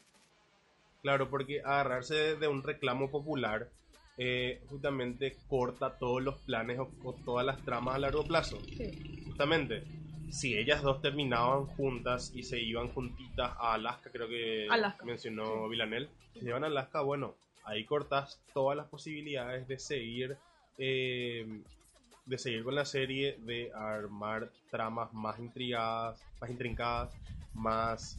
Claro, 1.01 1.29
porque 1.29 1.61
agarrarse 1.61 2.35
de, 2.35 2.47
un 2.47 2.63
reclamo 2.63 3.09
popular 3.09 3.69
eh, 4.17 4.61
justamente 4.69 5.37
corta 5.47 5.97
todos 5.97 6.21
los 6.21 6.37
planes 6.39 6.77
o, 6.79 6.91
o 7.03 7.13
todas 7.13 7.45
las 7.45 7.63
tramas 7.63 7.95
a 7.95 7.99
largo 7.99 8.25
plazo. 8.27 8.61
Sí. 8.77 9.23
Justamente, 9.25 9.83
si 10.29 10.57
ellas 10.57 10.81
dos 10.81 11.01
terminaban 11.01 11.65
juntas 11.65 12.31
y 12.35 12.43
se 12.43 12.59
iban 12.59 12.89
juntitas 12.89 13.53
a 13.57 13.75
Alaska, 13.75 14.09
creo 14.11 14.27
que 14.27 14.67
Alaska, 14.69 15.05
mencionó 15.05 15.63
sí. 15.63 15.69
Villanel, 15.69 16.09
si 16.33 16.41
se 16.41 16.47
iban 16.49 16.63
a 16.63 16.67
Alaska, 16.67 17.01
bueno, 17.01 17.35
ahí 17.63 17.85
cortas 17.85 18.39
todas 18.53 18.75
las 18.75 18.87
posibilidades 18.87 19.67
de 19.67 19.79
seguir 19.79 20.37
eh, 20.77 21.45
de 22.25 22.37
seguir 22.37 22.63
con 22.63 22.75
la 22.75 22.85
serie, 22.85 23.37
de 23.39 23.71
armar 23.73 24.49
tramas 24.69 25.11
más 25.13 25.39
intrigadas, 25.39 26.21
más 26.39 26.49
intrincadas, 26.49 27.11
más 27.55 28.17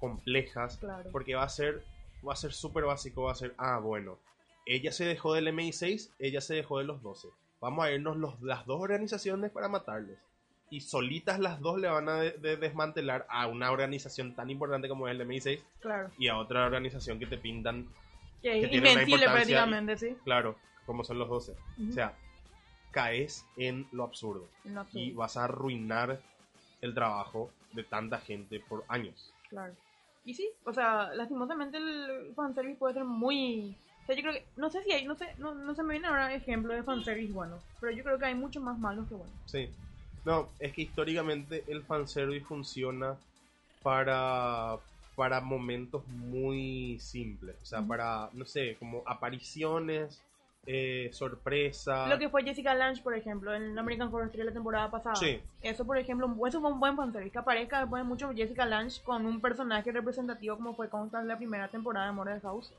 complejas, 0.00 0.76
Claro. 0.78 1.08
porque 1.12 1.34
va 1.36 1.44
a 1.44 1.48
ser 1.48 1.84
va 2.26 2.32
a 2.32 2.36
ser 2.36 2.52
súper 2.52 2.84
básico, 2.84 3.24
va 3.24 3.32
a 3.32 3.36
ser, 3.36 3.54
ah, 3.58 3.78
bueno, 3.78 4.18
ella 4.66 4.92
se 4.92 5.04
dejó 5.04 5.34
del 5.34 5.48
MI6, 5.48 6.10
ella 6.18 6.40
se 6.40 6.54
dejó 6.54 6.78
de 6.78 6.84
los 6.84 7.02
12. 7.02 7.28
Vamos 7.60 7.84
a 7.84 7.90
irnos 7.92 8.16
los, 8.16 8.40
las 8.42 8.64
dos 8.66 8.80
organizaciones 8.80 9.50
para 9.50 9.68
matarles. 9.68 10.18
Y 10.70 10.80
solitas 10.80 11.38
las 11.38 11.60
dos 11.60 11.78
le 11.78 11.88
van 11.88 12.08
a 12.08 12.14
de- 12.20 12.32
de 12.32 12.56
desmantelar 12.56 13.26
a 13.28 13.46
una 13.46 13.70
organización 13.70 14.34
tan 14.34 14.50
importante 14.50 14.88
como 14.88 15.06
es 15.08 15.14
el 15.14 15.20
MI6 15.26 15.62
Claro. 15.80 16.10
y 16.18 16.28
a 16.28 16.36
otra 16.38 16.64
organización 16.66 17.18
que 17.18 17.26
te 17.26 17.38
pintan, 17.38 17.86
Que 18.42 18.66
tiene 18.68 18.92
una 18.92 19.02
importancia 19.02 19.32
prácticamente, 19.32 19.96
sí. 19.98 20.16
claro, 20.24 20.56
como 20.86 21.04
son 21.04 21.18
los 21.18 21.28
12. 21.28 21.52
Ujú. 21.78 21.90
O 21.90 21.92
sea, 21.92 22.14
caes 22.90 23.44
en 23.56 23.86
lo 23.92 24.04
absurdo 24.04 24.48
No, 24.64 24.84
sí, 24.86 25.00
y 25.08 25.12
vas 25.12 25.36
a 25.36 25.44
arruinar 25.44 26.20
el 26.80 26.94
trabajo 26.94 27.50
de 27.72 27.82
tanta 27.84 28.18
gente 28.20 28.60
por 28.60 28.84
años. 28.88 29.32
Claro. 29.48 29.74
Y 30.24 30.34
sí, 30.34 30.48
o 30.64 30.72
sea, 30.72 31.12
lastimosamente 31.14 31.76
el 31.76 32.32
fanservice 32.34 32.78
puede 32.78 32.94
ser 32.94 33.04
muy... 33.04 33.76
O 34.02 34.06
sea, 34.06 34.16
yo 34.16 34.22
creo 34.22 34.34
que... 34.34 34.46
No 34.56 34.70
sé 34.70 34.82
si 34.82 34.92
hay... 34.92 35.04
No 35.04 35.14
sé, 35.14 35.26
no, 35.38 35.54
no 35.54 35.74
se 35.74 35.82
me 35.82 35.94
viene 35.94 36.08
ahora 36.08 36.34
ejemplo 36.34 36.72
de 36.74 36.82
fanservice 36.82 37.32
bueno. 37.32 37.58
Pero 37.80 37.92
yo 37.92 38.02
creo 38.02 38.18
que 38.18 38.26
hay 38.26 38.34
muchos 38.34 38.62
más 38.62 38.78
malos 38.78 39.08
que 39.08 39.14
buenos. 39.14 39.34
Sí. 39.46 39.68
No, 40.24 40.48
es 40.58 40.72
que 40.72 40.82
históricamente 40.82 41.64
el 41.68 41.82
fanservice 41.82 42.46
funciona 42.46 43.16
para, 43.82 44.78
para 45.14 45.40
momentos 45.40 46.06
muy 46.08 46.98
simples. 46.98 47.56
O 47.62 47.66
sea, 47.66 47.82
para, 47.82 48.30
no 48.32 48.46
sé, 48.46 48.76
como 48.78 49.02
apariciones, 49.04 50.22
eh, 50.66 51.10
sorpresa. 51.12 52.06
Lo 52.08 52.18
que 52.18 52.28
fue 52.28 52.42
Jessica 52.42 52.74
Lange, 52.74 53.02
por 53.02 53.14
ejemplo, 53.14 53.54
en 53.54 53.78
American 53.78 54.08
Horror 54.08 54.26
Story 54.26 54.44
la 54.44 54.52
temporada 54.52 54.90
pasada. 54.90 55.14
Sí. 55.16 55.40
Eso, 55.62 55.84
por 55.84 55.98
ejemplo, 55.98 56.28
eso 56.46 56.60
fue 56.60 56.72
un 56.72 56.80
buen 56.80 56.96
fanservice. 56.96 57.30
Que 57.32 57.38
aparezca 57.38 57.80
después 57.80 58.02
de 58.02 58.08
mucho 58.08 58.32
Jessica 58.34 58.64
Lange 58.64 59.02
con 59.02 59.26
un 59.26 59.40
personaje 59.40 59.90
representativo 59.92 60.56
como 60.56 60.74
fue 60.74 60.88
Constance 60.88 61.26
la 61.26 61.36
primera 61.36 61.68
temporada 61.68 62.06
de 62.06 62.12
Murder 62.12 62.40
House. 62.42 62.72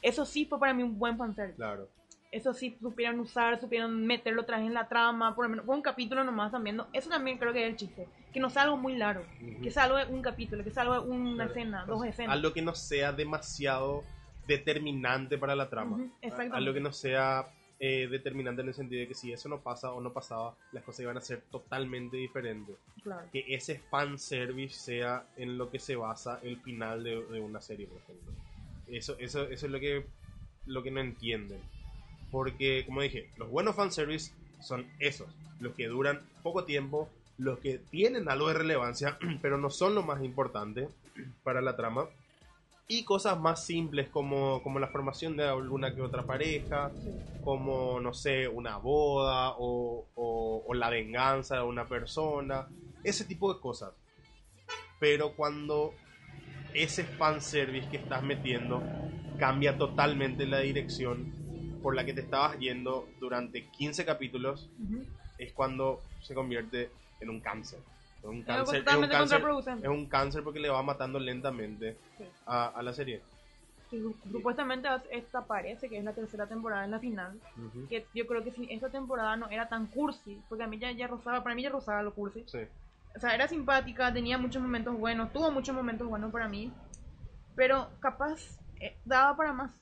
Eso 0.00 0.24
sí 0.24 0.44
fue 0.46 0.58
para 0.58 0.74
mí 0.74 0.82
un 0.82 0.98
buen 0.98 1.16
fanservice. 1.16 1.56
Claro. 1.56 1.88
Eso 2.30 2.54
sí 2.54 2.76
supieron 2.80 3.20
usar, 3.20 3.60
supieron 3.60 4.06
meterlo 4.06 4.40
otra 4.42 4.56
vez 4.56 4.66
en 4.66 4.72
la 4.72 4.88
trama. 4.88 5.34
Por 5.34 5.44
lo 5.44 5.50
menos 5.50 5.66
fue 5.66 5.74
un 5.74 5.82
capítulo 5.82 6.24
nomás 6.24 6.50
también. 6.50 6.76
¿no? 6.76 6.86
Eso 6.92 7.10
también 7.10 7.36
creo 7.38 7.52
que 7.52 7.62
es 7.66 7.70
el 7.70 7.76
chiste. 7.76 8.08
Que 8.32 8.40
no 8.40 8.48
sea 8.48 8.62
algo 8.62 8.78
muy 8.78 8.96
largo. 8.96 9.22
Ujú. 9.42 9.62
Que 9.62 9.70
sea 9.70 9.82
algo 9.84 9.98
de 9.98 10.06
un 10.06 10.22
capítulo, 10.22 10.64
que 10.64 10.70
sea 10.70 10.84
algo 10.84 10.94
de 10.94 11.10
una 11.10 11.34
Claro. 11.34 11.50
escena, 11.50 11.84
dos 11.84 12.04
escenas. 12.06 12.32
Algo 12.34 12.52
que 12.54 12.62
no 12.62 12.74
sea 12.74 13.12
demasiado 13.12 14.02
determinante 14.46 15.38
para 15.38 15.54
la 15.54 15.68
trama. 15.68 15.96
Ujú, 15.96 16.10
exactamente. 16.20 16.56
Algo 16.56 16.74
que 16.74 16.80
no 16.80 16.92
sea 16.92 17.46
eh, 17.78 18.08
determinante 18.08 18.62
en 18.62 18.68
el 18.68 18.74
sentido 18.74 19.00
de 19.00 19.08
que 19.08 19.14
si 19.14 19.32
eso 19.32 19.48
no 19.48 19.60
pasa 19.60 19.92
o 19.92 20.00
no 20.00 20.12
pasaba, 20.12 20.56
las 20.72 20.84
cosas 20.84 21.00
iban 21.00 21.16
a 21.16 21.20
ser 21.20 21.42
totalmente 21.50 22.16
diferentes. 22.16 22.76
Claro. 23.02 23.28
Que 23.32 23.44
ese 23.48 23.78
fanservice 23.78 24.78
sea 24.78 25.26
en 25.36 25.58
lo 25.58 25.70
que 25.70 25.78
se 25.78 25.96
basa 25.96 26.38
el 26.42 26.60
final 26.60 27.02
de, 27.02 27.22
de 27.24 27.40
una 27.40 27.60
serie, 27.60 27.86
por 27.86 27.98
ejemplo. 27.98 28.32
Eso, 28.86 29.16
eso, 29.18 29.48
eso 29.48 29.66
es 29.66 29.72
lo 29.72 29.80
que, 29.80 30.06
lo 30.66 30.82
que 30.82 30.90
no 30.90 31.00
entienden. 31.00 31.60
Porque, 32.30 32.84
como 32.86 33.02
dije, 33.02 33.28
los 33.36 33.50
buenos 33.50 33.76
fanservice 33.76 34.32
son 34.60 34.86
esos, 34.98 35.28
los 35.60 35.74
que 35.74 35.86
duran 35.86 36.20
poco 36.42 36.64
tiempo, 36.64 37.08
los 37.38 37.58
que 37.58 37.78
tienen 37.78 38.28
algo 38.28 38.48
de 38.48 38.54
relevancia, 38.54 39.18
pero 39.42 39.58
no 39.58 39.70
son 39.70 39.94
lo 39.94 40.02
más 40.02 40.22
importante 40.22 40.88
para 41.42 41.60
la 41.60 41.76
trama. 41.76 42.06
Y 42.92 43.04
cosas 43.04 43.40
más 43.40 43.64
simples 43.64 44.10
como, 44.10 44.62
como 44.62 44.78
la 44.78 44.88
formación 44.88 45.34
de 45.34 45.44
alguna 45.48 45.94
que 45.94 46.02
otra 46.02 46.26
pareja, 46.26 46.92
Sí. 47.02 47.10
como, 47.40 47.98
no 48.00 48.12
sé, 48.12 48.46
una 48.48 48.76
boda 48.76 49.54
o, 49.56 50.06
o- 50.14 50.62
o 50.66 50.74
la 50.74 50.90
venganza 50.90 51.56
de 51.56 51.62
una 51.62 51.88
persona, 51.88 52.68
ese 53.02 53.24
tipo 53.24 53.52
de 53.52 53.60
cosas. 53.60 53.94
Pero 55.00 55.32
cuando 55.34 55.94
ese 56.74 57.04
fanservice 57.04 57.88
que 57.88 57.96
estás 57.96 58.22
metiendo 58.22 58.82
cambia 59.38 59.78
totalmente 59.78 60.44
la 60.46 60.58
dirección 60.58 61.26
por 61.80 61.96
la 61.96 62.04
que 62.04 62.12
te 62.12 62.20
estabas 62.20 62.58
yendo 62.58 63.08
durante 63.20 63.68
15 63.70 64.04
capítulos, 64.04 64.68
Ujú. 64.78 65.06
es 65.38 65.50
cuando 65.54 66.02
se 66.20 66.34
convierte 66.34 66.90
en 67.20 67.30
un 67.30 67.40
cáncer. 67.40 67.80
Es 68.22 68.28
un 68.28 68.42
cáncer, 68.42 68.84
es 68.86 68.94
un 68.94 69.08
cáncer, 69.08 69.42
es 69.82 69.88
un 69.88 70.06
cáncer 70.06 70.44
porque 70.44 70.60
le 70.60 70.68
va 70.68 70.82
matando 70.82 71.18
lentamente 71.18 71.96
Sí. 72.16 72.24
a, 72.46 72.66
a 72.68 72.82
la 72.82 72.92
serie. 72.92 73.20
Supuestamente 74.30 74.88
esta 75.10 75.44
parece 75.44 75.88
que 75.88 75.98
es 75.98 76.04
la 76.04 76.12
tercera 76.14 76.46
temporada 76.46 76.84
en 76.84 76.92
la 76.92 76.98
final. 76.98 77.38
Ujú. 77.58 77.88
Que 77.88 78.06
yo 78.14 78.26
creo 78.26 78.42
que 78.42 78.52
si 78.52 78.66
esta 78.72 78.88
temporada 78.88 79.36
no 79.36 79.50
era 79.50 79.68
tan 79.68 79.86
cursi, 79.86 80.40
porque 80.48 80.64
a 80.64 80.66
mí 80.66 80.78
ya, 80.78 80.92
ya 80.92 81.08
rozaba, 81.08 81.42
para 81.42 81.54
mí 81.54 81.62
ya 81.62 81.70
rozaba 81.70 82.02
lo 82.02 82.14
cursi. 82.14 82.44
Sí. 82.46 82.60
O 83.14 83.20
sea, 83.20 83.34
era 83.34 83.46
simpática, 83.48 84.12
tenía 84.12 84.38
muchos 84.38 84.62
momentos 84.62 84.96
buenos, 84.96 85.30
tuvo 85.32 85.50
muchos 85.50 85.74
momentos 85.74 86.08
buenos 86.08 86.32
para 86.32 86.48
mí. 86.48 86.72
Pero 87.54 87.90
capaz 88.00 88.58
eh, 88.80 88.96
daba 89.04 89.36
para 89.36 89.52
más 89.52 89.72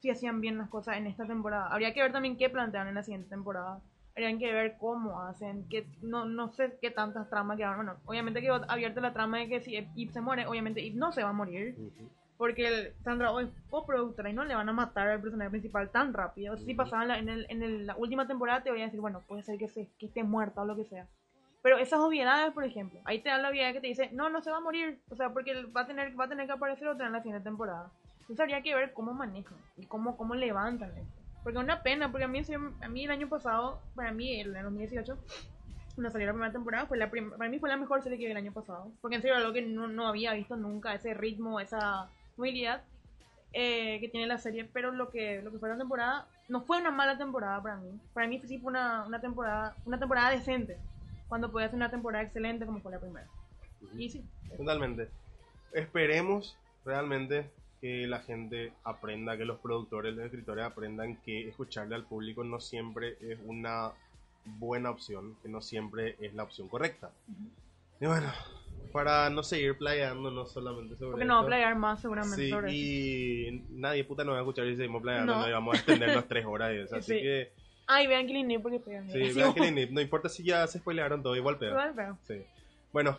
si 0.00 0.10
hacían 0.10 0.40
bien 0.40 0.58
las 0.58 0.68
cosas 0.68 0.98
en 0.98 1.06
esta 1.08 1.26
temporada. 1.26 1.66
Habría 1.72 1.92
que 1.92 2.02
ver 2.02 2.12
también 2.12 2.36
qué 2.36 2.48
plantean 2.48 2.86
en 2.86 2.94
la 2.94 3.02
siguiente 3.02 3.28
temporada. 3.28 3.80
Habrían 4.16 4.38
que 4.38 4.50
ver 4.50 4.78
cómo 4.78 5.20
hacen, 5.20 5.68
que 5.68 5.86
no, 6.00 6.24
no 6.24 6.48
sé 6.48 6.78
qué 6.80 6.90
tantas 6.90 7.28
tramas 7.28 7.58
quedaron. 7.58 7.76
Bueno, 7.84 8.00
obviamente 8.06 8.40
quedó 8.40 8.62
abierta 8.66 9.02
la 9.02 9.12
trama 9.12 9.36
de 9.38 9.48
que 9.48 9.60
si 9.60 9.76
Ip 9.94 10.10
se 10.10 10.22
muere, 10.22 10.46
obviamente 10.46 10.80
Ip 10.80 10.94
no 10.96 11.12
se 11.12 11.22
va 11.22 11.28
a 11.28 11.32
morir. 11.34 11.76
Porque 12.38 12.66
el 12.66 12.94
Sandra 13.04 13.30
Oh 13.30 13.40
es 13.40 13.48
coproductora 13.68 14.30
y 14.30 14.32
no 14.32 14.44
le 14.44 14.54
van 14.54 14.68
a 14.70 14.72
matar 14.72 15.08
al 15.08 15.20
personaje 15.20 15.50
principal 15.50 15.90
tan 15.90 16.14
rápido. 16.14 16.56
Si 16.56 16.70
Ujú. 16.72 16.76
pasaba 16.78 17.02
en, 17.02 17.08
la, 17.08 17.18
en, 17.18 17.28
el- 17.28 17.46
en 17.50 17.62
el- 17.62 17.86
la 17.86 17.96
última 17.96 18.26
temporada, 18.26 18.62
te 18.62 18.70
voy 18.70 18.80
a 18.80 18.86
decir, 18.86 19.00
bueno, 19.00 19.22
puede 19.26 19.42
ser 19.42 19.58
que, 19.58 19.68
se, 19.68 19.88
que 19.98 20.06
esté 20.06 20.22
muerta 20.22 20.62
o 20.62 20.64
lo 20.66 20.76
que 20.76 20.84
sea. 20.86 21.06
Pero 21.62 21.76
esas 21.76 21.98
obviedades, 22.00 22.52
por 22.54 22.64
ejemplo, 22.64 23.00
ahí 23.04 23.20
te 23.20 23.28
dan 23.28 23.42
la 23.42 23.50
obviedad 23.50 23.72
que 23.74 23.80
te 23.82 23.86
dice, 23.88 24.10
no, 24.12 24.30
no 24.30 24.40
se 24.40 24.50
va 24.50 24.58
a 24.58 24.60
morir. 24.60 24.98
O 25.10 25.16
sea, 25.16 25.30
porque 25.30 25.64
va 25.66 25.82
a 25.82 25.86
tener, 25.86 26.18
va 26.18 26.24
a 26.24 26.28
tener 26.28 26.46
que 26.46 26.52
aparecer 26.52 26.88
otra 26.88 27.06
en 27.06 27.12
la 27.12 27.20
siguiente 27.22 27.44
temporada. 27.44 27.90
Entonces 28.20 28.40
habría 28.40 28.62
que 28.62 28.74
ver 28.74 28.92
cómo 28.94 29.12
manejan 29.12 29.58
y 29.76 29.84
cómo, 29.86 30.16
cómo 30.16 30.34
levantan 30.34 30.90
esto. 30.96 31.15
Porque 31.46 31.58
es 31.60 31.64
una 31.64 31.80
pena, 31.80 32.10
porque 32.10 32.24
a 32.24 32.28
mí, 32.28 32.42
a 32.80 32.88
mí 32.88 33.04
el 33.04 33.10
año 33.12 33.28
pasado, 33.28 33.80
para 33.94 34.10
mí, 34.10 34.40
el, 34.40 34.56
en 34.56 34.64
2018, 34.64 35.16
cuando 35.94 36.10
salió 36.10 36.26
la 36.26 36.32
primera 36.32 36.50
temporada, 36.52 36.86
fue 36.86 36.98
la 36.98 37.08
prim- 37.08 37.30
para 37.30 37.48
mí 37.48 37.60
fue 37.60 37.68
la 37.68 37.76
mejor 37.76 38.02
serie 38.02 38.18
que 38.18 38.24
vi 38.24 38.32
el 38.32 38.36
año 38.36 38.52
pasado. 38.52 38.90
Porque 39.00 39.14
en 39.14 39.22
serio, 39.22 39.36
algo 39.36 39.52
que 39.52 39.62
no, 39.62 39.86
no 39.86 40.08
había 40.08 40.32
visto 40.32 40.56
nunca, 40.56 40.92
ese 40.92 41.14
ritmo, 41.14 41.60
esa 41.60 42.08
movilidad 42.36 42.82
eh, 43.52 44.00
que 44.00 44.08
tiene 44.08 44.26
la 44.26 44.38
serie. 44.38 44.68
Pero 44.72 44.90
lo 44.90 45.10
que, 45.10 45.40
lo 45.40 45.52
que 45.52 45.58
fue 45.60 45.68
la 45.68 45.78
temporada, 45.78 46.26
no 46.48 46.62
fue 46.62 46.80
una 46.80 46.90
mala 46.90 47.16
temporada 47.16 47.62
para 47.62 47.76
mí. 47.76 47.96
Para 48.12 48.26
mí 48.26 48.42
sí 48.44 48.58
fue 48.58 48.70
una, 48.70 49.04
una 49.06 49.20
temporada 49.20 49.76
una 49.84 50.00
temporada 50.00 50.30
decente. 50.30 50.76
Cuando 51.28 51.52
podía 51.52 51.68
ser 51.68 51.76
una 51.76 51.92
temporada 51.92 52.24
excelente 52.24 52.66
como 52.66 52.80
fue 52.80 52.90
la 52.90 52.98
primera. 52.98 53.28
Y 53.96 54.10
sí, 54.10 54.24
Totalmente. 54.56 55.08
Esperemos 55.70 56.56
realmente 56.84 57.48
que 57.80 58.06
la 58.06 58.20
gente 58.20 58.72
aprenda, 58.84 59.36
que 59.36 59.44
los 59.44 59.58
productores, 59.58 60.14
los 60.14 60.24
escritores 60.24 60.64
aprendan 60.64 61.16
que 61.16 61.48
escucharle 61.48 61.94
al 61.94 62.04
público 62.04 62.42
no 62.44 62.58
siempre 62.60 63.16
es 63.20 63.38
una 63.44 63.92
buena 64.44 64.90
opción, 64.90 65.36
que 65.42 65.48
no 65.48 65.60
siempre 65.60 66.16
es 66.20 66.32
la 66.34 66.44
opción 66.44 66.68
correcta. 66.68 67.10
Y 68.00 68.06
bueno, 68.06 68.30
para 68.92 69.28
no 69.30 69.42
seguir 69.42 69.76
playando, 69.76 70.30
no 70.30 70.46
solamente 70.46 70.96
sobre 70.96 71.10
porque 71.12 71.24
no 71.24 71.34
va 71.34 71.40
a 71.40 71.42
esto, 71.42 71.48
playar 71.48 71.76
más 71.76 72.00
seguramente 72.00 72.44
Sí, 72.44 72.50
sobre 72.50 72.68
eso. 72.68 72.76
y 72.76 73.64
nadie 73.70 74.04
puta 74.04 74.24
nos 74.24 74.34
va 74.34 74.38
a 74.38 74.42
escuchar 74.42 74.66
y 74.66 74.76
seguimos 74.76 75.02
playando, 75.02 75.34
No. 75.34 75.40
no, 75.42 75.48
y 75.48 75.52
vamos 75.52 75.74
a 75.74 75.76
extendernos 75.78 76.26
tres 76.28 76.44
horas 76.46 76.72
y 76.74 76.78
eso. 76.78 76.96
Así 76.96 77.14
Sí. 77.14 77.20
que, 77.22 77.52
Ay, 77.88 78.06
vean 78.08 78.26
Killing 78.26 78.50
Eve 78.50 78.62
porque 78.62 78.80
pegan. 78.80 79.08
sí, 79.10 79.18
vean 79.32 79.54
que 79.54 79.70
ni- 79.70 79.86
no 79.86 80.00
importa 80.00 80.28
si 80.28 80.42
ya 80.42 80.66
se 80.66 80.78
spoilearon 80.78 81.22
todo, 81.22 81.36
igual 81.36 81.56
peor. 81.58 81.72
Igual, 81.72 81.92
pero- 81.94 82.18
Sí. 82.26 82.42
Bueno, 82.92 83.18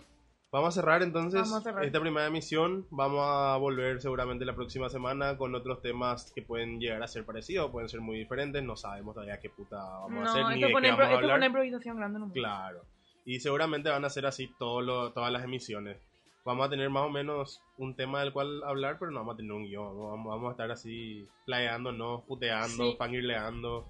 vamos 0.51 0.69
a 0.69 0.81
cerrar 0.81 1.03
entonces 1.03 1.51
a 1.51 1.61
cerrar. 1.61 1.83
esta 1.85 1.99
primera 1.99 2.27
emisión. 2.27 2.87
Vamos 2.89 3.21
a 3.23 3.57
volver 3.57 4.01
seguramente 4.01 4.45
la 4.45 4.55
próxima 4.55 4.89
semana 4.89 5.37
con 5.37 5.53
otros 5.55 5.81
temas 5.81 6.31
que 6.33 6.41
pueden 6.41 6.79
llegar 6.79 7.01
a 7.03 7.07
ser 7.07 7.25
parecidos, 7.25 7.71
pueden 7.71 7.89
ser 7.89 8.01
muy 8.01 8.17
diferentes. 8.17 8.63
No 8.63 8.75
sabemos 8.75 9.13
todavía 9.13 9.39
qué 9.39 9.49
puta 9.49 9.77
vamos 9.77 10.27
a 10.27 10.31
hacer 10.31 10.41
No, 10.43 10.49
ni 10.49 10.61
de 10.61 10.67
qué 10.67 10.73
vamos 10.73 10.99
a 10.99 11.13
hablar. 11.15 11.37
una 11.37 11.45
improvisación 11.47 11.97
grande 11.97 12.19
nomás. 12.19 12.33
Claro. 12.33 12.81
Y 13.25 13.39
seguramente 13.41 13.89
van 13.89 14.05
a 14.05 14.09
ser 14.09 14.25
así 14.25 14.49
todo 14.57 14.81
lo- 14.81 15.11
todas 15.11 15.31
las 15.31 15.43
emisiones. 15.43 15.97
Vamos 16.45 16.65
a 16.65 16.69
tener 16.69 16.89
más 16.89 17.03
o 17.03 17.09
menos 17.09 17.61
un 17.77 17.93
tema 17.97 18.21
del 18.21 18.31
cual 18.31 18.63
hablar, 18.63 18.97
pero 18.99 19.11
no 19.11 19.19
vamos 19.19 19.33
a 19.33 19.37
tener 19.37 19.51
un 19.51 19.65
guion. 19.65 19.85
Vamos, 19.99 20.27
vamos 20.27 20.47
a 20.47 20.51
estar 20.51 20.71
así 20.71 21.27
playándonos, 21.45 22.23
puteando, 22.23 22.91
Sí. 22.91 22.95
fangirleando 22.97 23.85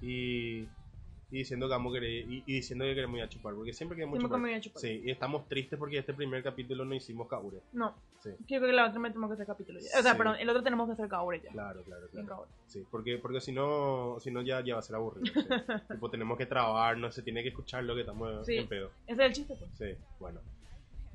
y, 0.00 0.64
y 1.30 1.38
diciendo 1.38 1.66
que 1.66 1.72
vamos 1.72 1.92
a 1.92 2.00
querer, 2.00 2.10
y, 2.30 2.42
y 2.46 2.54
diciendo 2.54 2.84
que 2.86 2.94
queremos 2.94 3.18
ir 3.18 3.22
a 3.24 3.28
chupar, 3.28 3.54
porque 3.54 3.72
siempre 3.74 3.96
queremos 3.96 4.18
chupar. 4.18 4.40
ir 4.48 4.54
a 4.56 4.60
chupar. 4.60 4.80
Sí, 4.80 5.02
y 5.04 5.10
estamos 5.10 5.46
tristes 5.46 5.78
porque 5.78 5.98
este 5.98 6.14
primer 6.14 6.42
capítulo 6.42 6.84
no 6.86 6.94
hicimos 6.94 7.28
Kaure. 7.28 7.58
No, 7.72 7.94
Sí, 8.20 8.30
yo 8.40 8.46
creo 8.58 8.62
que 8.62 8.72
la 8.72 8.86
otra 8.88 8.98
me 8.98 9.08
tenemos 9.10 9.28
que 9.28 9.34
hacer 9.34 9.46
capítulo 9.46 9.78
ya. 9.78 9.98
O 9.98 10.02
sea, 10.02 10.12
Sí. 10.12 10.18
perdón, 10.18 10.36
el 10.40 10.48
otro 10.48 10.62
tenemos 10.62 10.86
que 10.88 10.94
hacer 10.94 11.08
Kaore 11.08 11.40
ya. 11.40 11.50
claro, 11.50 11.82
claro, 11.82 12.08
claro. 12.10 12.46
Sí, 12.66 12.84
porque, 12.90 13.18
porque 13.18 13.40
si 13.40 13.52
no, 13.52 14.16
si 14.20 14.30
no 14.30 14.40
ya, 14.42 14.60
ya 14.62 14.74
va 14.74 14.80
a 14.80 14.82
ser 14.82 14.96
aburrido. 14.96 15.26
sí. 15.32 15.40
tipo, 15.92 16.10
tenemos 16.10 16.36
que 16.38 16.46
trabarnos, 16.46 17.14
se 17.14 17.22
tiene 17.22 17.42
que 17.42 17.50
escuchar 17.50 17.84
lo 17.84 17.94
que 17.94 18.00
estamos 18.00 18.44
Sí. 18.46 18.56
en 18.56 18.66
pedo. 18.66 18.90
Ese 19.06 19.22
es 19.22 19.26
el 19.28 19.32
chiste, 19.34 19.54
pues. 19.56 19.70
Sí, 19.78 19.96
bueno. 20.18 20.40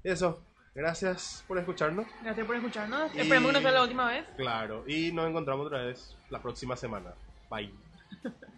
Eso, 0.04 0.42
gracias 0.76 1.44
por 1.48 1.58
escucharnos. 1.58 2.06
Gracias 2.24 2.46
por 2.46 2.56
escucharnos. 2.56 3.14
Y- 3.16 3.20
Esperemos 3.22 3.50
que 3.52 3.58
no 3.58 3.62
sea 3.62 3.72
la 3.72 3.82
última 3.84 4.10
vez. 4.12 4.26
Claro, 4.38 4.84
y 4.88 5.12
nos 5.12 5.28
encontramos 5.28 5.66
otra 5.66 5.84
vez 5.84 6.16
la 6.30 6.42
próxima 6.42 6.78
semana. 6.78 7.14
Bye. 7.50 7.74